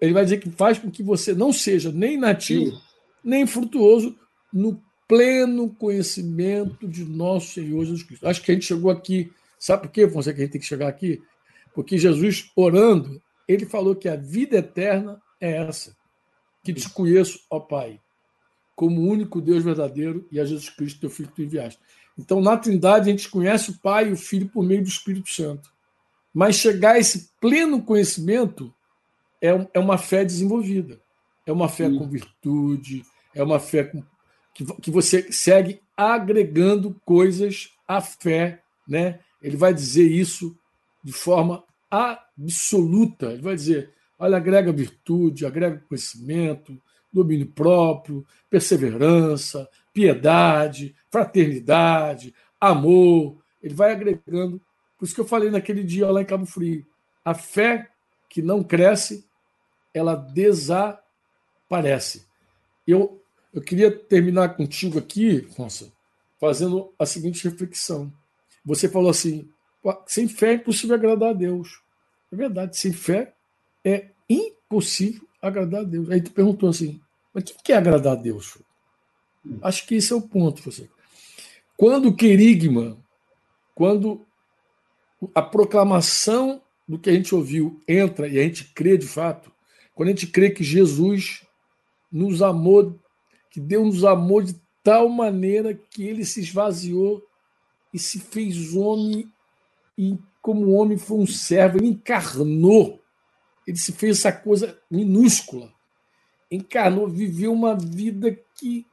Ele 0.00 0.12
vai 0.12 0.24
dizer 0.24 0.38
que 0.38 0.50
faz 0.50 0.78
com 0.78 0.90
que 0.90 1.02
você 1.02 1.34
não 1.34 1.52
seja 1.52 1.90
nem 1.90 2.16
nativo, 2.16 2.70
Sim. 2.70 2.82
nem 3.24 3.46
frutuoso 3.46 4.16
no 4.52 4.80
pleno 5.08 5.74
conhecimento 5.74 6.86
de 6.86 7.04
nosso 7.04 7.54
Senhor 7.54 7.84
Jesus 7.84 8.02
Cristo. 8.02 8.28
Acho 8.28 8.42
que 8.42 8.52
a 8.52 8.54
gente 8.54 8.66
chegou 8.66 8.90
aqui. 8.90 9.32
Sabe 9.58 9.82
por 9.82 9.90
quê, 9.90 10.08
Fonseca, 10.08 10.36
que 10.36 10.42
a 10.42 10.44
gente 10.44 10.52
tem 10.52 10.60
que 10.60 10.66
chegar 10.66 10.88
aqui? 10.88 11.20
Porque 11.74 11.98
Jesus, 11.98 12.52
orando, 12.54 13.20
ele 13.48 13.64
falou 13.64 13.96
que 13.96 14.08
a 14.08 14.14
vida 14.14 14.58
eterna 14.58 15.20
é 15.40 15.56
essa. 15.56 15.96
Que 16.74 16.80
te 16.80 16.90
conheço, 16.90 17.40
ó 17.50 17.60
Pai, 17.60 18.00
como 18.74 19.00
o 19.00 19.08
único 19.08 19.40
Deus 19.40 19.64
verdadeiro 19.64 20.26
e 20.30 20.38
a 20.38 20.44
Jesus 20.44 20.70
Cristo, 20.70 21.00
teu 21.00 21.10
Filho 21.10 21.28
que 21.28 21.36
tu 21.36 21.42
enviaste. 21.42 21.80
Então, 22.18 22.40
na 22.40 22.56
Trindade, 22.56 23.08
a 23.08 23.12
gente 23.12 23.28
conhece 23.28 23.70
o 23.70 23.78
Pai 23.78 24.08
e 24.08 24.12
o 24.12 24.16
Filho 24.16 24.48
por 24.48 24.64
meio 24.64 24.82
do 24.82 24.88
Espírito 24.88 25.30
Santo. 25.30 25.72
Mas 26.34 26.56
chegar 26.56 26.94
a 26.94 26.98
esse 26.98 27.30
pleno 27.40 27.82
conhecimento 27.82 28.74
é, 29.40 29.68
é 29.74 29.78
uma 29.78 29.98
fé 29.98 30.24
desenvolvida. 30.24 31.00
É 31.46 31.52
uma 31.52 31.68
fé 31.68 31.88
Sim. 31.88 31.98
com 31.98 32.08
virtude, 32.08 33.04
é 33.34 33.42
uma 33.42 33.58
fé 33.58 33.84
com, 33.84 34.02
que, 34.52 34.64
que 34.82 34.90
você 34.90 35.32
segue 35.32 35.80
agregando 35.96 37.00
coisas 37.04 37.72
à 37.86 38.00
fé. 38.00 38.62
Né? 38.86 39.20
Ele 39.40 39.56
vai 39.56 39.72
dizer 39.72 40.06
isso 40.06 40.56
de 41.02 41.12
forma 41.12 41.64
absoluta. 41.90 43.32
Ele 43.32 43.42
vai 43.42 43.54
dizer: 43.54 43.92
olha, 44.18 44.36
agrega 44.36 44.72
virtude, 44.72 45.46
agrega 45.46 45.82
conhecimento, 45.88 46.80
domínio 47.12 47.46
próprio, 47.46 48.26
perseverança, 48.50 49.68
piedade, 49.92 50.94
fraternidade, 51.10 52.34
amor. 52.60 53.38
Ele 53.62 53.74
vai 53.74 53.92
agregando. 53.92 54.60
Por 54.96 55.04
isso 55.04 55.14
que 55.14 55.20
eu 55.20 55.26
falei 55.26 55.50
naquele 55.50 55.84
dia 55.84 56.10
lá 56.10 56.20
em 56.22 56.26
Cabo 56.26 56.46
Frio. 56.46 56.84
A 57.24 57.34
fé 57.34 57.88
que 58.28 58.42
não 58.42 58.62
cresce, 58.62 59.26
ela 59.94 60.14
desaparece. 60.14 60.96
Eu, 62.86 63.22
eu 63.52 63.62
queria 63.62 63.90
terminar 63.90 64.56
contigo 64.56 64.98
aqui, 64.98 65.42
Fonsa, 65.56 65.92
fazendo 66.38 66.92
a 66.98 67.06
seguinte 67.06 67.48
reflexão. 67.48 68.12
Você 68.64 68.88
falou 68.88 69.10
assim: 69.10 69.48
sem 70.06 70.28
fé 70.28 70.50
é 70.50 70.54
impossível 70.54 70.96
agradar 70.96 71.30
a 71.30 71.34
Deus. 71.34 71.80
É 72.30 72.36
verdade, 72.36 72.76
sem 72.76 72.92
fé 72.92 73.34
é 73.84 74.10
impossível 74.28 75.26
agradar 75.40 75.80
a 75.80 75.84
Deus. 75.84 76.10
Aí 76.10 76.20
tu 76.20 76.30
perguntou 76.32 76.68
assim: 76.68 77.00
mas 77.32 77.44
o 77.50 77.62
que 77.62 77.72
é 77.72 77.76
agradar 77.76 78.12
a 78.14 78.20
Deus? 78.20 78.58
Acho 79.62 79.86
que 79.86 79.94
esse 79.94 80.12
é 80.12 80.16
o 80.16 80.20
ponto, 80.20 80.62
você. 80.62 80.88
Quando 81.76 82.08
o 82.08 82.16
querigma, 82.16 82.98
quando 83.74 84.26
a 85.34 85.42
proclamação 85.42 86.60
do 86.86 86.98
que 86.98 87.10
a 87.10 87.12
gente 87.12 87.34
ouviu 87.34 87.80
entra 87.86 88.26
e 88.28 88.38
a 88.38 88.42
gente 88.42 88.64
crê 88.74 88.96
de 88.96 89.06
fato, 89.06 89.52
quando 89.94 90.08
a 90.08 90.12
gente 90.12 90.26
crê 90.26 90.50
que 90.50 90.64
Jesus 90.64 91.44
nos 92.10 92.42
amou, 92.42 92.98
que 93.50 93.60
Deus 93.60 93.86
nos 93.86 94.04
amou 94.04 94.42
de 94.42 94.54
tal 94.82 95.08
maneira 95.08 95.74
que 95.74 96.02
ele 96.02 96.24
se 96.24 96.40
esvaziou 96.40 97.22
e 97.92 97.98
se 97.98 98.18
fez 98.18 98.74
homem 98.74 99.30
e 99.96 100.16
como 100.40 100.72
homem 100.72 100.96
foi 100.96 101.18
um 101.18 101.26
servo, 101.26 101.78
ele 101.78 101.88
encarnou, 101.88 103.02
ele 103.68 103.76
se 103.76 103.92
fez 103.92 104.18
essa 104.18 104.32
coisa 104.32 104.78
minúscula, 104.90 105.70
encarnou, 106.50 107.06
viveu 107.06 107.52
uma 107.52 107.76
vida 107.76 108.34
que 108.58 108.86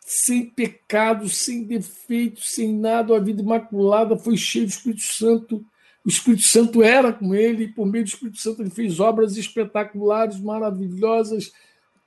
sem 0.00 0.46
pecado, 0.50 1.28
sem 1.28 1.62
defeito, 1.62 2.40
sem 2.40 2.76
nada, 2.76 3.12
uma 3.12 3.20
vida 3.20 3.40
imaculada, 3.40 4.18
foi 4.18 4.36
cheio 4.36 4.66
do 4.66 4.70
Espírito 4.70 5.02
Santo. 5.02 5.64
O 6.04 6.08
Espírito 6.08 6.42
Santo 6.42 6.82
era 6.82 7.12
com 7.12 7.36
ele, 7.36 7.64
e 7.64 7.72
por 7.72 7.86
meio 7.86 8.04
do 8.04 8.08
Espírito 8.08 8.38
Santo 8.38 8.62
ele 8.62 8.70
fez 8.70 8.98
obras 8.98 9.36
espetaculares, 9.36 10.40
maravilhosas, 10.40 11.52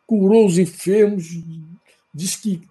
curou 0.06 0.46
os 0.46 0.58
enfermos, 0.58 1.26
diz 2.14 2.36
que 2.36 2.62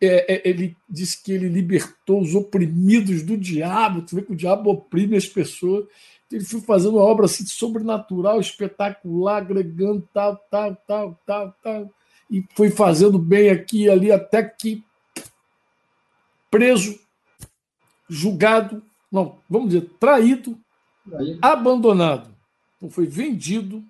é, 0.00 0.34
é, 0.34 0.48
ele 0.48 0.76
diz 0.88 1.14
que 1.14 1.30
ele 1.30 1.48
libertou 1.48 2.20
os 2.20 2.34
oprimidos 2.34 3.22
do 3.22 3.36
diabo. 3.36 4.02
Tu 4.02 4.16
vê 4.16 4.22
que 4.22 4.32
o 4.32 4.36
diabo 4.36 4.70
oprime 4.70 5.16
as 5.16 5.26
pessoas. 5.26 5.86
Ele 6.30 6.44
foi 6.44 6.60
fazendo 6.60 6.96
uma 6.96 7.04
obra 7.04 7.24
assim, 7.24 7.46
sobrenatural, 7.46 8.38
espetacular, 8.40 9.38
agregando 9.38 10.06
tal, 10.12 10.36
tal, 10.50 10.76
tal, 10.86 11.20
tal, 11.24 11.56
tal. 11.62 11.94
E 12.30 12.44
foi 12.54 12.70
fazendo 12.70 13.18
bem 13.18 13.48
aqui 13.48 13.84
e 13.84 13.90
ali, 13.90 14.12
até 14.12 14.42
que 14.42 14.84
preso, 16.50 16.98
julgado, 18.08 18.82
não, 19.10 19.38
vamos 19.48 19.70
dizer, 19.70 19.88
traído, 19.98 20.58
traído. 21.08 21.38
abandonado. 21.40 22.34
Então 22.76 22.90
foi 22.90 23.06
vendido, 23.06 23.82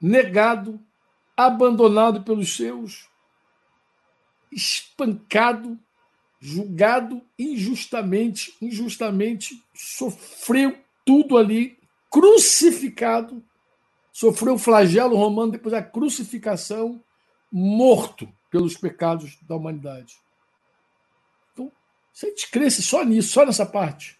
negado, 0.00 0.80
abandonado 1.36 2.22
pelos 2.22 2.56
seus, 2.56 3.08
espancado, 4.50 5.78
julgado 6.40 7.22
injustamente, 7.38 8.54
injustamente, 8.60 9.62
sofreu 9.74 10.76
tudo 11.08 11.38
ali, 11.38 11.78
crucificado, 12.10 13.42
sofreu 14.12 14.54
o 14.54 14.58
flagelo 14.58 15.16
romano 15.16 15.52
depois 15.52 15.72
da 15.72 15.82
crucificação, 15.82 17.02
morto 17.50 18.28
pelos 18.50 18.76
pecados 18.76 19.38
da 19.48 19.56
humanidade. 19.56 20.16
Então, 21.52 21.72
se 22.12 22.26
a 22.26 22.28
gente 22.28 22.50
cresce 22.50 22.82
só 22.82 23.02
nisso, 23.02 23.30
só 23.30 23.46
nessa 23.46 23.64
parte, 23.64 24.18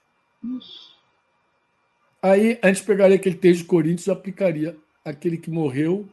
aí 2.23 2.59
a 2.63 2.69
gente 2.69 2.85
pegaria 2.85 3.17
aquele 3.17 3.37
texto 3.37 3.61
de 3.61 3.67
Coríntios 3.67 4.07
e 4.07 4.11
aplicaria 4.11 4.75
aquele 5.05 5.37
que 5.37 5.51
morreu, 5.51 6.09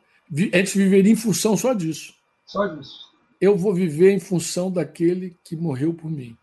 a 0.51 0.57
gente 0.57 0.78
viveria 0.78 1.13
em 1.13 1.15
função 1.15 1.55
só 1.55 1.73
disso. 1.73 2.13
Só 2.45 2.67
disso 2.67 3.05
eu 3.39 3.55
vou 3.55 3.73
viver 3.73 4.11
em 4.11 4.19
função 4.19 4.71
daquele 4.71 5.38
que 5.43 5.55
morreu 5.55 5.93
por 5.93 6.09
mim. 6.09 6.38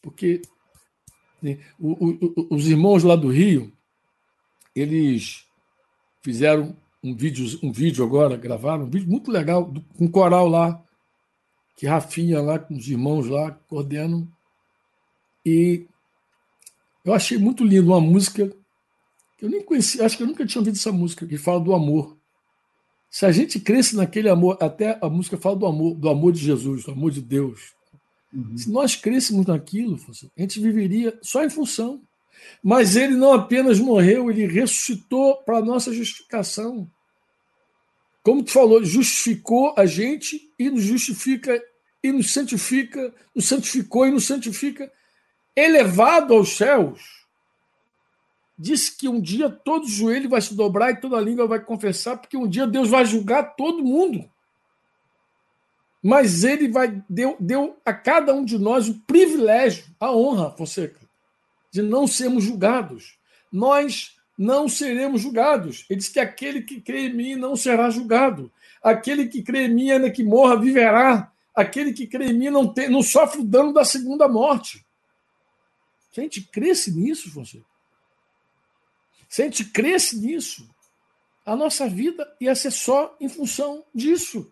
Porque 0.00 0.42
os 1.78 2.68
irmãos 2.68 3.02
lá 3.02 3.16
do 3.16 3.28
Rio, 3.28 3.72
eles 4.74 5.44
fizeram 6.22 6.76
um 7.02 7.14
vídeo, 7.14 7.58
um 7.62 7.72
vídeo 7.72 8.04
agora, 8.04 8.36
gravaram 8.36 8.84
um 8.84 8.90
vídeo 8.90 9.10
muito 9.10 9.30
legal, 9.30 9.72
com 9.96 10.04
um 10.04 10.10
coral 10.10 10.48
lá, 10.48 10.82
que 11.76 11.86
Rafinha 11.86 12.40
lá, 12.40 12.58
com 12.58 12.74
os 12.74 12.88
irmãos 12.88 13.26
lá, 13.26 13.50
coordenam. 13.68 14.28
E 15.44 15.86
eu 17.04 17.12
achei 17.12 17.36
muito 17.36 17.64
lindo 17.64 17.88
uma 17.88 18.00
música 18.00 18.48
que 19.36 19.44
eu 19.44 19.50
nem 19.50 19.62
conhecia, 19.62 20.06
acho 20.06 20.16
que 20.16 20.22
eu 20.22 20.26
nunca 20.26 20.46
tinha 20.46 20.60
ouvido 20.60 20.76
essa 20.76 20.92
música, 20.92 21.26
que 21.26 21.36
fala 21.36 21.58
do 21.58 21.74
amor. 21.74 22.16
Se 23.10 23.26
a 23.26 23.32
gente 23.32 23.58
cresce 23.58 23.96
naquele 23.96 24.28
amor, 24.28 24.56
até 24.60 24.98
a 25.02 25.10
música 25.10 25.36
fala 25.36 25.56
do 25.56 25.66
amor, 25.66 25.94
do 25.94 26.08
amor 26.08 26.32
de 26.32 26.38
Jesus, 26.38 26.84
do 26.84 26.92
amor 26.92 27.10
de 27.10 27.20
Deus. 27.20 27.74
Uhum. 28.32 28.56
Se 28.56 28.70
nós 28.70 28.96
crescêssemos 28.96 29.46
naquilo, 29.46 29.98
a 30.36 30.40
gente 30.40 30.60
viveria 30.60 31.18
só 31.22 31.44
em 31.44 31.50
função. 31.50 32.02
Mas 32.62 32.96
ele 32.96 33.14
não 33.14 33.32
apenas 33.32 33.78
morreu, 33.78 34.30
ele 34.30 34.46
ressuscitou 34.46 35.36
para 35.44 35.58
a 35.58 35.64
nossa 35.64 35.92
justificação. 35.92 36.90
Como 38.22 38.42
tu 38.42 38.52
falou, 38.52 38.84
justificou 38.84 39.74
a 39.76 39.84
gente 39.84 40.52
e 40.58 40.70
nos 40.70 40.82
justifica 40.82 41.60
e 42.02 42.10
nos 42.10 42.32
santifica, 42.32 43.14
nos 43.34 43.46
santificou 43.46 44.06
e 44.06 44.10
nos 44.10 44.24
santifica, 44.24 44.90
elevado 45.54 46.34
aos 46.34 46.56
céus 46.56 47.22
disse 48.58 48.96
que 48.96 49.08
um 49.08 49.20
dia 49.20 49.50
todo 49.50 49.88
joelho 49.88 50.28
vai 50.28 50.40
se 50.40 50.54
dobrar 50.54 50.92
e 50.92 51.00
toda 51.00 51.20
língua 51.20 51.46
vai 51.46 51.60
confessar, 51.60 52.16
porque 52.16 52.36
um 52.36 52.48
dia 52.48 52.66
Deus 52.66 52.88
vai 52.88 53.04
julgar 53.04 53.54
todo 53.56 53.84
mundo. 53.84 54.28
Mas 56.02 56.42
ele 56.42 56.68
vai 56.68 57.02
deu, 57.08 57.36
deu 57.38 57.76
a 57.84 57.92
cada 57.92 58.34
um 58.34 58.44
de 58.44 58.58
nós 58.58 58.88
o 58.88 58.98
privilégio, 59.00 59.84
a 60.00 60.10
honra, 60.10 60.50
Fonseca, 60.50 61.00
de 61.70 61.80
não 61.80 62.06
sermos 62.06 62.42
julgados. 62.42 63.16
Nós 63.52 64.16
não 64.36 64.68
seremos 64.68 65.20
julgados. 65.20 65.86
Ele 65.88 65.98
diz 65.98 66.08
que 66.08 66.18
aquele 66.18 66.62
que 66.62 66.80
crê 66.80 67.06
em 67.06 67.14
mim 67.14 67.36
não 67.36 67.54
será 67.54 67.88
julgado. 67.90 68.50
aquele 68.82 69.28
que 69.28 69.42
crê 69.42 69.66
em 69.66 69.74
mim, 69.74 69.90
ainda 69.92 70.10
que 70.10 70.24
morra, 70.24 70.58
viverá. 70.58 71.30
Aquele 71.54 71.92
que 71.92 72.06
crê 72.06 72.26
em 72.26 72.34
mim 72.34 72.50
não, 72.50 72.66
tem, 72.66 72.88
não 72.88 73.02
sofre 73.02 73.40
o 73.40 73.44
dano 73.44 73.72
da 73.72 73.84
segunda 73.84 74.26
morte. 74.26 74.84
Se 76.10 76.20
a 76.20 76.22
gente 76.24 76.42
cresce 76.42 76.90
nisso, 76.90 77.30
você. 77.30 77.62
Se 79.28 79.42
a 79.42 79.44
gente 79.44 79.64
cresce 79.66 80.18
nisso, 80.18 80.68
a 81.46 81.54
nossa 81.54 81.88
vida 81.88 82.34
ia 82.40 82.54
ser 82.54 82.70
só 82.70 83.16
em 83.20 83.28
função 83.28 83.84
disso. 83.94 84.50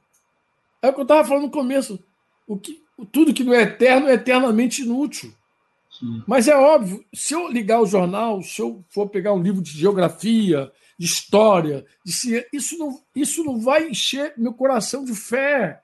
É 0.82 0.88
o 0.88 0.92
que 0.92 1.00
eu 1.00 1.04
estava 1.04 1.26
falando 1.26 1.44
no 1.44 1.50
começo. 1.50 2.02
O 2.46 2.56
que, 2.56 2.82
tudo 3.12 3.34
que 3.34 3.44
não 3.44 3.54
é 3.54 3.62
eterno 3.62 4.08
é 4.08 4.14
eternamente 4.14 4.82
inútil. 4.82 5.32
Sim. 5.98 6.22
Mas 6.26 6.48
é 6.48 6.56
óbvio, 6.56 7.04
se 7.12 7.34
eu 7.34 7.48
ligar 7.48 7.80
o 7.80 7.86
jornal, 7.86 8.42
se 8.42 8.60
eu 8.60 8.84
for 8.88 9.08
pegar 9.08 9.32
um 9.32 9.42
livro 9.42 9.60
de 9.60 9.70
geografia, 9.72 10.70
de 10.98 11.06
história, 11.06 11.84
de 12.04 12.12
ciência, 12.12 12.48
isso 12.52 12.78
não, 12.78 13.00
isso 13.14 13.44
não 13.44 13.58
vai 13.58 13.88
encher 13.88 14.34
meu 14.36 14.52
coração 14.52 15.04
de 15.04 15.14
fé. 15.14 15.82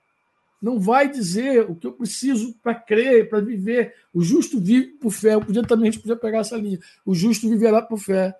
Não 0.59 0.79
vai 0.79 1.07
dizer 1.07 1.69
o 1.69 1.75
que 1.75 1.85
eu 1.85 1.93
preciso 1.93 2.53
para 2.63 2.73
crer, 2.73 3.29
para 3.29 3.39
viver. 3.39 3.93
O 4.11 4.23
justo 4.23 4.59
vive 4.59 4.87
por 4.99 5.11
fé. 5.11 5.35
Eu 5.35 5.41
podia 5.41 5.61
também 5.61 5.89
a 5.89 5.91
gente 5.91 6.01
podia 6.01 6.15
pegar 6.15 6.39
essa 6.39 6.57
linha. 6.57 6.79
O 7.05 7.13
justo 7.13 7.47
viverá 7.47 7.81
por 7.81 7.99
fé. 7.99 8.35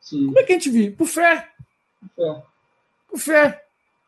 Sim. 0.00 0.26
Como 0.26 0.38
é 0.38 0.42
que 0.42 0.52
a 0.52 0.56
gente 0.56 0.70
vive? 0.70 0.90
Por 0.90 1.06
fé. 1.06 1.48
Por 2.00 2.10
fé. 2.14 2.42
Por 3.08 3.18
fé. 3.18 3.64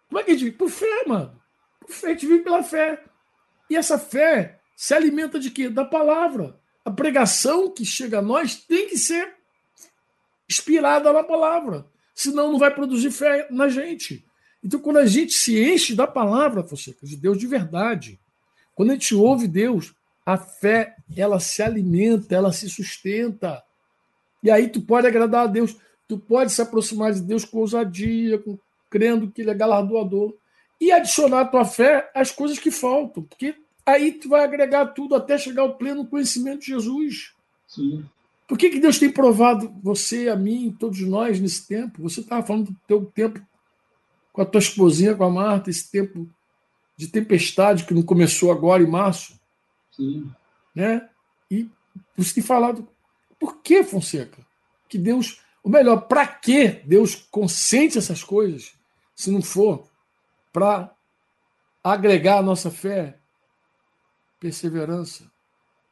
Como 0.08 0.20
é 0.20 0.24
que 0.24 0.30
a 0.30 0.34
gente 0.34 0.44
vive? 0.44 0.56
Por 0.56 0.68
fé, 0.68 1.04
mano. 1.06 1.40
A 1.88 2.08
gente 2.08 2.26
vive 2.26 2.42
pela 2.42 2.62
fé. 2.62 3.02
E 3.68 3.76
essa 3.76 3.98
fé 3.98 4.60
se 4.76 4.94
alimenta 4.94 5.38
de 5.38 5.50
quê? 5.50 5.68
Da 5.68 5.84
palavra. 5.84 6.58
A 6.84 6.90
pregação 6.90 7.70
que 7.70 7.84
chega 7.84 8.18
a 8.18 8.22
nós 8.22 8.56
tem 8.56 8.88
que 8.88 8.98
ser 8.98 9.34
inspirada 10.48 11.12
na 11.12 11.22
palavra. 11.22 11.86
Senão 12.14 12.52
não 12.52 12.58
vai 12.58 12.72
produzir 12.72 13.10
fé 13.10 13.46
na 13.50 13.68
gente. 13.68 14.24
Então, 14.62 14.80
quando 14.80 14.98
a 14.98 15.06
gente 15.06 15.32
se 15.32 15.62
enche 15.62 15.94
da 15.94 16.06
palavra, 16.06 16.62
Fonseca, 16.62 17.06
de 17.06 17.16
Deus 17.16 17.38
de 17.38 17.46
verdade, 17.46 18.18
quando 18.74 18.90
a 18.90 18.94
gente 18.94 19.14
ouve 19.14 19.46
Deus, 19.46 19.94
a 20.24 20.38
fé, 20.38 20.96
ela 21.16 21.38
se 21.38 21.62
alimenta, 21.62 22.34
ela 22.34 22.52
se 22.52 22.68
sustenta. 22.68 23.62
E 24.42 24.50
aí 24.50 24.68
tu 24.68 24.80
pode 24.80 25.06
agradar 25.06 25.44
a 25.44 25.46
Deus, 25.46 25.76
tu 26.08 26.18
pode 26.18 26.50
se 26.50 26.62
aproximar 26.62 27.12
de 27.12 27.20
Deus 27.20 27.44
com 27.44 27.58
ousadia, 27.58 28.38
com, 28.38 28.58
crendo 28.90 29.30
que 29.30 29.42
Ele 29.42 29.50
é 29.50 29.54
galardoador, 29.54 30.34
e 30.84 30.92
adicionar 30.92 31.40
à 31.40 31.44
tua 31.46 31.64
fé 31.64 32.10
as 32.14 32.30
coisas 32.30 32.58
que 32.58 32.70
faltam, 32.70 33.22
porque 33.22 33.56
aí 33.86 34.12
tu 34.12 34.28
vai 34.28 34.44
agregar 34.44 34.86
tudo 34.88 35.14
até 35.14 35.38
chegar 35.38 35.62
ao 35.62 35.76
pleno 35.76 36.06
conhecimento 36.06 36.60
de 36.60 36.66
Jesus. 36.66 37.32
Sim. 37.66 38.04
Por 38.46 38.58
que, 38.58 38.68
que 38.68 38.78
Deus 38.78 38.98
tem 38.98 39.10
provado 39.10 39.74
você, 39.82 40.28
a 40.28 40.36
mim, 40.36 40.76
todos 40.78 41.00
nós 41.00 41.40
nesse 41.40 41.66
tempo? 41.66 42.02
Você 42.02 42.20
estava 42.20 42.46
falando 42.46 42.66
do 42.66 42.76
teu 42.86 43.06
tempo 43.06 43.40
com 44.30 44.42
a 44.42 44.44
tua 44.44 44.58
esposinha, 44.58 45.14
com 45.14 45.24
a 45.24 45.30
Marta, 45.30 45.70
esse 45.70 45.90
tempo 45.90 46.28
de 46.98 47.08
tempestade 47.08 47.84
que 47.84 47.94
não 47.94 48.02
começou 48.02 48.52
agora 48.52 48.82
em 48.82 48.86
março. 48.86 49.40
Sim. 49.90 50.30
Né? 50.74 51.08
E 51.50 51.66
você 52.14 52.34
tem 52.34 52.42
falado, 52.42 52.86
por 53.38 53.62
que, 53.62 53.82
Fonseca? 53.82 54.46
Que 54.86 54.98
Deus, 54.98 55.40
ou 55.62 55.70
melhor, 55.70 56.02
para 56.02 56.26
que 56.26 56.82
Deus 56.84 57.14
consente 57.30 57.96
essas 57.96 58.22
coisas, 58.22 58.74
se 59.16 59.30
não 59.30 59.40
for 59.40 59.88
para 60.54 60.94
agregar 61.82 62.38
a 62.38 62.42
nossa 62.42 62.70
fé 62.70 63.18
perseverança. 64.38 65.28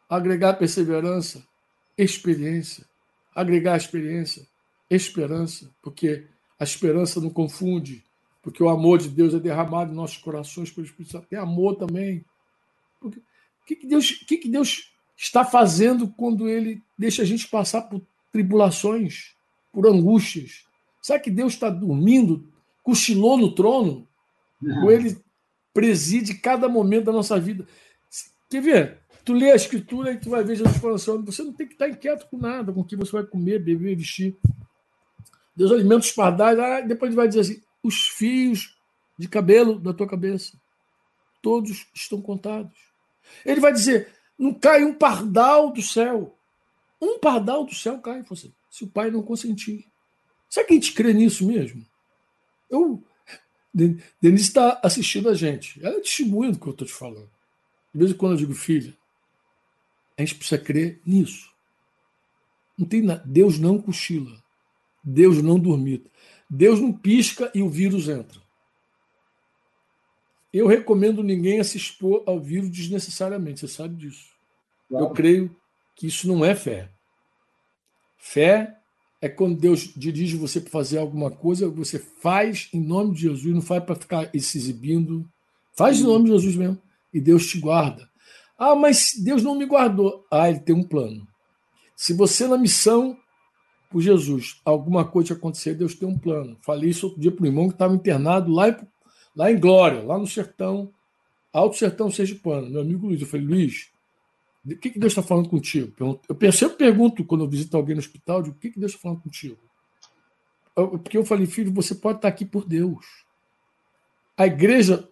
Agregar 0.08 0.54
perseverança, 0.54 1.44
experiência. 1.98 2.86
Agregar 3.34 3.76
experiência, 3.76 4.46
esperança, 4.88 5.74
porque 5.82 6.26
a 6.60 6.64
esperança 6.64 7.20
não 7.20 7.30
confunde, 7.30 8.04
porque 8.40 8.62
o 8.62 8.68
amor 8.68 8.98
de 8.98 9.08
Deus 9.08 9.34
é 9.34 9.40
derramado 9.40 9.90
em 9.90 9.96
nossos 9.96 10.18
corações 10.18 10.70
pelo 10.70 10.86
Espírito 10.86 11.10
Santo. 11.10 11.26
Tem 11.26 11.38
amor 11.38 11.76
também. 11.76 12.24
O 13.00 13.10
que, 13.66 13.74
que, 13.74 13.86
Deus, 13.86 14.12
que, 14.12 14.36
que 14.36 14.48
Deus 14.48 14.92
está 15.16 15.44
fazendo 15.44 16.06
quando 16.08 16.48
Ele 16.48 16.80
deixa 16.96 17.22
a 17.22 17.24
gente 17.24 17.48
passar 17.48 17.82
por 17.82 18.00
tribulações, 18.30 19.34
por 19.72 19.88
angústias? 19.88 20.66
Será 21.00 21.18
que 21.18 21.30
Deus 21.30 21.54
está 21.54 21.68
dormindo, 21.68 22.46
cochilou 22.82 23.36
no 23.38 23.54
trono? 23.54 24.06
Ou 24.82 24.90
Ele 24.90 25.18
preside 25.72 26.34
cada 26.34 26.68
momento 26.68 27.06
da 27.06 27.12
nossa 27.12 27.38
vida? 27.38 27.66
Quer 28.48 28.62
ver? 28.62 28.98
Tu 29.24 29.32
lê 29.32 29.52
a 29.52 29.56
escritura 29.56 30.12
e 30.12 30.18
tu 30.18 30.30
vai 30.30 30.42
ver 30.42 30.56
Jesus 30.56 30.76
falando 30.78 30.96
assim, 30.96 31.24
você 31.24 31.42
não 31.42 31.52
tem 31.52 31.66
que 31.66 31.74
estar 31.74 31.88
inquieto 31.88 32.26
com 32.28 32.36
nada, 32.36 32.72
com 32.72 32.80
o 32.80 32.84
que 32.84 32.96
você 32.96 33.12
vai 33.12 33.24
comer, 33.24 33.60
beber, 33.60 33.96
vestir. 33.96 34.36
Deus 35.54 35.70
alimenta 35.70 36.00
os 36.00 36.12
pardais, 36.12 36.58
ah, 36.58 36.80
depois 36.80 37.10
ele 37.10 37.16
vai 37.16 37.28
dizer 37.28 37.40
assim, 37.40 37.62
os 37.82 38.08
fios 38.08 38.76
de 39.18 39.28
cabelo 39.28 39.78
da 39.78 39.92
tua 39.92 40.08
cabeça, 40.08 40.56
todos 41.40 41.86
estão 41.94 42.20
contados. 42.20 42.76
Ele 43.44 43.60
vai 43.60 43.72
dizer, 43.72 44.08
não 44.38 44.52
cai 44.52 44.84
um 44.84 44.94
pardal 44.94 45.72
do 45.72 45.82
céu. 45.82 46.36
Um 47.00 47.18
pardal 47.18 47.64
do 47.64 47.74
céu 47.74 47.98
cai, 48.00 48.22
você, 48.22 48.50
se 48.70 48.84
o 48.84 48.88
pai 48.88 49.10
não 49.10 49.22
consentir. 49.22 49.86
Será 50.48 50.66
que 50.66 50.72
a 50.72 50.76
gente 50.76 50.92
crê 50.92 51.12
nisso 51.12 51.46
mesmo? 51.46 51.84
Eu, 52.68 53.02
Denise 53.74 54.44
está 54.44 54.80
assistindo 54.82 55.28
a 55.28 55.34
gente. 55.34 55.82
Ela 55.84 55.96
é 55.96 56.00
testemunha 56.00 56.52
do 56.52 56.58
que 56.58 56.66
eu 56.66 56.72
estou 56.72 56.86
te 56.86 56.92
falando. 56.92 57.30
De 57.92 57.98
vez 57.98 58.10
em 58.10 58.14
quando 58.14 58.32
eu 58.32 58.38
digo, 58.38 58.54
filha, 58.54 58.94
a 60.16 60.22
gente 60.22 60.34
precisa 60.34 60.60
crer 60.60 61.00
nisso. 61.04 61.50
Não 62.76 62.86
tem 62.86 63.02
nada. 63.02 63.22
Deus 63.24 63.58
não 63.58 63.80
cochila. 63.80 64.42
Deus 65.02 65.42
não 65.42 65.58
dormita. 65.58 66.10
Deus 66.48 66.80
não 66.80 66.92
pisca 66.92 67.50
e 67.54 67.62
o 67.62 67.68
vírus 67.68 68.08
entra. 68.08 68.40
Eu 70.52 70.66
recomendo 70.66 71.22
ninguém 71.22 71.60
a 71.60 71.64
se 71.64 71.78
expor 71.78 72.22
ao 72.26 72.38
vírus 72.38 72.70
desnecessariamente, 72.70 73.60
você 73.60 73.68
sabe 73.68 73.96
disso. 73.96 74.30
Claro. 74.88 75.06
Eu 75.06 75.10
creio 75.10 75.56
que 75.96 76.06
isso 76.06 76.28
não 76.28 76.44
é 76.44 76.54
fé. 76.54 76.90
Fé 78.18 78.81
é 79.22 79.28
quando 79.28 79.56
Deus 79.56 79.92
dirige 79.96 80.36
você 80.36 80.60
para 80.60 80.72
fazer 80.72 80.98
alguma 80.98 81.30
coisa, 81.30 81.70
você 81.70 81.96
faz 81.96 82.68
em 82.74 82.80
nome 82.80 83.14
de 83.14 83.20
Jesus, 83.22 83.54
não 83.54 83.62
faz 83.62 83.84
para 83.84 83.94
ficar 83.94 84.28
se 84.36 84.58
exibindo. 84.58 85.24
Faz 85.74 86.00
em 86.00 86.02
nome 86.02 86.24
de 86.24 86.32
Jesus 86.32 86.56
mesmo 86.56 86.82
e 87.14 87.20
Deus 87.20 87.46
te 87.46 87.60
guarda. 87.60 88.10
Ah, 88.58 88.74
mas 88.74 89.12
Deus 89.22 89.40
não 89.40 89.54
me 89.54 89.64
guardou. 89.64 90.26
Ah, 90.28 90.50
ele 90.50 90.58
tem 90.58 90.74
um 90.74 90.82
plano. 90.82 91.24
Se 91.94 92.12
você 92.12 92.48
na 92.48 92.58
missão 92.58 93.16
por 93.88 94.00
Jesus, 94.00 94.60
alguma 94.64 95.04
coisa 95.04 95.34
acontecer, 95.34 95.74
Deus 95.74 95.94
tem 95.94 96.08
um 96.08 96.18
plano. 96.18 96.56
Falei 96.60 96.90
isso 96.90 97.06
outro 97.06 97.20
dia 97.20 97.30
para 97.30 97.44
o 97.44 97.46
irmão 97.46 97.68
que 97.68 97.74
estava 97.74 97.94
internado 97.94 98.50
lá 98.50 98.70
em, 98.70 98.76
lá 99.36 99.52
em 99.52 99.60
Glória, 99.60 100.02
lá 100.02 100.18
no 100.18 100.26
sertão, 100.26 100.92
Alto 101.52 101.76
Sertão 101.76 102.10
Sergipano, 102.10 102.68
meu 102.68 102.80
amigo 102.80 103.06
Luiz. 103.06 103.20
Eu 103.20 103.26
falei, 103.28 103.46
Luiz, 103.46 103.90
o 104.64 104.76
que, 104.76 104.90
que 104.90 104.98
Deus 104.98 105.12
está 105.12 105.22
falando 105.22 105.48
contigo? 105.48 105.92
Eu 106.40 106.52
sempre 106.52 106.76
pergunto 106.76 107.24
quando 107.24 107.44
eu 107.44 107.48
visito 107.48 107.76
alguém 107.76 107.96
no 107.96 108.00
hospital, 108.00 108.40
o 108.40 108.54
que, 108.54 108.70
que 108.70 108.78
Deus 108.78 108.92
está 108.92 109.02
falando 109.02 109.20
contigo? 109.20 109.58
Porque 110.74 111.18
eu 111.18 111.24
falei, 111.24 111.46
filho, 111.46 111.72
você 111.72 111.94
pode 111.94 112.18
estar 112.18 112.28
aqui 112.28 112.44
por 112.44 112.64
Deus. 112.64 113.04
A 114.36 114.46
igreja 114.46 115.08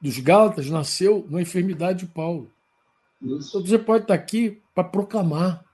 dos 0.00 0.18
Gálatas 0.18 0.70
nasceu 0.70 1.26
na 1.28 1.42
enfermidade 1.42 2.06
de 2.06 2.12
Paulo. 2.12 2.50
Isso. 3.20 3.58
Então 3.58 3.66
você 3.66 3.78
pode 3.78 4.04
estar 4.04 4.14
aqui 4.14 4.62
para 4.74 4.84
proclamar. 4.84 5.64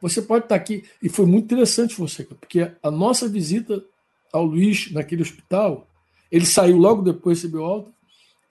Você 0.00 0.20
pode 0.20 0.44
estar 0.44 0.54
aqui. 0.54 0.84
E 1.02 1.08
foi 1.08 1.26
muito 1.26 1.44
interessante 1.44 1.98
você, 1.98 2.24
porque 2.24 2.70
a 2.82 2.90
nossa 2.90 3.28
visita 3.28 3.82
ao 4.32 4.44
Luiz 4.44 4.92
naquele 4.92 5.22
hospital, 5.22 5.88
ele 6.30 6.46
saiu 6.46 6.76
logo 6.76 7.02
depois, 7.02 7.38
recebeu 7.38 7.64
alta. 7.64 7.90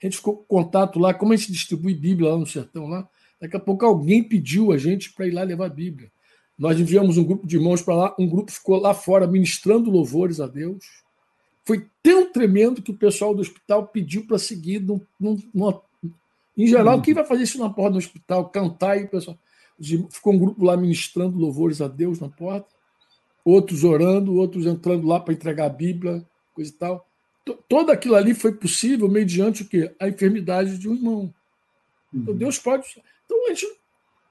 A 0.01 0.05
gente 0.05 0.18
ficou 0.18 0.38
com 0.38 0.43
contato 0.43 0.99
lá, 0.99 1.14
como 1.14 1.34
a 1.34 1.36
gente 1.36 1.51
distribui 1.51 1.93
Bíblia 1.93 2.32
lá 2.32 2.38
no 2.38 2.45
sertão 2.45 2.88
lá. 2.88 3.07
Daqui 3.40 3.56
a 3.56 3.60
pouco 3.60 3.86
alguém 3.86 4.24
pediu 4.24 4.72
a 4.72 4.78
gente 4.78 5.14
para 5.14 5.28
ir 5.28 5.32
lá 5.32 5.44
levar 5.44 5.68
a 5.68 5.70
Bíblia. 5.70 6.12
Nós 6.58 6.78
enviamos 6.78 7.18
um 7.18 7.24
grupo 7.24 7.48
de 7.48 7.56
irmãos 7.56 7.82
para 7.82 7.96
lá, 7.96 8.16
um 8.20 8.28
grupo 8.28 8.52
ficou 8.52 8.78
lá 8.80 8.94
fora 8.94 9.26
ministrando 9.26 9.90
louvores 9.90 10.42
a 10.42 10.48
Deus. 10.48 10.84
Foi 11.64 11.88
tão 12.04 12.32
tremendo 12.32 12.82
que 12.82 12.92
o 12.92 12.98
pessoal 12.98 13.34
do 13.34 13.42
hospital 13.42 13.88
pediu 13.88 14.28
para 14.28 14.38
seguir. 14.38 14.82
Num, 14.82 15.00
num, 15.20 15.40
em 16.58 16.68
geral, 16.68 16.98
uhum. 16.98 17.02
quem 17.02 17.14
vai 17.14 17.24
fazer 17.24 17.44
isso 17.44 17.58
na 17.58 17.70
porta 17.70 17.92
do 17.92 17.98
hospital? 17.98 18.50
Cantar 18.50 19.00
e 19.00 19.06
o 19.06 19.08
pessoal. 19.08 19.38
Ficou 20.10 20.34
um 20.34 20.38
grupo 20.40 20.66
lá 20.66 20.76
ministrando 20.76 21.38
louvores 21.38 21.80
a 21.80 21.88
Deus 21.88 22.20
na 22.20 22.28
porta, 22.28 22.68
outros 23.46 23.86
orando, 23.86 24.36
outros 24.36 24.66
entrando 24.66 25.08
lá 25.08 25.22
para 25.22 25.34
entregar 25.34 25.68
a 25.68 25.70
Bíblia, 25.70 26.26
coisa 26.54 26.70
e 26.70 26.74
tal. 26.74 27.08
Todo 27.70 27.92
aquilo 27.92 28.16
ali 28.16 28.34
foi 28.34 28.52
possível 28.52 29.08
mediante 29.08 29.64
o 29.64 29.66
quê? 29.66 29.96
A 29.98 30.10
enfermidade 30.10 30.78
de 30.78 30.90
um 30.90 30.96
irmão. 30.96 31.34
Então, 32.14 32.34
uhum. 32.34 32.38
Deus 32.38 32.60
pode. 32.60 32.84
Então, 33.30 33.45
a 33.45 33.49
gente, 33.49 33.80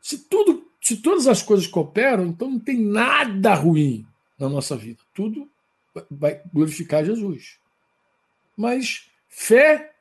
se 0.02 0.18
tudo, 0.18 0.66
se 0.82 0.96
todas 0.96 1.28
as 1.28 1.40
coisas 1.40 1.68
cooperam, 1.68 2.26
então 2.26 2.50
não 2.50 2.58
tem 2.58 2.76
nada 2.76 3.54
ruim 3.54 4.04
na 4.36 4.48
nossa 4.48 4.76
vida. 4.76 5.00
Tudo 5.14 5.48
vai 6.10 6.42
glorificar 6.52 7.04
Jesus. 7.04 7.60
Mas 8.56 9.08
fé 9.28 9.94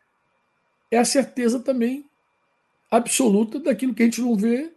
é 0.90 0.98
a 0.98 1.06
certeza 1.06 1.60
também 1.60 2.10
absoluta 2.90 3.60
daquilo 3.60 3.94
que 3.94 4.02
a 4.02 4.06
gente 4.06 4.22
não 4.22 4.36
vê 4.36 4.74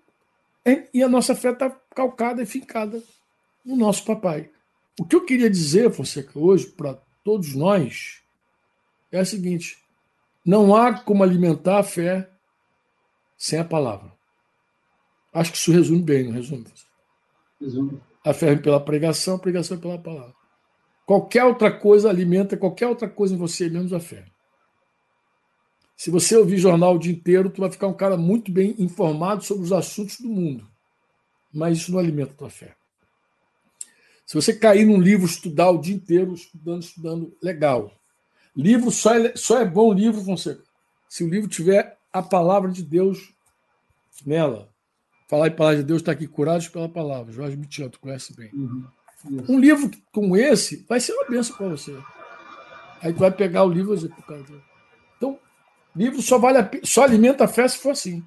e 0.92 1.02
a 1.02 1.08
nossa 1.08 1.34
fé 1.34 1.50
está 1.50 1.70
calcada 1.94 2.42
e 2.42 2.46
fincada 2.46 3.02
no 3.64 3.74
nosso 3.74 4.04
papai. 4.04 4.50
O 4.98 5.04
que 5.04 5.16
eu 5.16 5.24
queria 5.24 5.48
dizer, 5.48 5.90
Fonseca, 5.90 6.38
hoje, 6.38 6.66
para 6.66 6.94
todos 7.24 7.54
nós, 7.54 8.20
é 9.10 9.20
o 9.20 9.26
seguinte: 9.26 9.78
Não 10.44 10.76
há 10.76 10.92
como 11.00 11.22
alimentar 11.22 11.78
a 11.78 11.82
fé 11.82 12.28
sem 13.40 13.58
a 13.58 13.64
palavra. 13.64 14.12
Acho 15.32 15.52
que 15.52 15.56
isso 15.56 15.72
resume 15.72 16.02
bem, 16.02 16.24
não 16.24 16.32
resume? 16.32 16.66
Resume. 17.58 17.98
A 18.22 18.34
fé 18.34 18.48
vem 18.48 18.58
pela 18.58 18.78
pregação, 18.78 19.36
a 19.36 19.38
pregação 19.38 19.78
é 19.78 19.80
pela 19.80 19.98
palavra. 19.98 20.34
Qualquer 21.06 21.44
outra 21.44 21.72
coisa 21.72 22.10
alimenta 22.10 22.54
qualquer 22.54 22.86
outra 22.86 23.08
coisa 23.08 23.34
em 23.34 23.38
você, 23.38 23.70
menos 23.70 23.94
a 23.94 23.98
fé. 23.98 24.26
Se 25.96 26.10
você 26.10 26.36
ouvir 26.36 26.58
jornal 26.58 26.96
o 26.96 26.98
dia 26.98 27.12
inteiro, 27.12 27.48
tu 27.48 27.62
vai 27.62 27.70
ficar 27.70 27.86
um 27.86 27.96
cara 27.96 28.14
muito 28.14 28.52
bem 28.52 28.74
informado 28.78 29.42
sobre 29.42 29.64
os 29.64 29.72
assuntos 29.72 30.20
do 30.20 30.28
mundo. 30.28 30.68
Mas 31.52 31.78
isso 31.78 31.92
não 31.92 31.98
alimenta 31.98 32.32
a 32.32 32.36
tua 32.36 32.50
fé. 32.50 32.76
Se 34.26 34.34
você 34.34 34.54
cair 34.54 34.84
num 34.84 35.00
livro, 35.00 35.24
estudar 35.24 35.70
o 35.70 35.80
dia 35.80 35.94
inteiro, 35.94 36.34
estudando, 36.34 36.82
estudando, 36.82 37.36
legal. 37.42 37.90
Livro 38.54 38.90
só 38.90 39.14
é, 39.14 39.34
só 39.34 39.60
é 39.60 39.64
bom 39.64 39.92
livro, 39.94 40.22
Fonseca, 40.22 40.62
se 41.08 41.24
o 41.24 41.28
livro 41.28 41.48
tiver 41.48 41.99
a 42.12 42.22
palavra 42.22 42.70
de 42.70 42.82
Deus 42.82 43.32
nela. 44.24 44.68
Falar 45.28 45.48
em 45.48 45.54
palavra 45.54 45.78
de 45.78 45.84
Deus 45.84 46.02
está 46.02 46.12
aqui, 46.12 46.26
curados 46.26 46.68
pela 46.68 46.88
palavra. 46.88 47.32
Jorge 47.32 47.56
Mitian, 47.56 47.88
tu 47.88 48.00
conhece 48.00 48.34
bem. 48.34 48.50
Uhum. 48.52 48.84
Um 49.48 49.58
livro 49.60 49.90
como 50.12 50.36
esse 50.36 50.84
vai 50.88 50.98
ser 50.98 51.12
uma 51.12 51.28
benção 51.28 51.56
para 51.56 51.68
você. 51.68 51.96
Aí 53.02 53.12
tu 53.12 53.18
vai 53.18 53.30
pegar 53.30 53.64
o 53.64 53.70
livro 53.70 53.92
e 53.92 53.96
dizer, 53.96 54.10
cara. 54.26 54.44
Então, 55.16 55.38
livro 55.94 56.20
só 56.20 56.38
vale 56.38 56.58
a, 56.58 56.70
só 56.82 57.04
alimenta 57.04 57.44
a 57.44 57.48
fé 57.48 57.68
se 57.68 57.78
for 57.78 57.90
assim. 57.90 58.24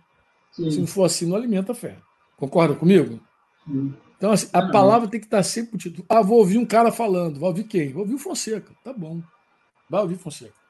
Sim. 0.51 0.71
Se 0.71 0.79
não 0.79 0.87
for 0.87 1.03
assim, 1.03 1.25
não 1.25 1.35
alimenta 1.35 1.71
a 1.71 1.75
fé. 1.75 1.97
Concorda 2.37 2.75
comigo? 2.75 3.19
Sim. 3.65 3.93
Então, 4.17 4.31
assim, 4.31 4.47
a 4.53 4.69
palavra 4.71 5.07
tem 5.09 5.19
que 5.19 5.25
estar 5.25 5.43
sempre 5.43 5.77
título. 5.77 6.05
Ah, 6.07 6.21
vou 6.21 6.37
ouvir 6.37 6.57
um 6.57 6.65
cara 6.65 6.91
falando. 6.91 7.39
Vai 7.39 7.49
ouvir 7.49 7.65
quem? 7.65 7.91
Vou 7.91 8.03
ouvir 8.03 8.15
o 8.15 8.19
Fonseca. 8.19 8.71
Tá 8.81 8.93
bom. 8.93 9.21
Vai 9.89 10.01
ouvir 10.01 10.17
Fonseca. 10.17 10.62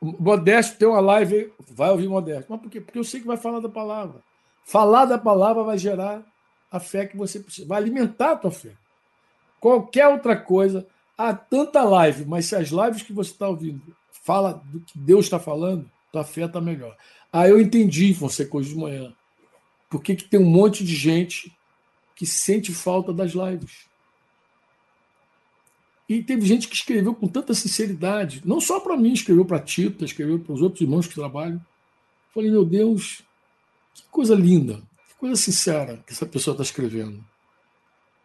Modesto 0.00 0.78
tem 0.78 0.86
uma 0.86 1.00
live, 1.00 1.52
vai 1.70 1.90
ouvir 1.90 2.08
Modesto. 2.08 2.46
Mas 2.48 2.60
por 2.60 2.70
quê? 2.70 2.80
Porque 2.80 2.98
eu 2.98 3.04
sei 3.04 3.20
que 3.20 3.26
vai 3.26 3.36
falar 3.36 3.60
da 3.60 3.68
palavra. 3.68 4.20
Falar 4.64 5.04
da 5.04 5.18
palavra 5.18 5.62
vai 5.62 5.78
gerar 5.78 6.22
a 6.70 6.80
fé 6.80 7.06
que 7.06 7.16
você 7.16 7.38
precisa, 7.40 7.66
vai 7.66 7.78
alimentar 7.78 8.32
a 8.32 8.36
tua 8.36 8.50
fé. 8.50 8.72
Qualquer 9.60 10.08
outra 10.08 10.36
coisa, 10.36 10.86
há 11.16 11.32
tanta 11.32 11.82
live, 11.82 12.24
mas 12.26 12.46
se 12.46 12.56
as 12.56 12.68
lives 12.68 13.02
que 13.02 13.12
você 13.12 13.30
está 13.30 13.48
ouvindo 13.48 13.80
fala 14.10 14.60
do 14.64 14.80
que 14.80 14.98
Deus 14.98 15.26
está 15.26 15.38
falando, 15.38 15.88
tua 16.12 16.24
fé 16.24 16.44
está 16.44 16.60
melhor. 16.60 16.96
Ah, 17.32 17.48
eu 17.48 17.60
entendi, 17.60 18.12
Fonseca, 18.12 18.56
hoje 18.56 18.70
de 18.70 18.76
manhã. 18.76 19.12
Por 19.88 20.02
que, 20.02 20.16
que 20.16 20.24
tem 20.24 20.40
um 20.40 20.50
monte 20.50 20.84
de 20.84 20.94
gente 20.94 21.56
que 22.14 22.26
sente 22.26 22.74
falta 22.74 23.12
das 23.12 23.32
lives? 23.32 23.86
E 26.08 26.22
teve 26.22 26.46
gente 26.46 26.68
que 26.68 26.74
escreveu 26.74 27.14
com 27.14 27.26
tanta 27.26 27.52
sinceridade, 27.52 28.40
não 28.44 28.60
só 28.60 28.78
para 28.78 28.96
mim, 28.96 29.12
escreveu 29.12 29.44
para 29.44 29.58
Tita, 29.58 30.04
escreveu 30.04 30.38
para 30.38 30.52
os 30.52 30.62
outros 30.62 30.80
irmãos 30.80 31.06
que 31.06 31.14
trabalham. 31.14 31.60
Falei, 32.32 32.50
meu 32.50 32.64
Deus, 32.64 33.22
que 33.94 34.02
coisa 34.10 34.34
linda, 34.34 34.82
que 35.08 35.14
coisa 35.18 35.34
sincera 35.34 36.02
que 36.06 36.12
essa 36.12 36.26
pessoa 36.26 36.52
está 36.52 36.62
escrevendo. 36.62 37.24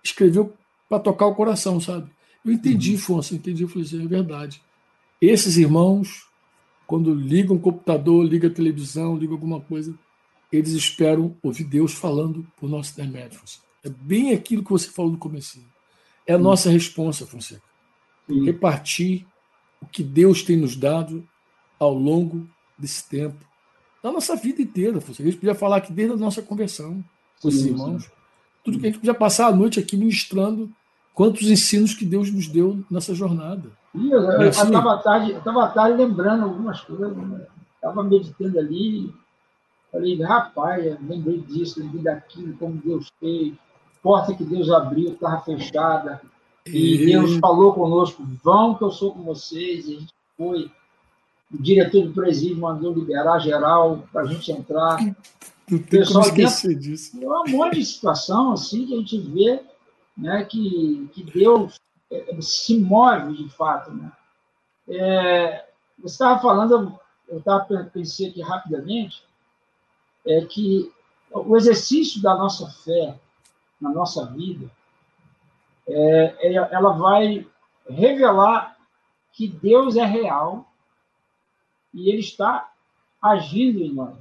Escreveu 0.03 0.53
para 0.87 0.99
tocar 0.99 1.25
o 1.25 1.35
coração, 1.35 1.79
sabe? 1.79 2.09
Eu 2.45 2.51
entendi, 2.51 2.93
uhum. 2.93 2.97
Fonso, 2.99 3.33
entendi, 3.33 3.63
eu 3.63 3.69
falei 3.69 3.85
assim, 3.85 4.03
é 4.03 4.07
verdade. 4.07 4.61
Esses 5.19 5.57
irmãos, 5.57 6.27
quando 6.85 7.13
ligam 7.13 7.55
o 7.55 7.59
computador, 7.59 8.25
ligam 8.25 8.49
a 8.49 8.53
televisão, 8.53 9.15
ligam 9.15 9.35
alguma 9.35 9.61
coisa, 9.61 9.93
eles 10.51 10.73
esperam 10.73 11.35
ouvir 11.41 11.63
Deus 11.63 11.93
falando 11.93 12.45
por 12.57 12.69
nosso 12.69 12.91
intermédio. 12.91 13.39
É 13.83 13.89
bem 13.89 14.33
aquilo 14.33 14.63
que 14.63 14.69
você 14.69 14.89
falou 14.89 15.11
no 15.11 15.17
começo. 15.17 15.59
É 16.27 16.33
a 16.33 16.37
nossa 16.37 16.69
resposta, 16.69 17.25
Fonseca. 17.25 17.70
Sim. 18.31 18.45
repartir 18.45 19.25
o 19.81 19.85
que 19.85 20.03
Deus 20.03 20.43
tem 20.43 20.57
nos 20.57 20.75
dado 20.75 21.27
ao 21.79 21.93
longo 21.93 22.47
desse 22.77 23.07
tempo, 23.07 23.43
da 24.03 24.11
nossa 24.11 24.35
vida 24.35 24.61
inteira. 24.61 24.97
A 24.97 25.11
gente 25.11 25.37
podia 25.37 25.55
falar 25.55 25.77
aqui 25.77 25.91
desde 25.91 26.13
a 26.13 26.17
nossa 26.17 26.41
conversão 26.41 27.03
com 27.41 27.47
os 27.47 27.65
irmãos, 27.65 28.03
sim. 28.03 28.09
tudo 28.63 28.79
que 28.79 28.85
a 28.85 28.89
gente 28.89 28.99
podia 28.99 29.13
passar 29.13 29.47
a 29.47 29.55
noite 29.55 29.79
aqui 29.79 29.97
ministrando 29.97 30.71
quantos 31.13 31.49
ensinos 31.49 31.93
que 31.93 32.05
Deus 32.05 32.31
nos 32.31 32.47
deu 32.47 32.83
nessa 32.89 33.13
jornada. 33.13 33.71
eu 33.93 34.47
estava 34.47 34.93
assim? 34.93 35.03
tarde, 35.03 35.41
tarde 35.73 35.97
lembrando 35.97 36.45
algumas 36.45 36.79
coisas, 36.81 37.11
estava 37.75 38.03
né? 38.03 38.09
meditando 38.09 38.59
ali, 38.59 39.13
falei, 39.91 40.21
rapaz, 40.21 40.97
lembrei 41.01 41.39
disso, 41.39 41.79
lembrei 41.79 42.03
daquilo, 42.03 42.55
como 42.57 42.81
Deus 42.83 43.11
fez, 43.19 43.53
porta 44.01 44.33
que 44.33 44.43
Deus 44.43 44.69
abriu 44.69 45.13
estava 45.13 45.41
fechada, 45.41 46.21
e 46.65 47.05
Deus 47.05 47.37
falou 47.37 47.73
conosco, 47.73 48.23
vão 48.43 48.75
que 48.75 48.83
eu 48.83 48.91
sou 48.91 49.13
com 49.13 49.23
vocês, 49.23 49.87
e 49.87 49.95
a 49.95 49.99
gente 49.99 50.13
foi. 50.37 50.71
O 51.53 51.61
diretor 51.61 52.07
do 52.07 52.13
presídio 52.13 52.57
mandou 52.57 52.93
liberar 52.93 53.39
geral 53.39 54.07
para 54.11 54.21
a 54.21 54.25
gente 54.25 54.51
entrar. 54.51 54.97
Não 55.69 55.79
tem 55.79 55.99
Pessoal, 55.99 56.23
como 56.23 56.35
esquecer 56.35 56.69
dentro, 56.69 56.81
disso. 56.81 57.19
É 57.21 57.27
um 57.27 57.49
monte 57.49 57.75
de 57.75 57.85
situação 57.85 58.53
assim 58.53 58.85
que 58.85 58.93
a 58.93 58.97
gente 58.97 59.19
vê 59.19 59.61
né, 60.17 60.45
que, 60.45 61.09
que 61.13 61.23
Deus 61.23 61.79
é, 62.09 62.37
se 62.39 62.77
move 62.77 63.35
de 63.35 63.49
fato. 63.49 63.91
Né? 63.91 64.11
É, 64.87 65.65
você 65.99 66.13
estava 66.13 66.41
falando, 66.41 66.97
eu 67.27 67.39
estava 67.39 67.65
pensei 67.85 68.29
aqui 68.29 68.41
rapidamente, 68.41 69.23
é 70.25 70.41
que 70.41 70.91
o 71.33 71.55
exercício 71.57 72.21
da 72.21 72.35
nossa 72.35 72.69
fé 72.69 73.19
na 73.79 73.89
nossa 73.89 74.25
vida 74.27 74.69
é, 75.91 76.53
ela 76.53 76.93
vai 76.93 77.45
revelar 77.89 78.77
que 79.31 79.47
Deus 79.47 79.95
é 79.95 80.05
real 80.05 80.65
e 81.93 82.09
Ele 82.09 82.19
está 82.19 82.71
agindo 83.21 83.79
em 83.79 83.93
nós. 83.93 84.15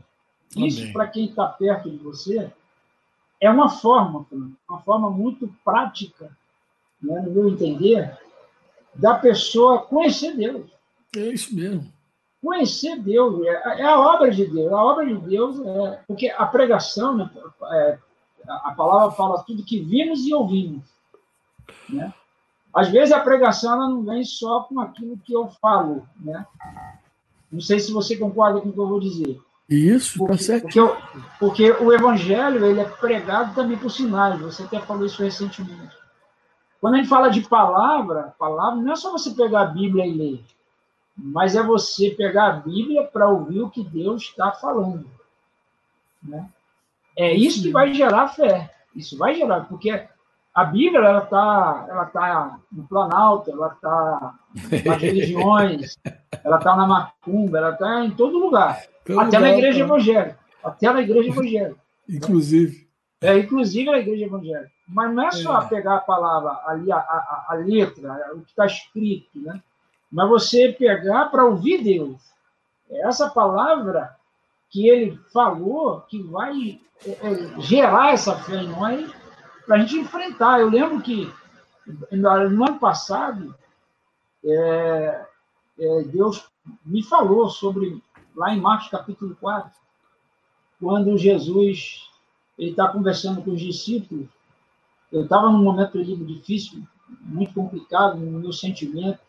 Isso, 0.57 0.93
para 0.93 1.07
quem 1.07 1.27
está 1.27 1.47
perto 1.47 1.89
de 1.89 1.97
você, 1.99 2.53
é 3.41 3.49
uma 3.49 3.69
forma, 3.69 4.27
uma 4.69 4.81
forma 4.81 5.09
muito 5.09 5.49
prática, 5.65 6.37
né, 7.01 7.21
no 7.21 7.31
meu 7.31 7.49
entender, 7.49 8.19
da 8.95 9.15
pessoa 9.15 9.83
conhecer 9.83 10.37
Deus. 10.37 10.69
É 11.17 11.21
isso 11.21 11.55
mesmo. 11.55 11.91
Conhecer 12.43 12.99
Deus 12.99 13.45
é, 13.47 13.81
é 13.81 13.85
a 13.85 13.99
obra 13.99 14.31
de 14.31 14.47
Deus. 14.47 14.73
A 14.73 14.85
obra 14.85 15.07
de 15.07 15.15
Deus 15.29 15.61
é. 15.61 16.03
Porque 16.07 16.29
a 16.29 16.47
pregação, 16.47 17.17
né, 17.17 17.31
é, 17.73 17.99
a 18.49 18.73
palavra 18.77 19.15
fala 19.15 19.43
tudo 19.45 19.65
que 19.65 19.81
vimos 19.81 20.27
e 20.27 20.35
ouvimos. 20.35 20.83
Né? 21.89 22.13
Às 22.73 22.89
vezes 22.89 23.13
a 23.13 23.21
pregação 23.21 23.75
ela 23.75 23.89
não 23.89 24.05
vem 24.05 24.25
só 24.25 24.61
com 24.63 24.81
aquilo 24.81 25.19
que 25.19 25.33
eu 25.33 25.49
falo. 25.61 26.07
Né? 26.21 26.47
Não 27.51 27.61
sei 27.61 27.81
se 27.81 27.93
você 27.93 28.17
concorda 28.17 28.61
com 28.61 28.69
o 28.69 28.73
que 28.73 28.79
eu 28.79 28.89
vou 28.89 29.01
dizer. 29.01 29.41
Isso, 29.69 30.19
tá 30.19 30.19
porque, 30.19 30.37
tá 30.37 30.43
certo. 30.43 30.63
Porque, 30.63 30.81
eu, 30.81 30.97
porque, 31.39 31.71
o 31.71 31.93
evangelho 31.93 32.65
ele 32.65 32.81
é 32.81 32.85
pregado 32.85 33.55
também 33.55 33.79
por 33.79 33.91
sinais. 33.91 34.41
Você 34.41 34.65
até 34.65 34.81
falou 34.81 35.07
isso 35.07 35.23
recentemente. 35.23 35.97
Quando 36.81 36.95
a 36.95 36.97
gente 36.97 37.09
fala 37.09 37.29
de 37.29 37.43
palavra, 37.43 38.35
palavra 38.39 38.81
não 38.81 38.93
é 38.93 38.97
só 38.97 39.13
você 39.13 39.31
pegar 39.31 39.63
a 39.63 39.67
Bíblia 39.67 40.07
e 40.07 40.15
ler, 40.15 40.45
mas 41.15 41.55
é 41.55 41.63
você 41.63 42.11
pegar 42.11 42.47
a 42.47 42.53
Bíblia 42.53 43.05
para 43.05 43.29
ouvir 43.29 43.61
o 43.61 43.71
que 43.71 43.85
Deus 43.85 44.23
está 44.23 44.51
falando. 44.51 45.07
Né? 46.23 46.49
É 47.17 47.35
isso 47.35 47.63
que 47.63 47.71
vai 47.71 47.93
gerar 47.93 48.29
fé. 48.29 48.75
Isso 48.95 49.17
vai 49.17 49.35
gerar, 49.35 49.67
porque 49.67 50.09
a 50.55 50.65
Bíblia 50.65 51.01
ela 51.01 51.25
está 51.25 51.87
ela 51.89 52.07
tá 52.07 52.59
no 52.73 52.87
Planalto, 52.87 53.51
ela 53.51 53.69
está 53.73 54.35
nas 54.85 55.01
religiões, 55.01 55.99
ela 56.45 56.59
está 56.59 56.77
na 56.77 56.87
macumba, 56.87 57.59
ela 57.59 57.71
está 57.71 58.05
em 58.05 58.11
todo 58.11 58.39
lugar. 58.39 58.81
Todo 59.05 59.21
até 59.21 59.39
lugar, 59.39 59.41
na 59.41 59.57
igreja 59.57 59.79
tá. 59.79 59.85
evangélica. 59.85 60.39
Até 60.63 60.93
na 60.93 61.03
igreja 61.03 61.29
evangélica. 61.29 61.81
Inclusive. 62.09 62.89
É, 63.23 63.39
inclusive 63.39 63.91
na 63.91 63.99
igreja 63.99 64.25
evangélica. 64.25 64.71
Mas 64.89 65.15
não 65.15 65.23
é 65.23 65.31
só 65.31 65.63
é. 65.63 65.69
pegar 65.69 65.97
a 65.97 66.01
palavra, 66.01 66.61
ali, 66.67 66.91
a, 66.91 66.97
a, 66.97 67.47
a 67.51 67.55
letra, 67.55 68.33
o 68.35 68.41
que 68.41 68.51
está 68.51 68.67
escrito, 68.67 69.41
né? 69.41 69.63
Mas 70.11 70.29
você 70.29 70.73
pegar 70.73 71.27
para 71.27 71.45
ouvir 71.45 71.85
Deus. 71.85 72.21
É 72.91 73.07
essa 73.07 73.31
palavra 73.31 74.17
que 74.69 74.89
ele 74.89 75.17
falou 75.33 76.01
que 76.03 76.21
vai 76.23 76.81
é, 77.07 77.11
é, 77.11 77.61
gerar 77.61 78.13
essa 78.13 78.35
fé 78.37 78.57
em 78.57 78.69
nós 78.69 79.20
para 79.71 79.77
a 79.77 79.81
gente 79.83 80.01
enfrentar. 80.01 80.59
Eu 80.59 80.69
lembro 80.69 81.01
que 81.01 81.33
no 82.11 82.29
ano 82.29 82.81
passado, 82.81 83.55
é, 84.45 85.27
é, 85.79 86.03
Deus 86.07 86.45
me 86.85 87.05
falou 87.05 87.49
sobre, 87.49 88.03
lá 88.35 88.53
em 88.53 88.61
Marcos 88.61 88.89
capítulo 88.89 89.37
4, 89.41 89.71
quando 90.81 91.17
Jesus 91.17 92.11
está 92.59 92.89
conversando 92.89 93.43
com 93.43 93.53
os 93.53 93.61
discípulos. 93.61 94.27
Eu 95.13 95.23
estava 95.23 95.49
num 95.49 95.63
momento 95.63 95.99
ali 95.99 96.17
difícil, 96.17 96.83
muito 97.21 97.55
complicado 97.55 98.19
no 98.19 98.41
meu 98.41 98.53
sentimento, 98.53 99.21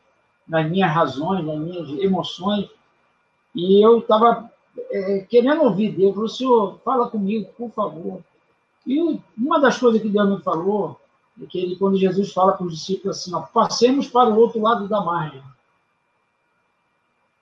nas 0.47 0.67
minhas 0.67 0.91
razões, 0.91 1.45
nas 1.45 1.59
minhas 1.59 1.87
emoções, 2.03 2.67
e 3.53 3.79
eu 3.79 3.99
estava 3.99 4.51
é, 4.89 5.19
querendo 5.19 5.61
ouvir 5.61 5.91
Deus. 5.91 6.15
Falou, 6.15 6.29
Senhor, 6.29 6.79
fala 6.83 7.09
comigo, 7.11 7.47
por 7.55 7.69
favor. 7.69 8.23
E 8.85 9.19
uma 9.37 9.59
das 9.59 9.77
coisas 9.77 10.01
que 10.01 10.09
Deus 10.09 10.29
me 10.29 10.41
falou 10.41 10.99
é 11.41 11.45
que 11.45 11.59
ele, 11.59 11.75
quando 11.75 11.97
Jesus 11.97 12.33
fala 12.33 12.53
para 12.53 12.65
os 12.65 12.77
discípulos 12.77 13.19
assim, 13.19 13.33
ó, 13.33 13.41
passemos 13.41 14.07
para 14.07 14.29
o 14.29 14.37
outro 14.37 14.61
lado 14.61 14.87
da 14.87 15.01
margem. 15.01 15.41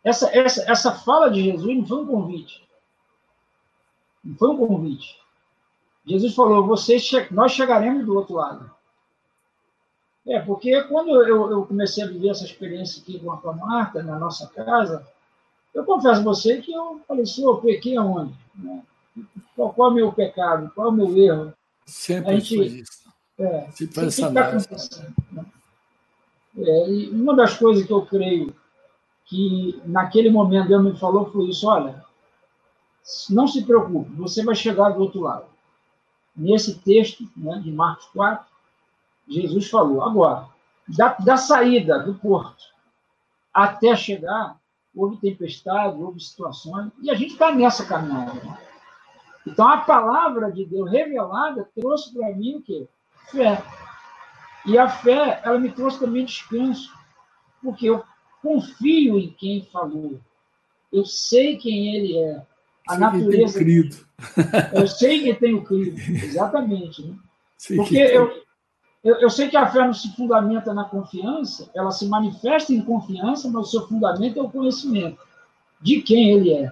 essa, 0.04 0.30
essa, 0.38 0.70
essa 0.70 0.92
fala 0.92 1.30
de 1.30 1.44
Jesus 1.44 1.78
não 1.78 1.86
foi 1.86 1.98
um 1.98 2.08
convite. 2.08 2.68
Não 4.24 4.36
foi 4.36 4.50
um 4.50 4.58
convite. 4.58 5.18
Jesus 6.06 6.36
falou: 6.36 6.66
vocês, 6.66 7.10
nós 7.32 7.52
chegaremos 7.52 8.06
do 8.06 8.16
outro 8.16 8.36
lado. 8.36 8.72
É, 10.28 10.40
porque 10.40 10.84
quando 10.84 11.10
eu, 11.24 11.50
eu 11.52 11.66
comecei 11.66 12.04
a 12.04 12.08
viver 12.08 12.30
essa 12.30 12.46
experiência 12.46 13.02
aqui 13.02 13.20
com 13.20 13.32
a 13.32 13.54
Marta, 13.54 14.04
na 14.04 14.20
nossa 14.20 14.48
casa, 14.50 15.08
eu 15.74 15.84
confesso 15.86 16.22
a 16.22 16.24
você 16.24 16.62
que 16.62 16.72
eu 16.72 17.02
falei, 17.08 17.24
eu 17.40 17.58
pequei 17.58 17.98
aonde? 17.98 18.34
Né? 18.56 18.84
Qual, 19.56 19.74
qual 19.74 19.90
é 19.90 19.92
o 19.92 19.96
meu 19.96 20.12
pecado? 20.14 20.72
Qual 20.74 20.88
é 20.88 20.90
o 20.90 20.94
meu 20.94 21.18
erro? 21.18 21.54
Sempre 21.86 22.32
a 22.32 22.40
gente, 22.40 22.56
foi 22.56 22.66
isso. 22.68 23.10
É, 23.40 23.72
Sempre 23.72 23.96
faz 23.96 24.20
essa 24.20 24.32
tá 24.32 24.52
né? 25.32 25.46
é, 26.58 26.90
e 26.90 27.10
uma 27.10 27.36
das 27.36 27.58
coisas 27.58 27.86
que 27.86 27.94
eu 27.94 28.06
creio 28.06 28.54
que 29.26 29.82
naquele 29.86 30.30
momento 30.30 30.68
Deus 30.68 30.84
me 30.84 31.00
falou 31.00 31.32
foi 31.32 31.50
isso, 31.50 31.68
olha, 31.68 32.04
não 33.30 33.48
se 33.48 33.64
preocupe, 33.64 34.12
você 34.14 34.44
vai 34.44 34.56
chegar 34.56 34.90
do 34.90 35.02
outro 35.02 35.22
lado. 35.22 35.46
Nesse 36.36 36.80
texto 36.80 37.30
né, 37.36 37.60
de 37.64 37.72
Marcos 37.72 38.06
4, 38.08 38.46
Jesus 39.28 39.70
falou, 39.70 40.02
agora, 40.04 40.48
da, 40.88 41.14
da 41.14 41.38
saída 41.38 42.00
do 42.00 42.16
porto 42.16 42.64
até 43.54 43.96
chegar, 43.96 44.58
houve 44.96 45.18
tempestade, 45.18 46.02
houve 46.02 46.20
situações, 46.20 46.92
e 47.02 47.10
a 47.10 47.16
gente 47.16 47.34
está 47.34 47.54
nessa 47.54 47.86
caminhada. 47.86 48.58
Então, 49.46 49.68
a 49.68 49.78
palavra 49.78 50.52
de 50.52 50.66
Deus 50.66 50.90
revelada 50.92 51.68
trouxe 51.76 52.14
para 52.14 52.36
mim 52.36 52.56
o 52.56 52.62
quê? 52.62 52.88
Fé. 53.32 53.64
E 54.66 54.78
a 54.78 54.90
fé, 54.90 55.42
ela 55.44 55.58
me 55.58 55.72
trouxe 55.72 56.00
também 56.00 56.26
descanso, 56.26 56.94
porque 57.62 57.90
eu 57.90 58.04
confio 58.42 59.18
em 59.18 59.32
quem 59.32 59.66
falou. 59.72 60.20
Eu 60.92 61.06
sei 61.06 61.58
quem 61.58 61.96
ele 61.96 62.18
é. 62.18 62.46
A 62.88 62.94
sei 62.94 63.00
natureza. 63.00 63.60
Crido. 63.60 63.98
Eu 64.74 64.88
sei 64.88 65.24
que 65.24 65.34
tenho 65.36 65.64
crido. 65.64 65.98
Exatamente. 66.24 67.04
Né? 67.04 67.16
Porque 67.76 67.98
eu, 67.98 68.44
eu, 69.04 69.16
eu, 69.16 69.30
sei 69.30 69.48
que 69.48 69.58
a 69.58 69.68
fé 69.68 69.80
não 69.80 69.94
se 69.94 70.14
fundamenta 70.16 70.74
na 70.74 70.84
confiança, 70.84 71.70
ela 71.76 71.92
se 71.92 72.08
manifesta 72.08 72.74
em 72.74 72.82
confiança, 72.82 73.50
mas 73.50 73.68
o 73.68 73.72
seu 73.72 73.88
fundamento 73.88 74.40
é 74.40 74.42
o 74.42 74.50
conhecimento 74.50 75.20
de 75.82 76.02
quem 76.02 76.32
ele 76.32 76.54
é. 76.54 76.72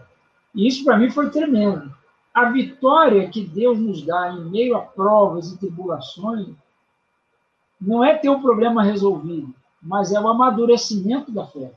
E 0.56 0.68
isso 0.68 0.84
para 0.84 0.98
mim 0.98 1.10
foi 1.10 1.30
tremendo. 1.30 1.96
A 2.38 2.52
vitória 2.52 3.28
que 3.28 3.44
Deus 3.44 3.80
nos 3.80 4.06
dá 4.06 4.30
em 4.30 4.46
meio 4.46 4.78
a 4.78 4.82
provas 4.82 5.52
e 5.52 5.58
tribulações 5.58 6.50
não 7.82 8.06
é 8.06 8.16
ter 8.16 8.30
o 8.30 8.40
problema 8.40 8.84
resolvido, 8.84 9.56
mas 9.82 10.12
é 10.12 10.20
o 10.22 10.28
amadurecimento 10.28 11.32
da 11.32 11.48
fé. 11.48 11.72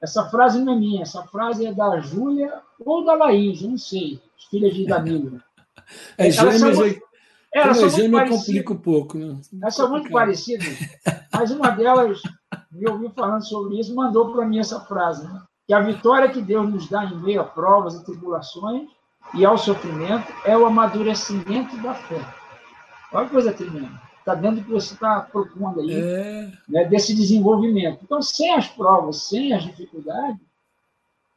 Essa 0.00 0.30
frase 0.30 0.60
não 0.60 0.74
é 0.74 0.76
minha, 0.76 1.02
essa 1.02 1.24
frase 1.24 1.66
é 1.66 1.74
da 1.74 1.98
Júlia 1.98 2.62
ou 2.78 3.04
da 3.04 3.14
Laís, 3.14 3.60
não 3.62 3.76
sei, 3.76 4.20
filhas 4.48 4.72
de 4.72 4.86
Danilo. 4.86 5.42
É 6.18 6.30
gêmeas, 6.30 7.00
elas 7.52 7.76
são 7.78 8.08
muito 8.08 8.28
complica 8.28 8.72
um 8.72 8.78
pouco. 8.78 9.18
Né? 9.18 9.40
Elas 9.62 9.74
são 9.74 9.88
muito 9.88 10.10
parecidas, 10.10 10.78
mas 11.32 11.50
uma 11.50 11.70
delas 11.70 12.20
me 12.72 12.88
ouviu 12.88 13.10
falando 13.10 13.46
sobre 13.46 13.80
isso 13.80 13.94
mandou 13.94 14.32
para 14.32 14.46
mim 14.46 14.58
essa 14.58 14.80
frase, 14.80 15.24
né? 15.26 15.42
que 15.66 15.72
a 15.72 15.80
vitória 15.80 16.28
que 16.28 16.40
Deus 16.40 16.68
nos 16.68 16.88
dá 16.88 17.04
em 17.04 17.16
meio 17.20 17.40
a 17.40 17.44
provas 17.44 17.94
e 17.94 18.04
tribulações 18.04 18.88
e 19.34 19.44
ao 19.44 19.58
sofrimento 19.58 20.32
é 20.44 20.56
o 20.56 20.66
amadurecimento 20.66 21.76
da 21.78 21.94
fé. 21.94 22.20
Olha 23.12 23.26
que 23.26 23.32
coisa 23.32 23.52
tremenda. 23.52 24.00
Está 24.18 24.34
dentro 24.34 24.56
do 24.56 24.64
que 24.64 24.72
você 24.72 24.94
está 24.94 25.20
propondo 25.20 25.80
aí, 25.80 25.92
é... 25.92 26.52
né, 26.68 26.84
desse 26.84 27.14
desenvolvimento. 27.14 28.00
Então, 28.02 28.20
sem 28.20 28.52
as 28.54 28.66
provas, 28.66 29.22
sem 29.22 29.52
as 29.52 29.62
dificuldades, 29.62 30.40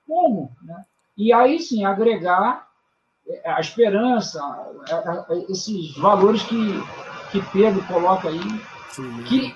como? 0.08 0.52
Né? 0.64 0.86
E 1.16 1.32
aí 1.32 1.60
sim, 1.60 1.86
agregar 1.86 2.68
a 3.46 3.60
esperança, 3.60 4.42
esses 5.50 5.96
valores 5.98 6.42
que, 6.44 6.58
que 7.32 7.42
Pedro 7.52 7.86
coloca 7.86 8.28
aí, 8.28 8.40
Sim, 8.90 9.24
que, 9.24 9.56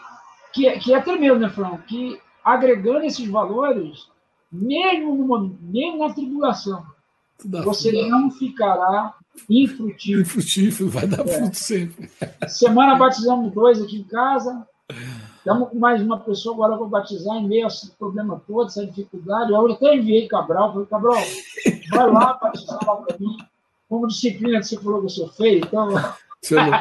que, 0.53 0.79
que 0.79 0.93
é 0.93 1.01
tremendo, 1.01 1.39
né, 1.39 1.49
Fran? 1.49 1.77
Que 1.87 2.21
agregando 2.43 3.05
esses 3.05 3.27
valores, 3.27 4.07
mesmo, 4.51 5.15
numa, 5.15 5.51
mesmo 5.59 6.05
na 6.05 6.13
tribulação, 6.13 6.85
você 7.45 7.91
não 8.07 8.31
ficará 8.31 9.13
infrutífero. 9.49 10.21
Infrutífero, 10.21 10.89
vai 10.89 11.07
dar 11.07 11.27
é. 11.27 11.37
fruto 11.39 11.57
sempre. 11.57 12.11
Semana 12.47 12.95
batizamos 12.95 13.51
dois 13.53 13.81
aqui 13.81 13.97
em 13.97 14.03
casa. 14.03 14.67
Estamos 15.37 15.69
com 15.69 15.79
mais 15.79 16.01
uma 16.01 16.19
pessoa 16.19 16.55
agora 16.55 16.77
para 16.77 16.87
batizar 16.87 17.37
em 17.37 17.47
meio 17.47 17.65
a 17.65 17.67
esse 17.67 17.91
problema 17.91 18.41
todo, 18.47 18.67
essa 18.67 18.85
dificuldade. 18.85 19.51
Eu 19.51 19.71
até 19.71 19.95
enviei 19.95 20.27
Cabral, 20.27 20.71
falei, 20.71 20.87
Cabral, 20.87 21.21
vai 21.91 22.11
lá 22.11 22.33
batizar 22.41 22.79
lá 22.85 22.95
para 22.97 23.17
mim 23.17 23.37
como 23.89 24.07
disciplina 24.07 24.59
que 24.59 24.65
você 24.65 24.77
falou 24.77 24.99
que 24.99 25.05
eu 25.05 25.09
sou 25.09 25.27
feio, 25.29 25.59
então. 25.59 25.89
Chamou, 26.43 26.73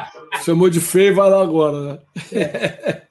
chamou 0.44 0.70
de 0.70 0.80
feio, 0.80 1.14
vai 1.14 1.30
lá 1.30 1.42
agora, 1.42 1.80
né? 1.80 1.98
É. 2.32 3.03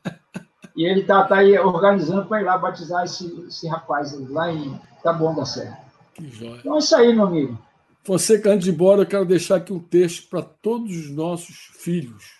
E 0.76 0.86
ele 0.86 1.02
está 1.02 1.24
tá 1.24 1.38
aí 1.38 1.58
organizando 1.58 2.26
para 2.26 2.42
ir 2.42 2.46
lá 2.46 2.58
batizar 2.58 3.04
esse, 3.04 3.46
esse 3.48 3.68
rapaz 3.68 4.18
lá 4.30 4.52
em 4.52 4.80
Taboão 5.04 5.36
da 5.36 5.46
Serra. 5.46 5.80
Que 6.14 6.28
joia. 6.30 6.60
Então 6.60 6.76
é 6.76 6.80
isso 6.80 6.96
aí, 6.96 7.14
meu 7.14 7.28
amigo. 7.28 7.60
Você, 8.04 8.42
antes 8.46 8.66
de 8.66 8.72
ir 8.72 8.74
embora, 8.74 9.02
eu 9.02 9.08
quero 9.08 9.26
deixar 9.26 9.58
aqui 9.58 9.72
um 9.72 9.80
texto 9.80 10.28
para 10.30 10.42
todos 10.42 10.96
os 10.96 11.10
nossos 11.12 11.70
filhos. 11.74 12.40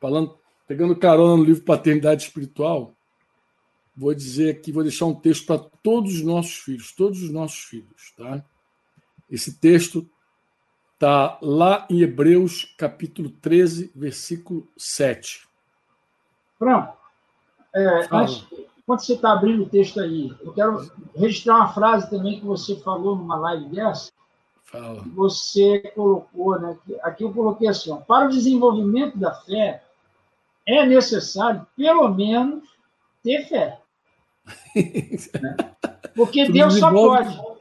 Falando, 0.00 0.38
pegando 0.66 0.96
carona 0.96 1.36
no 1.36 1.44
livro 1.44 1.64
Paternidade 1.64 2.24
Espiritual, 2.24 2.94
vou 3.96 4.14
dizer 4.14 4.50
aqui, 4.50 4.72
vou 4.72 4.82
deixar 4.82 5.06
um 5.06 5.14
texto 5.14 5.46
para 5.46 5.58
todos 5.58 6.14
os 6.14 6.22
nossos 6.22 6.56
filhos, 6.56 6.92
todos 6.92 7.22
os 7.22 7.30
nossos 7.30 7.60
filhos, 7.64 8.12
tá? 8.16 8.44
Esse 9.30 9.58
texto 9.58 10.08
Está 10.94 11.38
lá 11.42 11.86
em 11.90 12.00
Hebreus, 12.02 12.72
capítulo 12.78 13.28
13, 13.28 13.92
versículo 13.94 14.66
7. 14.74 15.46
Pronto. 16.58 16.96
É, 17.74 18.08
antes, 18.10 18.46
quando 18.86 19.00
você 19.00 19.14
está 19.14 19.32
abrindo 19.32 19.62
o 19.62 19.68
texto 19.68 20.00
aí, 20.00 20.32
eu 20.40 20.52
quero 20.52 20.90
registrar 21.16 21.56
uma 21.56 21.72
frase 21.72 22.10
também 22.10 22.38
que 22.38 22.46
você 22.46 22.76
falou 22.76 23.16
numa 23.16 23.36
live 23.36 23.66
dessa. 23.66 24.12
Fala. 24.64 25.02
Você 25.14 25.80
colocou, 25.94 26.58
né? 26.58 26.76
Aqui 27.02 27.24
eu 27.24 27.32
coloquei 27.32 27.68
assim: 27.68 27.90
ó, 27.90 27.96
para 27.96 28.26
o 28.26 28.30
desenvolvimento 28.30 29.18
da 29.18 29.32
fé, 29.34 29.82
é 30.66 30.84
necessário, 30.86 31.66
pelo 31.76 32.08
menos, 32.08 32.64
ter 33.22 33.46
fé. 33.46 33.80
né? 35.40 35.56
Porque 36.14 36.48
Deus 36.48 36.78
só 36.78 36.90
pode 36.90 37.54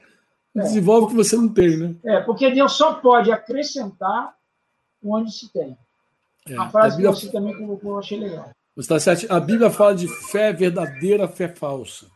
desenvolve 0.56 1.06
o 1.06 1.10
que 1.10 1.16
você 1.16 1.36
não 1.36 1.50
tem, 1.50 1.78
né? 1.78 1.96
É, 2.04 2.20
porque 2.22 2.52
Deus 2.52 2.74
só 2.74 2.94
pode 2.94 3.32
acrescentar 3.32 4.36
onde 5.04 5.32
se 5.32 5.52
tem. 5.52 5.78
É, 6.48 6.56
a 6.56 6.70
frase 6.70 6.96
a 6.96 6.98
Bíblia... 6.98 7.14
que 7.14 7.22
você 7.22 7.32
também 7.32 7.58
colocou, 7.58 7.94
eu 7.94 8.00
achei 8.00 8.20
legal. 8.20 8.50
Está 8.76 9.00
certo. 9.00 9.32
A 9.32 9.40
Bíblia 9.40 9.70
fala 9.70 9.96
de 9.96 10.08
fé 10.08 10.52
verdadeira, 10.52 11.28
fé 11.28 11.48
falsa. 11.48 12.08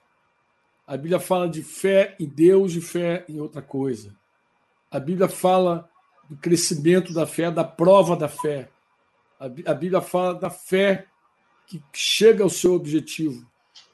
A 0.88 0.96
Bíblia 0.96 1.20
fala 1.20 1.48
de 1.48 1.62
fé 1.62 2.16
em 2.20 2.28
Deus 2.28 2.74
e 2.74 2.82
fé 2.82 3.26
em 3.30 3.40
outra 3.40 3.62
coisa. 3.62 4.16
A 4.90 5.00
Bíblia 5.00 5.28
fala 5.28 5.88
do 6.30 6.36
crescimento 6.38 7.14
da 7.14 7.28
fé, 7.28 7.52
da 7.52 7.64
prova 7.64 8.16
da 8.16 8.28
fé. 8.28 8.70
A 9.40 9.74
Bíblia 9.74 10.02
fala 10.02 10.34
da 10.34 10.50
fé 10.50 11.06
que 11.68 11.84
chega 11.94 12.44
ao 12.44 12.50
seu 12.50 12.74
objetivo. 12.74 13.46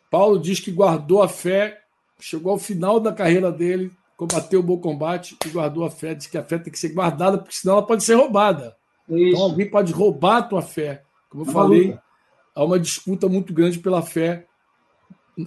Paulo 0.09 0.39
diz 0.39 0.59
que 0.59 0.71
guardou 0.71 1.23
a 1.23 1.27
fé, 1.27 1.81
chegou 2.19 2.51
ao 2.53 2.59
final 2.59 2.99
da 2.99 3.11
carreira 3.11 3.51
dele, 3.51 3.91
combateu 4.15 4.59
o 4.59 4.63
bom 4.63 4.77
combate 4.77 5.35
e 5.45 5.49
guardou 5.49 5.83
a 5.83 5.89
fé. 5.89 6.13
Diz 6.13 6.27
que 6.27 6.37
a 6.37 6.43
fé 6.43 6.59
tem 6.59 6.71
que 6.71 6.79
ser 6.79 6.89
guardada, 6.89 7.39
porque 7.39 7.55
senão 7.55 7.77
ela 7.77 7.85
pode 7.85 8.03
ser 8.03 8.13
roubada. 8.13 8.75
Então, 9.05 9.17
Isso. 9.17 9.29
Então 9.29 9.41
alguém 9.43 9.69
pode 9.69 9.91
roubar 9.91 10.37
a 10.37 10.43
tua 10.43 10.61
fé. 10.61 11.03
Como 11.29 11.43
eu 11.43 11.49
é 11.49 11.53
falei, 11.53 11.99
há 12.55 12.63
uma 12.63 12.79
disputa 12.79 13.27
muito 13.27 13.53
grande 13.53 13.79
pela 13.79 14.01
fé 14.01 14.47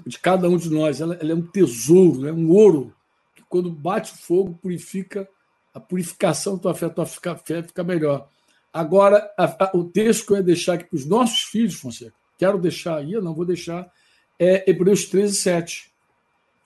de 0.06 0.18
cada 0.18 0.48
um 0.48 0.56
de 0.56 0.70
nós. 0.70 1.00
Ela, 1.00 1.14
ela 1.16 1.32
é 1.32 1.34
um 1.34 1.42
tesouro, 1.42 2.26
é 2.26 2.32
um 2.32 2.50
ouro, 2.50 2.94
que 3.34 3.42
quando 3.48 3.70
bate 3.70 4.12
o 4.12 4.16
fogo, 4.16 4.58
purifica 4.60 5.28
a 5.72 5.80
purificação 5.80 6.56
da 6.56 6.62
tua 6.62 6.74
fé, 6.74 6.86
a 6.86 6.90
tua 6.90 7.06
fé 7.06 7.62
fica 7.62 7.84
melhor. 7.84 8.28
Agora, 8.72 9.30
a, 9.38 9.44
a, 9.44 9.76
o 9.76 9.84
texto 9.84 10.26
que 10.26 10.32
eu 10.32 10.36
ia 10.38 10.42
deixar 10.42 10.74
aqui 10.74 10.84
para 10.84 10.96
os 10.96 11.06
nossos 11.06 11.42
filhos, 11.42 11.74
Fonseca, 11.74 12.14
quero 12.38 12.58
deixar 12.58 12.98
aí, 12.98 13.12
eu 13.12 13.22
não 13.22 13.34
vou 13.34 13.44
deixar, 13.44 13.90
é 14.38 14.68
Hebreus 14.68 15.06
13, 15.06 15.34
7 15.34 15.96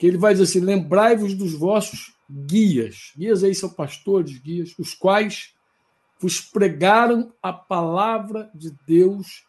que 0.00 0.06
ele 0.06 0.16
vai 0.16 0.32
dizer 0.32 0.44
assim: 0.44 0.60
lembrai-vos 0.60 1.34
dos 1.34 1.52
vossos 1.52 2.14
guias. 2.28 3.12
Guias 3.14 3.44
aí 3.44 3.54
são 3.54 3.68
pastores, 3.68 4.38
guias, 4.38 4.74
os 4.78 4.94
quais 4.94 5.54
vos 6.18 6.40
pregaram 6.40 7.32
a 7.42 7.52
palavra 7.52 8.50
de 8.54 8.74
Deus 8.86 9.44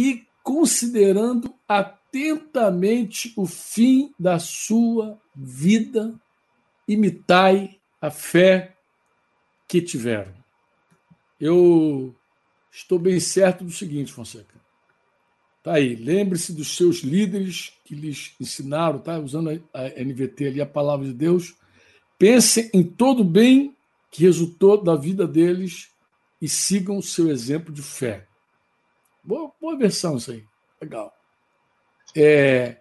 e 0.00 0.26
considerando 0.42 1.54
atentamente 1.68 3.34
o 3.36 3.44
fim 3.44 4.14
da 4.18 4.38
sua 4.38 5.20
vida, 5.36 6.18
imitai 6.88 7.78
a 8.00 8.10
fé 8.10 8.74
que 9.68 9.82
tiveram. 9.82 10.32
Eu 11.38 12.14
estou 12.72 12.98
bem 12.98 13.20
certo 13.20 13.62
do 13.62 13.70
seguinte, 13.70 14.10
Fonseca. 14.10 14.58
Tá 15.62 15.74
aí. 15.74 15.94
Lembre-se 15.94 16.54
dos 16.54 16.74
seus 16.74 17.00
líderes 17.00 17.74
que 17.84 17.94
lhes 17.94 18.32
ensinaram, 18.40 18.98
tá? 19.00 19.18
Usando 19.18 19.50
a 19.74 19.82
NVT 20.02 20.46
ali, 20.46 20.60
a 20.62 20.66
palavra 20.66 21.06
de 21.06 21.12
Deus. 21.12 21.54
Pensem 22.18 22.70
em 22.72 22.82
todo 22.82 23.20
o 23.20 23.24
bem 23.24 23.76
que 24.10 24.22
resultou 24.22 24.82
da 24.82 24.96
vida 24.96 25.26
deles 25.26 25.90
e 26.40 26.48
sigam 26.48 26.96
o 26.96 27.02
seu 27.02 27.30
exemplo 27.30 27.70
de 27.70 27.82
fé. 27.82 28.26
Boa, 29.22 29.52
boa 29.60 29.76
versão 29.76 30.16
isso 30.16 30.30
aí. 30.30 30.44
Legal. 30.80 31.12
É, 32.16 32.78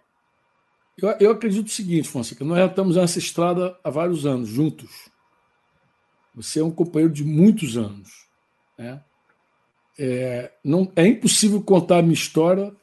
eu, 0.98 1.10
eu 1.20 1.32
acredito 1.32 1.68
o 1.68 1.72
seguinte, 1.72 2.10
Fonseca, 2.10 2.44
nós 2.44 2.58
já 2.58 2.66
estamos 2.66 2.96
nessa 2.96 3.20
estrada 3.20 3.78
há 3.84 3.90
vários 3.90 4.26
anos, 4.26 4.50
juntos. 4.50 5.10
Você 6.36 6.60
é 6.60 6.64
um 6.64 6.72
companheiro 6.72 7.14
de 7.14 7.24
muitos 7.24 7.78
anos. 7.78 8.28
Né? 8.78 9.02
É, 9.98 10.52
não, 10.64 10.92
é 10.96 11.06
impossível 11.06 11.62
contar 11.62 12.00
a 12.00 12.02
minha 12.02 12.14
história 12.14 12.74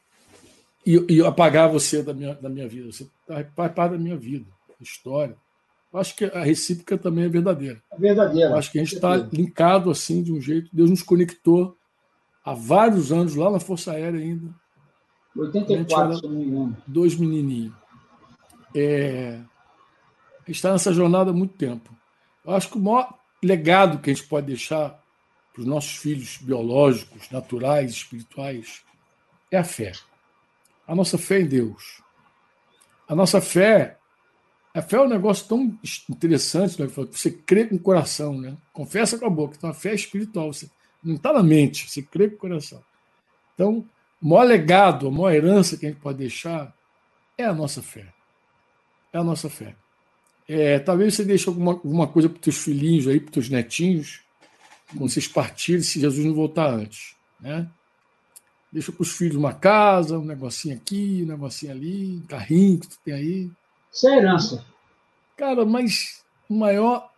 e, 0.85 1.15
e 1.15 1.23
apagar 1.23 1.71
você 1.71 2.03
da 2.03 2.15
minha, 2.15 2.35
da 2.35 2.49
minha 2.49 2.69
vida. 2.69 2.93
Você 2.93 3.09
faz 3.55 3.73
parte 3.73 3.93
da 3.93 3.99
minha 3.99 4.17
vida, 4.17 4.47
história. 4.81 5.37
Eu 5.93 5.99
acho 5.99 6.15
que 6.15 6.25
a 6.27 6.43
recíproca 6.43 6.99
também 6.99 7.25
é 7.25 7.29
verdadeira. 7.29 7.83
É 7.91 7.99
verdadeira. 7.99 8.51
Eu 8.51 8.57
acho 8.57 8.71
que 8.71 8.79
a 8.79 8.85
gente 8.85 8.95
está 8.97 9.17
linkado 9.17 9.91
assim 9.91 10.23
de 10.23 10.33
um 10.33 10.41
jeito. 10.41 10.69
Deus 10.73 10.91
nos 10.91 11.03
conectou 11.03 11.77
há 12.47 12.55
vários 12.55 13.11
anos, 13.11 13.35
lá 13.35 13.51
na 13.51 13.59
Força 13.59 13.91
Aérea 13.91 14.21
ainda. 14.21 14.55
84, 15.37 16.19
se 16.19 16.23
não 16.23 16.31
me 16.31 16.45
engano. 16.45 16.77
Dois 16.87 17.17
menininhos. 17.17 17.75
É, 18.73 19.41
a 20.37 20.47
gente 20.47 20.57
está 20.57 20.71
nessa 20.71 20.93
jornada 20.93 21.31
há 21.31 21.35
muito 21.35 21.55
tempo. 21.55 21.93
Eu 22.45 22.55
acho 22.55 22.71
que 22.71 22.79
o 22.79 22.81
maior 22.81 23.13
legado 23.43 23.99
que 23.99 24.11
a 24.11 24.15
gente 24.15 24.29
pode 24.29 24.47
deixar 24.47 25.03
para 25.53 25.61
os 25.61 25.67
nossos 25.67 25.97
filhos 25.97 26.39
biológicos, 26.39 27.29
naturais, 27.31 27.91
espirituais, 27.91 28.83
é 29.51 29.59
a 29.59 29.65
fé. 29.65 29.93
A 30.87 30.95
nossa 30.95 31.19
fé 31.19 31.41
em 31.41 31.47
Deus. 31.47 32.01
A 33.09 33.15
nossa 33.15 33.41
fé. 33.41 33.99
A 34.73 34.83
fé 34.83 34.97
é 34.97 35.01
um 35.01 35.09
negócio 35.09 35.49
tão 35.49 35.79
interessante, 36.09 36.81
né? 36.81 36.87
Você 36.87 37.31
crê 37.31 37.65
com 37.65 37.77
o 37.77 37.81
coração, 37.81 38.39
né? 38.39 38.57
Confessa 38.73 39.19
com 39.19 39.27
a 39.27 39.31
boca. 39.31 39.55
Então 39.57 39.71
a 39.71 39.75
fé 39.75 39.91
é 39.91 39.95
espiritual. 39.95 40.53
Você 40.53 40.71
não 41.03 41.17
está 41.17 41.33
na 41.33 41.43
mente, 41.43 41.89
você 41.89 42.03
crê 42.03 42.29
com 42.29 42.37
o 42.37 42.39
coração. 42.39 42.83
Então, 43.55 43.85
o 44.21 44.29
maior 44.29 44.45
legado, 44.45 45.09
a 45.09 45.11
maior 45.11 45.33
herança 45.33 45.77
que 45.77 45.87
a 45.87 45.89
gente 45.89 46.01
pode 46.01 46.19
deixar 46.19 46.75
é 47.39 47.45
a 47.45 47.55
nossa 47.55 47.83
fé. 47.83 48.07
É 49.13 49.19
a 49.19 49.25
nossa 49.25 49.49
fé. 49.49 49.75
É, 50.49 50.79
talvez 50.79 51.15
você 51.15 51.25
deixe 51.25 51.49
alguma, 51.49 51.73
alguma 51.73 52.07
coisa 52.07 52.29
para 52.29 52.37
os 52.37 52.43
teus 52.43 52.59
filhinhos 52.59 53.09
aí, 53.09 53.19
para 53.19 53.29
os 53.29 53.35
teus 53.35 53.49
netinhos, 53.49 54.21
quando 54.89 55.11
vocês 55.11 55.27
partirem, 55.27 55.83
se 55.83 56.01
Jesus 56.01 56.25
não 56.25 56.35
voltar 56.35 56.73
antes. 56.73 57.17
Né? 57.41 57.69
Deixa 58.73 58.93
para 58.93 59.03
os 59.03 59.13
filhos 59.13 59.37
uma 59.37 59.53
casa, 59.53 60.19
um 60.19 60.25
negocinho 60.25 60.77
aqui, 60.77 61.23
um 61.25 61.27
negocinho 61.27 61.73
ali, 61.73 62.17
um 62.17 62.27
carrinho 62.27 62.79
que 62.79 62.89
tu 62.89 62.99
tem 63.05 63.15
aí. 63.15 63.51
Isso 63.93 64.09
é 64.09 64.17
herança. 64.19 64.65
Cara, 65.37 65.65
mas 65.65 66.25
o 66.49 66.55
maior 66.55 67.11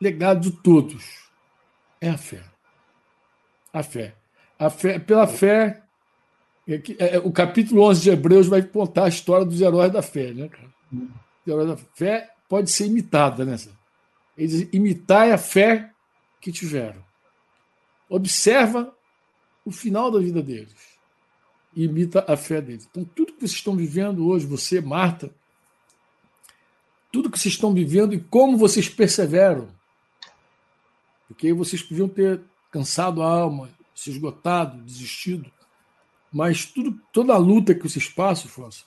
legado 0.00 0.40
de 0.40 0.50
todos 0.62 1.04
é 2.00 2.08
a 2.08 2.18
fé. 2.18 2.42
A 3.72 3.82
fé. 3.82 4.14
A 4.58 4.70
fé 4.70 4.98
pela 4.98 5.26
fé. 5.26 5.82
É 6.66 6.78
que, 6.78 6.96
é, 6.98 7.18
o 7.18 7.32
capítulo 7.32 7.82
11 7.82 8.02
de 8.02 8.10
Hebreus 8.10 8.46
vai 8.46 8.62
contar 8.62 9.06
a 9.06 9.08
história 9.08 9.44
dos 9.44 9.60
heróis 9.60 9.92
da 9.92 10.00
fé, 10.00 10.32
né, 10.32 10.48
cara? 10.48 10.72
Os 10.92 11.52
heróis 11.52 11.68
da 11.68 11.76
fé 11.76 12.30
pode 12.48 12.70
ser 12.70 12.86
imitada, 12.86 13.44
né? 13.44 13.56
Eles 14.36 14.68
imitai 14.72 15.32
a 15.32 15.38
fé 15.38 15.90
que 16.40 16.52
tiveram. 16.52 17.02
Observa 18.08 18.94
o 19.64 19.70
final 19.70 20.10
da 20.10 20.18
vida 20.18 20.42
deles 20.42 20.92
e 21.74 21.84
imita 21.84 22.24
a 22.28 22.36
fé 22.36 22.60
deles. 22.60 22.86
Então, 22.90 23.04
tudo 23.04 23.32
que 23.32 23.40
vocês 23.40 23.52
estão 23.52 23.74
vivendo 23.74 24.26
hoje, 24.26 24.46
você, 24.46 24.80
Marta, 24.80 25.30
tudo 27.10 27.30
que 27.30 27.38
vocês 27.38 27.54
estão 27.54 27.72
vivendo 27.72 28.14
e 28.14 28.20
como 28.20 28.56
vocês 28.56 28.88
perseveram. 28.88 29.68
Porque 31.28 31.52
vocês 31.52 31.82
podiam 31.82 32.08
ter 32.08 32.40
cansado 32.72 33.22
a 33.22 33.26
alma, 33.26 33.68
se 33.94 34.10
esgotado, 34.10 34.82
desistido. 34.82 35.52
Mas 36.32 36.64
tudo, 36.64 36.98
toda 37.12 37.34
a 37.34 37.38
luta 37.38 37.74
que 37.74 37.88
vocês 37.88 38.08
passam, 38.08 38.46
Afonso, 38.46 38.86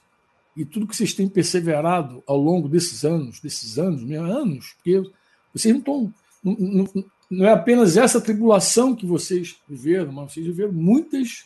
e 0.57 0.65
tudo 0.65 0.87
que 0.87 0.95
vocês 0.95 1.13
têm 1.13 1.29
perseverado 1.29 2.23
ao 2.25 2.37
longo 2.37 2.67
desses 2.67 3.05
anos, 3.05 3.39
desses 3.39 3.77
anos, 3.77 4.01
mesmo 4.01 4.25
anos, 4.25 4.73
porque 4.73 5.03
vocês 5.53 5.73
não 5.73 5.79
estão. 5.79 6.13
Não, 6.43 6.53
não, 6.53 7.05
não, 7.29 7.45
é 7.45 7.51
apenas 7.51 7.97
essa 7.97 8.19
tribulação 8.19 8.95
que 8.95 9.05
vocês 9.05 9.57
viveram, 9.67 10.11
mas 10.11 10.33
vocês 10.33 10.45
viveram 10.45 10.73
muitas 10.73 11.45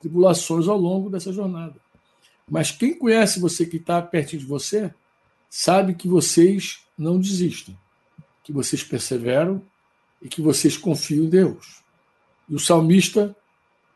tribulações 0.00 0.66
ao 0.66 0.78
longo 0.78 1.10
dessa 1.10 1.32
jornada. 1.32 1.76
Mas 2.48 2.70
quem 2.70 2.96
conhece 2.96 3.40
você 3.40 3.66
que 3.66 3.76
está 3.76 4.00
pertinho 4.00 4.40
de 4.40 4.46
você, 4.46 4.92
sabe 5.48 5.94
que 5.94 6.06
vocês 6.06 6.80
não 6.96 7.18
desistem, 7.18 7.76
que 8.42 8.52
vocês 8.52 8.82
perseveram 8.82 9.62
e 10.24 10.28
que 10.28 10.42
vocês 10.42 10.76
confiam 10.76 11.26
em 11.26 11.28
Deus. 11.28 11.82
E 12.48 12.54
o 12.56 12.58
salmista 12.58 13.36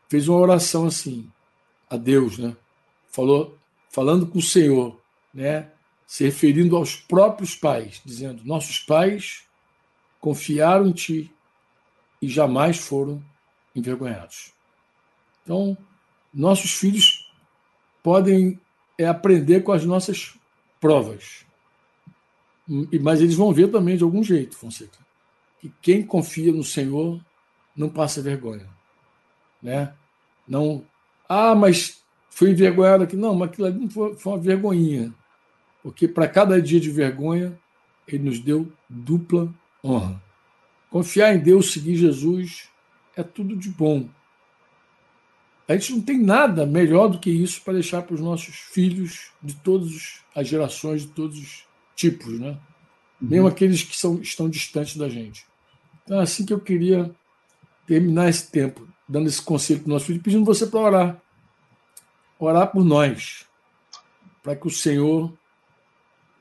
fez 0.07 0.29
uma 0.29 0.39
oração 0.39 0.85
assim 0.85 1.29
a 1.89 1.97
Deus, 1.97 2.37
né? 2.37 2.55
Falou 3.11 3.57
falando 3.89 4.27
com 4.27 4.37
o 4.39 4.41
Senhor, 4.41 4.97
né? 5.33 5.71
se 6.09 6.23
referindo 6.23 6.75
aos 6.75 6.95
próprios 6.95 7.53
pais, 7.53 8.01
dizendo: 8.03 8.43
Nossos 8.43 8.79
pais 8.79 9.43
confiaram 10.19 10.87
em 10.87 10.91
ti 10.91 11.31
e 12.19 12.27
jamais 12.27 12.79
foram 12.79 13.23
envergonhados. 13.75 14.51
Então, 15.43 15.77
nossos 16.33 16.71
filhos 16.71 17.31
podem 18.01 18.59
é, 18.97 19.05
aprender 19.05 19.61
com 19.61 19.71
as 19.71 19.85
nossas 19.85 20.33
provas, 20.81 21.45
mas 22.67 23.21
eles 23.21 23.35
vão 23.35 23.53
ver 23.53 23.69
também 23.69 23.95
de 23.95 24.03
algum 24.03 24.23
jeito, 24.23 24.57
Fonseca, 24.57 24.97
que 25.59 25.71
quem 25.81 26.05
confia 26.05 26.51
no 26.51 26.63
Senhor 26.63 27.23
não 27.75 27.89
passa 27.89 28.21
vergonha, 28.21 28.67
né? 29.61 29.93
Não, 30.47 30.83
ah, 31.27 31.53
mas 31.53 31.99
Fui 32.39 32.51
envergonhado 32.51 33.03
aqui. 33.03 33.17
Não, 33.17 33.35
mas 33.35 33.49
aquilo 33.49 33.67
ali 33.67 33.79
não 33.79 33.89
foi, 33.89 34.15
foi 34.15 34.31
uma 34.31 34.39
vergonhinha. 34.39 35.13
Porque 35.83 36.07
para 36.07 36.25
cada 36.25 36.61
dia 36.61 36.79
de 36.79 36.89
vergonha, 36.89 37.59
ele 38.07 38.23
nos 38.23 38.39
deu 38.39 38.71
dupla 38.87 39.53
honra. 39.83 40.23
Confiar 40.89 41.35
em 41.35 41.39
Deus, 41.39 41.73
seguir 41.73 41.97
Jesus, 41.97 42.69
é 43.13 43.23
tudo 43.23 43.57
de 43.57 43.69
bom. 43.69 44.07
A 45.67 45.73
gente 45.73 45.91
não 45.91 46.01
tem 46.01 46.17
nada 46.17 46.65
melhor 46.65 47.09
do 47.09 47.19
que 47.19 47.29
isso 47.29 47.61
para 47.61 47.73
deixar 47.73 48.03
para 48.03 48.15
os 48.15 48.21
nossos 48.21 48.55
filhos 48.55 49.31
de 49.43 49.55
todas 49.55 50.21
as 50.33 50.47
gerações, 50.47 51.01
de 51.01 51.09
todos 51.09 51.37
os 51.37 51.67
tipos, 51.93 52.39
né? 52.39 52.57
Uhum. 53.21 53.27
Mesmo 53.27 53.47
aqueles 53.47 53.83
que 53.83 53.97
são, 53.97 54.21
estão 54.21 54.49
distantes 54.49 54.95
da 54.95 55.09
gente. 55.09 55.45
Então 56.09 56.19
é 56.19 56.23
assim 56.23 56.43
que 56.43 56.51
eu 56.51 56.59
queria 56.59 57.15
terminar 57.85 58.29
esse 58.29 58.49
tempo, 58.49 58.89
dando 59.07 59.27
esse 59.27 59.39
conselho 59.39 59.81
para 59.81 59.89
o 59.89 59.93
nosso 59.93 60.05
filho, 60.05 60.19
pedindo 60.19 60.43
você 60.43 60.65
para 60.65 60.79
orar 60.79 61.21
orar 62.39 62.71
por 62.71 62.83
nós, 62.83 63.45
para 64.41 64.55
que 64.55 64.65
o 64.65 64.71
Senhor, 64.71 65.31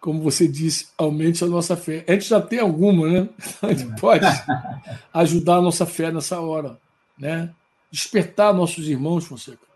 como 0.00 0.22
você 0.22 0.48
disse, 0.48 0.88
aumente 0.96 1.44
a 1.44 1.46
nossa 1.46 1.76
fé. 1.76 2.02
A 2.08 2.12
gente 2.12 2.24
já 2.24 2.40
tem 2.40 2.60
alguma, 2.60 3.08
né? 3.08 3.28
A 3.60 3.74
gente 3.74 4.00
pode 4.00 4.24
ajudar 5.12 5.56
a 5.56 5.62
nossa 5.62 5.84
fé 5.84 6.10
nessa 6.10 6.40
hora, 6.40 6.80
né? 7.18 7.54
Despertar 7.90 8.54
nossos 8.54 8.88
irmãos, 8.88 9.26
Fonseca, 9.26 9.66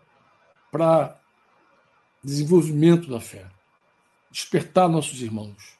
para 0.71 1.19
desenvolvimento 2.23 3.11
da 3.11 3.19
fé. 3.19 3.45
Despertar 4.31 4.89
nossos 4.89 5.21
irmãos. 5.21 5.77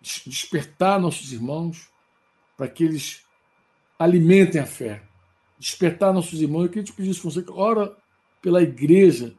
Despertar 0.00 0.98
nossos 0.98 1.34
irmãos 1.34 1.90
para 2.60 2.68
que 2.68 2.84
eles 2.84 3.22
alimentem 3.98 4.60
a 4.60 4.66
fé. 4.66 5.02
Despertar 5.58 6.12
nossos 6.12 6.42
irmãos. 6.42 6.64
Eu 6.64 6.68
queria 6.68 6.84
te 6.84 6.92
pedir, 6.92 7.14
Fonseca, 7.14 7.50
ora 7.54 7.96
pela 8.42 8.62
igreja 8.62 9.34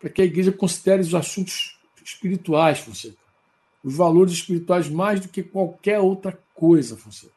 para 0.00 0.10
que 0.10 0.20
a 0.20 0.24
igreja 0.24 0.50
considere 0.50 1.00
os 1.00 1.14
assuntos 1.14 1.78
espirituais, 2.04 2.80
Fonseca. 2.80 3.16
Os 3.84 3.94
valores 3.94 4.32
espirituais 4.32 4.88
mais 4.88 5.20
do 5.20 5.28
que 5.28 5.44
qualquer 5.44 6.00
outra 6.00 6.36
coisa, 6.54 6.96
Fonseca. 6.96 7.32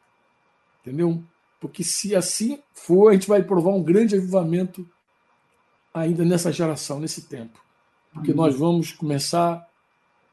Entendeu? 0.80 1.22
Porque 1.60 1.84
se 1.84 2.16
assim 2.16 2.60
for, 2.72 3.10
a 3.10 3.12
gente 3.12 3.28
vai 3.28 3.40
provar 3.40 3.70
um 3.70 3.84
grande 3.84 4.16
avivamento 4.16 4.84
ainda 5.94 6.24
nessa 6.24 6.50
geração, 6.52 6.98
nesse 6.98 7.22
tempo. 7.22 7.64
Porque 8.12 8.34
nós 8.34 8.56
vamos 8.56 8.90
começar 8.90 9.64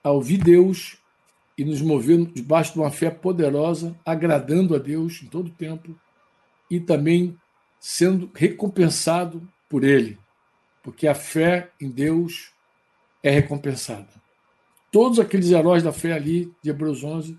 a 0.03 0.09
ouvir 0.09 0.39
Deus 0.39 0.97
e 1.57 1.65
nos 1.65 1.81
mover 1.81 2.25
debaixo 2.25 2.73
de 2.73 2.79
uma 2.79 2.91
fé 2.91 3.09
poderosa, 3.09 3.95
agradando 4.05 4.75
a 4.75 4.77
Deus 4.77 5.21
em 5.23 5.27
todo 5.27 5.47
o 5.47 5.51
tempo 5.51 5.95
e 6.69 6.79
também 6.79 7.35
sendo 7.79 8.29
recompensado 8.33 9.41
por 9.69 9.83
Ele 9.83 10.17
porque 10.87 11.05
a 11.05 11.13
fé 11.13 11.69
em 11.81 11.89
Deus 11.89 12.53
é 13.21 13.29
recompensada. 13.29 14.07
Todos 14.89 15.19
aqueles 15.19 15.51
heróis 15.51 15.83
da 15.83 15.91
fé 15.91 16.13
ali, 16.13 16.49
de 16.63 16.69
Hebreus 16.69 17.03
11, 17.03 17.37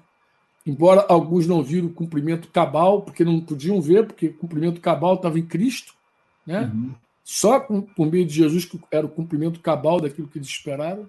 embora 0.66 1.06
alguns 1.08 1.46
não 1.46 1.62
viram 1.62 1.88
o 1.88 1.94
cumprimento 1.94 2.48
cabal, 2.48 3.00
porque 3.00 3.24
não 3.24 3.40
podiam 3.40 3.80
ver, 3.80 4.06
porque 4.06 4.26
o 4.26 4.34
cumprimento 4.34 4.82
cabal 4.82 5.14
estava 5.14 5.38
em 5.38 5.46
Cristo, 5.46 5.94
né? 6.46 6.70
Uhum. 6.74 6.94
só 7.24 7.58
por 7.58 8.06
meio 8.12 8.26
de 8.26 8.34
Jesus 8.34 8.66
que 8.66 8.78
era 8.90 9.06
o 9.06 9.08
cumprimento 9.08 9.60
cabal 9.60 9.98
daquilo 9.98 10.28
que 10.28 10.36
eles 10.36 10.48
esperaram, 10.48 11.08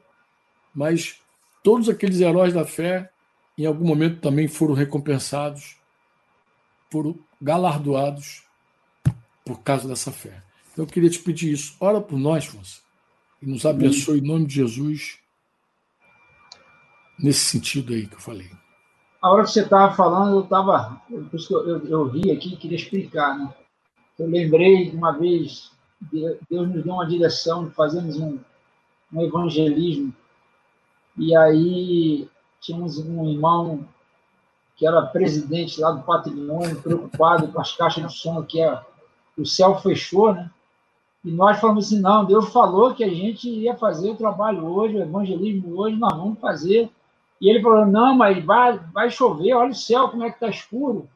mas 0.74 1.20
todos 1.64 1.90
aqueles 1.90 2.20
heróis 2.20 2.54
da 2.54 2.66
fé, 2.66 3.12
em 3.58 3.66
algum 3.66 3.86
momento 3.86 4.22
também 4.22 4.48
foram 4.48 4.74
recompensados, 4.74 5.78
foram 6.92 7.18
galardoados 7.42 8.44
por 9.46 9.60
causa 9.62 9.88
dessa 9.88 10.12
fé. 10.12 10.42
Então 10.72 10.86
eu 10.86 10.90
queria 10.90 11.10
te 11.10 11.20
pedir 11.20 11.52
isso. 11.52 11.76
Ora 11.80 12.00
por 12.00 12.18
nós, 12.18 12.46
Fonse, 12.46 12.82
e 13.42 13.46
nos 13.46 13.66
abençoe 13.66 14.20
em 14.20 14.28
nome 14.28 14.46
de 14.46 14.56
Jesus, 14.56 15.20
nesse 17.18 17.42
sentido 17.42 17.94
aí 17.94 18.08
que 18.08 18.16
eu 18.16 18.20
falei. 18.20 18.50
A 19.22 19.30
hora 19.32 19.44
que 19.44 19.52
você 19.52 19.62
estava 19.62 19.94
falando, 19.94 20.38
eu 20.38 20.44
estava. 20.44 21.02
Por 21.10 21.36
isso 21.38 21.48
que 21.48 21.54
eu, 21.54 21.68
eu, 21.68 21.88
eu 21.88 22.10
vi 22.10 22.32
aqui 22.32 22.56
queria 22.56 22.78
explicar. 22.78 23.38
Né? 23.38 23.54
Eu 24.18 24.28
lembrei 24.30 24.92
uma 24.92 25.12
vez, 25.12 25.72
Deus 26.02 26.70
nos 26.70 26.84
deu 26.84 26.94
uma 26.94 27.06
direção, 27.06 27.70
fazemos 27.72 28.18
um, 28.18 28.40
um 29.12 29.22
evangelismo. 29.22 30.14
E 31.18 31.36
aí 31.36 32.30
tínhamos 32.62 32.98
um 33.00 33.30
irmão 33.30 33.86
que 34.76 34.88
era 34.88 35.02
presidente 35.02 35.80
lá 35.82 35.92
do 35.92 36.04
patrimônio, 36.04 36.82
preocupado 36.82 37.50
com 37.50 37.60
as 37.60 37.76
caixas 37.76 38.12
de 38.12 38.18
som, 38.18 38.42
que 38.44 38.62
é, 38.62 38.82
o 39.38 39.46
céu 39.46 39.78
fechou, 39.80 40.34
né? 40.34 40.50
E 41.24 41.32
nós 41.32 41.60
falamos 41.60 41.86
assim: 41.88 42.00
não, 42.00 42.24
Deus 42.24 42.50
falou 42.50 42.94
que 42.94 43.04
a 43.04 43.10
gente 43.10 43.50
ia 43.50 43.76
fazer 43.76 44.12
o 44.12 44.16
trabalho 44.16 44.66
hoje, 44.66 44.96
o 44.96 45.02
evangelismo 45.02 45.78
hoje, 45.78 45.98
nós 45.98 46.16
vamos 46.16 46.40
fazer. 46.40 46.90
E 47.42 47.50
ele 47.50 47.62
falou: 47.62 47.86
não, 47.86 48.16
mas 48.16 48.44
vai, 48.44 48.78
vai 48.94 49.10
chover, 49.10 49.54
olha 49.54 49.72
o 49.72 49.76
céu 49.76 50.10
como 50.10 50.24
é 50.24 50.30
que 50.30 50.36
está 50.36 50.48
escuro. 50.48 51.10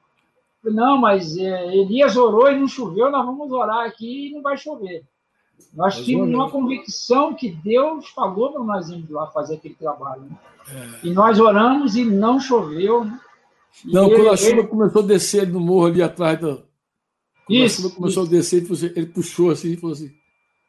Falei, 0.62 0.78
não, 0.78 0.98
mas 0.98 1.38
é, 1.38 1.76
Elias 1.76 2.16
orou 2.16 2.50
e 2.50 2.58
não 2.58 2.68
choveu, 2.68 3.12
nós 3.12 3.26
vamos 3.26 3.52
orar 3.52 3.86
aqui 3.86 4.28
e 4.28 4.34
não 4.34 4.42
vai 4.42 4.58
chover. 4.58 5.04
Nós 5.74 6.04
tínhamos 6.04 6.34
uma 6.34 6.52
convicção 6.52 7.34
que 7.34 7.50
Deus 7.52 8.08
falou 8.10 8.52
para 8.52 8.64
nós 8.64 8.90
irmos 8.90 9.10
lá 9.10 9.28
fazer 9.28 9.56
aquele 9.56 9.74
trabalho. 9.74 10.22
Né? 10.22 10.38
É. 10.70 11.08
E 11.08 11.12
nós 11.12 11.40
oramos 11.40 11.96
e 11.96 12.06
não 12.06 12.40
choveu. 12.40 13.04
Né? 13.04 13.20
Não, 13.86 14.06
ele, 14.06 14.16
quando 14.16 14.30
a 14.30 14.38
chuva 14.38 14.52
ele... 14.52 14.68
começou 14.68 15.02
a 15.02 15.06
descer 15.06 15.48
no 15.48 15.60
morro 15.60 15.88
ali 15.88 16.04
atrás 16.04 16.40
do. 16.40 16.64
Quando 17.46 17.58
isso, 17.58 17.80
a 17.80 17.84
chuva 17.84 17.96
começou 17.96 18.24
isso. 18.24 18.34
a 18.34 18.36
descer, 18.36 18.64
ele, 18.64 18.94
ele 18.96 19.06
puxou 19.08 19.50
assim 19.50 19.72
e 19.72 19.78
falou 19.78 19.96
assim: 19.96 20.08
o 20.08 20.12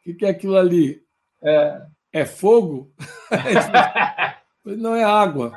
que, 0.04 0.14
que 0.14 0.24
é 0.24 0.30
aquilo 0.30 0.56
ali? 0.56 1.02
É, 1.42 1.82
é 2.12 2.24
fogo? 2.24 2.90
Não 4.64 4.94
é 4.94 5.04
água. 5.04 5.52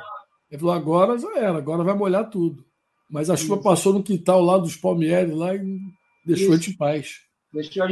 Ele 0.50 0.60
falou, 0.60 0.74
agora 0.74 1.18
já 1.18 1.38
era, 1.38 1.56
agora 1.56 1.82
vai 1.82 1.94
molhar 1.94 2.28
tudo. 2.28 2.64
Mas 3.10 3.30
a 3.30 3.36
chuva 3.36 3.54
Isso. 3.54 3.62
passou 3.62 3.92
no 3.94 4.02
quintal 4.02 4.42
lá 4.42 4.58
dos 4.58 4.76
palmeiras 4.76 5.34
lá 5.34 5.54
e 5.54 5.78
deixou 6.24 6.46
Isso. 6.46 6.52
a 6.52 6.56
gente 6.56 6.70
em 6.70 6.76
paz. 6.76 7.27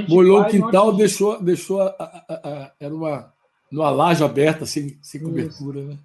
Molhou 0.09 0.41
o 0.41 0.47
quintal, 0.47 0.93
deixou, 0.93 1.43
deixou 1.43 1.81
a, 1.81 1.95
a, 1.99 2.35
a, 2.35 2.73
era 2.79 2.95
uma, 2.95 3.33
numa 3.71 3.91
laje 3.91 4.23
aberta, 4.23 4.67
sem, 4.67 4.99
sem 5.03 5.23
cobertura, 5.23 5.83
né? 5.83 5.99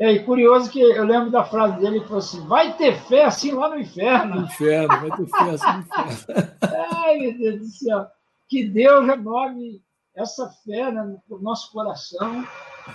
É, 0.00 0.12
e 0.12 0.22
curioso 0.24 0.70
que 0.70 0.80
eu 0.80 1.04
lembro 1.04 1.30
da 1.30 1.44
frase 1.44 1.80
dele 1.80 2.00
que 2.00 2.06
falou 2.06 2.18
assim: 2.18 2.46
vai 2.46 2.76
ter 2.76 2.96
fé 3.02 3.24
assim 3.24 3.52
lá 3.52 3.68
no 3.68 3.80
inferno. 3.80 4.36
No 4.36 4.46
inferno, 4.46 4.88
vai 4.88 5.10
ter 5.16 5.26
fé 5.26 5.50
assim 5.50 5.72
no 5.72 5.80
inferno. 5.80 6.52
Ai, 7.04 7.18
meu 7.18 7.38
Deus 7.38 7.60
do 7.60 7.66
céu. 7.66 8.06
Que 8.48 8.64
Deus 8.64 9.06
renove 9.06 9.80
essa 10.14 10.48
fé 10.64 10.92
né, 10.92 11.16
no 11.28 11.40
nosso 11.40 11.72
coração 11.72 12.44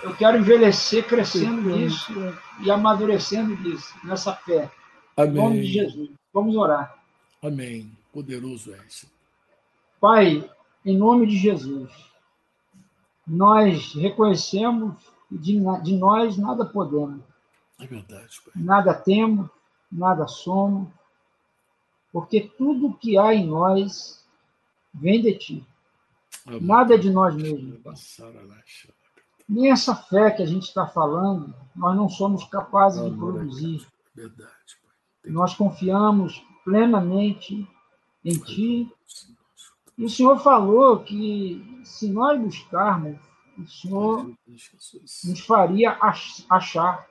eu 0.01 0.15
quero 0.15 0.37
envelhecer 0.37 1.05
crescendo 1.05 1.61
nisso 1.61 2.13
e 2.61 2.71
amadurecendo 2.71 3.55
nisso, 3.61 3.93
nessa 4.03 4.33
fé. 4.33 4.71
Amém. 5.15 5.31
Em 5.31 5.35
nome 5.35 5.61
de 5.61 5.67
Jesus. 5.67 6.09
Vamos 6.33 6.55
orar. 6.55 6.97
Amém. 7.41 7.91
Poderoso 8.11 8.73
é 8.73 8.79
esse. 8.87 9.07
Pai, 10.03 10.51
em 10.83 10.97
nome 10.97 11.25
de 11.25 11.37
Jesus, 11.37 11.89
nós 13.25 13.93
reconhecemos 13.93 15.01
que 15.29 15.37
de, 15.37 15.53
de 15.81 15.95
nós 15.95 16.37
nada 16.37 16.65
podemos. 16.65 17.23
É 17.79 17.87
verdade, 17.87 18.41
Pai. 18.43 18.53
Nada 18.61 18.93
temos, 18.93 19.49
nada 19.89 20.27
somos, 20.27 20.89
porque 22.11 22.41
tudo 22.41 22.97
que 22.97 23.17
há 23.17 23.33
em 23.33 23.47
nós 23.47 24.27
vem 24.93 25.21
de 25.21 25.37
Ti. 25.37 25.67
Nada 26.59 26.95
é 26.95 26.97
de 26.97 27.09
nós 27.09 27.33
mesmos. 27.33 27.79
Nem 29.47 29.71
essa 29.71 29.95
fé 29.95 30.31
que 30.31 30.43
a 30.43 30.45
gente 30.45 30.63
está 30.63 30.85
falando, 30.85 31.55
nós 31.73 31.95
não 31.95 32.09
somos 32.09 32.43
capazes 32.43 33.01
de 33.09 33.17
produzir. 33.17 33.87
Verdade. 34.13 34.51
Nós 35.23 35.55
confiamos 35.55 36.45
plenamente 36.65 37.65
em 38.25 38.37
Ti. 38.37 38.91
E 39.97 40.05
o 40.05 40.09
Senhor 40.09 40.39
falou 40.39 40.99
que 40.99 41.81
se 41.83 42.09
nós 42.09 42.39
buscarmos, 42.39 43.17
o 43.57 43.67
Senhor 43.67 44.33
nos 44.47 45.39
faria 45.45 45.97
achar. 46.49 47.07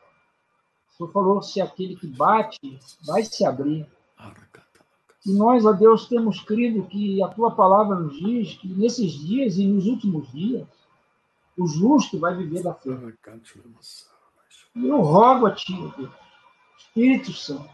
O 0.90 0.96
Senhor 0.96 1.12
falou: 1.12 1.42
se 1.42 1.60
aquele 1.60 1.96
que 1.96 2.06
bate, 2.06 2.78
vai 3.06 3.24
se 3.24 3.44
abrir. 3.44 3.86
E 5.24 5.32
nós, 5.32 5.64
a 5.64 5.70
Deus, 5.70 6.08
temos 6.08 6.40
crido 6.40 6.88
que 6.88 7.22
a 7.22 7.28
tua 7.28 7.54
palavra 7.54 7.94
nos 7.94 8.18
diz 8.18 8.54
que 8.56 8.66
nesses 8.66 9.12
dias 9.12 9.56
e 9.56 9.66
nos 9.66 9.86
últimos 9.86 10.30
dias, 10.32 10.66
o 11.56 11.66
justo 11.66 12.18
vai 12.18 12.36
viver 12.36 12.64
da 12.64 12.74
fé. 12.74 12.90
E 14.74 14.88
eu 14.88 15.00
rogo 15.00 15.46
a 15.46 15.54
ti, 15.54 15.72
Deus, 15.96 16.10
Espírito 16.78 17.32
Santo, 17.32 17.70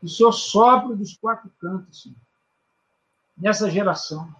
que 0.00 0.06
o 0.06 0.08
Senhor 0.08 0.32
sopre 0.32 0.94
dos 0.96 1.16
quatro 1.16 1.50
cantos, 1.58 2.02
Senhor, 2.02 2.16
nessa 3.36 3.70
geração. 3.70 4.34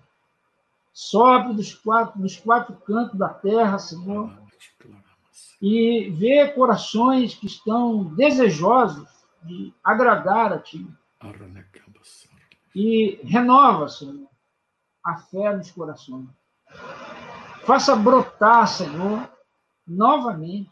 Sopre 0.93 1.55
dos 1.55 1.75
quatro, 1.75 2.21
dos 2.21 2.37
quatro 2.37 2.75
cantos 2.77 3.19
da 3.19 3.29
terra, 3.29 3.79
Senhor, 3.79 4.33
e 5.61 6.11
vê 6.11 6.49
corações 6.49 7.35
que 7.35 7.47
estão 7.47 8.05
desejosos 8.15 9.09
de 9.43 9.73
agradar 9.83 10.53
a 10.53 10.59
Ti. 10.59 10.87
E 12.75 13.21
renova, 13.25 13.89
Senhor, 13.89 14.29
a 15.03 15.17
fé 15.17 15.57
nos 15.57 15.71
corações. 15.71 16.29
Faça 17.65 17.97
brotar, 17.97 18.69
Senhor, 18.69 19.29
novamente, 19.87 20.71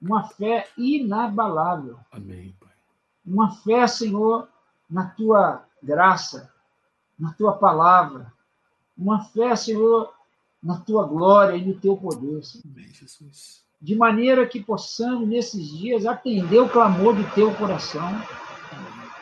uma 0.00 0.24
fé 0.28 0.68
inabalável. 0.76 1.98
Amém, 2.12 2.54
Pai. 2.60 2.72
Uma 3.24 3.50
fé, 3.50 3.86
Senhor, 3.86 4.48
na 4.88 5.10
tua 5.10 5.64
graça, 5.82 6.52
na 7.18 7.32
tua 7.32 7.52
palavra. 7.52 8.32
Uma 8.96 9.24
fé, 9.24 9.54
Senhor, 9.56 10.12
na 10.62 10.78
tua 10.80 11.04
glória 11.04 11.56
e 11.56 11.64
no 11.64 11.78
teu 11.78 11.96
poder, 11.96 12.42
Senhor. 12.44 12.64
Amém, 12.74 12.92
Jesus. 12.92 13.64
De 13.80 13.94
maneira 13.94 14.46
que 14.46 14.62
possamos, 14.62 15.28
nesses 15.28 15.68
dias, 15.68 16.06
atender 16.06 16.58
o 16.58 16.68
clamor 16.68 17.14
do 17.14 17.24
teu 17.34 17.54
coração 17.54 18.10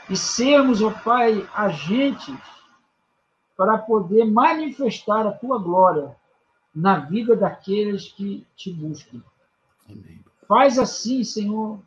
e 0.08 0.16
sermos, 0.16 0.80
ó 0.82 0.90
Pai, 0.90 1.48
agentes 1.54 2.38
para 3.56 3.78
poder 3.78 4.24
manifestar 4.24 5.26
a 5.26 5.32
tua 5.32 5.58
glória 5.58 6.14
na 6.74 6.98
vida 6.98 7.36
daqueles 7.36 8.08
que 8.08 8.46
te 8.56 8.72
buscam. 8.72 9.22
Amém. 9.88 10.20
Faz 10.48 10.78
assim, 10.78 11.22
Senhor, 11.22 11.78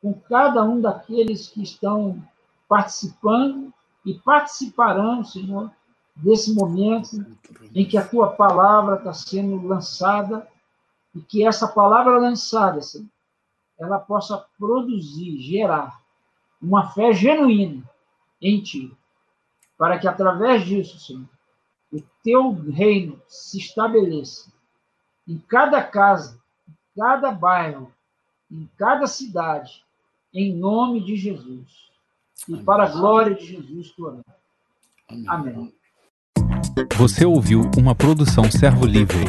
com 0.00 0.14
cada 0.14 0.62
um 0.62 0.80
daqueles 0.80 1.48
que 1.48 1.62
estão 1.62 2.22
participando 2.68 3.72
e 4.06 4.14
participarão, 4.14 5.24
Senhor, 5.24 5.68
desse 6.14 6.54
momento 6.54 7.26
em 7.74 7.84
que 7.84 7.98
a 7.98 8.06
tua 8.06 8.30
palavra 8.30 8.96
está 8.96 9.12
sendo 9.12 9.66
lançada 9.66 10.48
e 11.12 11.20
que 11.20 11.44
essa 11.44 11.66
palavra 11.66 12.16
lançada, 12.16 12.80
Senhor, 12.80 13.08
ela 13.76 13.98
possa 13.98 14.46
produzir, 14.56 15.40
gerar 15.40 16.00
uma 16.62 16.88
fé 16.92 17.12
genuína 17.12 17.82
em 18.40 18.62
ti, 18.62 18.96
para 19.76 19.98
que 19.98 20.06
através 20.06 20.64
disso, 20.64 20.98
Senhor, 21.00 21.28
o 21.92 22.00
teu 22.22 22.52
reino 22.52 23.20
se 23.26 23.58
estabeleça 23.58 24.52
em 25.26 25.36
cada 25.36 25.82
casa, 25.82 26.40
em 26.68 26.74
cada 26.96 27.32
bairro, 27.32 27.92
em 28.50 28.70
cada 28.78 29.06
cidade, 29.08 29.84
em 30.32 30.54
nome 30.54 31.04
de 31.04 31.16
Jesus. 31.16 31.90
E 32.48 32.52
Amém. 32.52 32.64
para 32.64 32.84
a 32.84 32.88
glória 32.88 33.34
de 33.34 33.46
Jesus, 33.46 33.92
oramos. 33.98 34.24
Amém. 35.08 35.24
Amém. 35.28 35.72
Você 36.96 37.24
ouviu 37.24 37.70
uma 37.76 37.94
produção 37.94 38.50
Servo 38.50 38.84
Livre. 38.86 39.24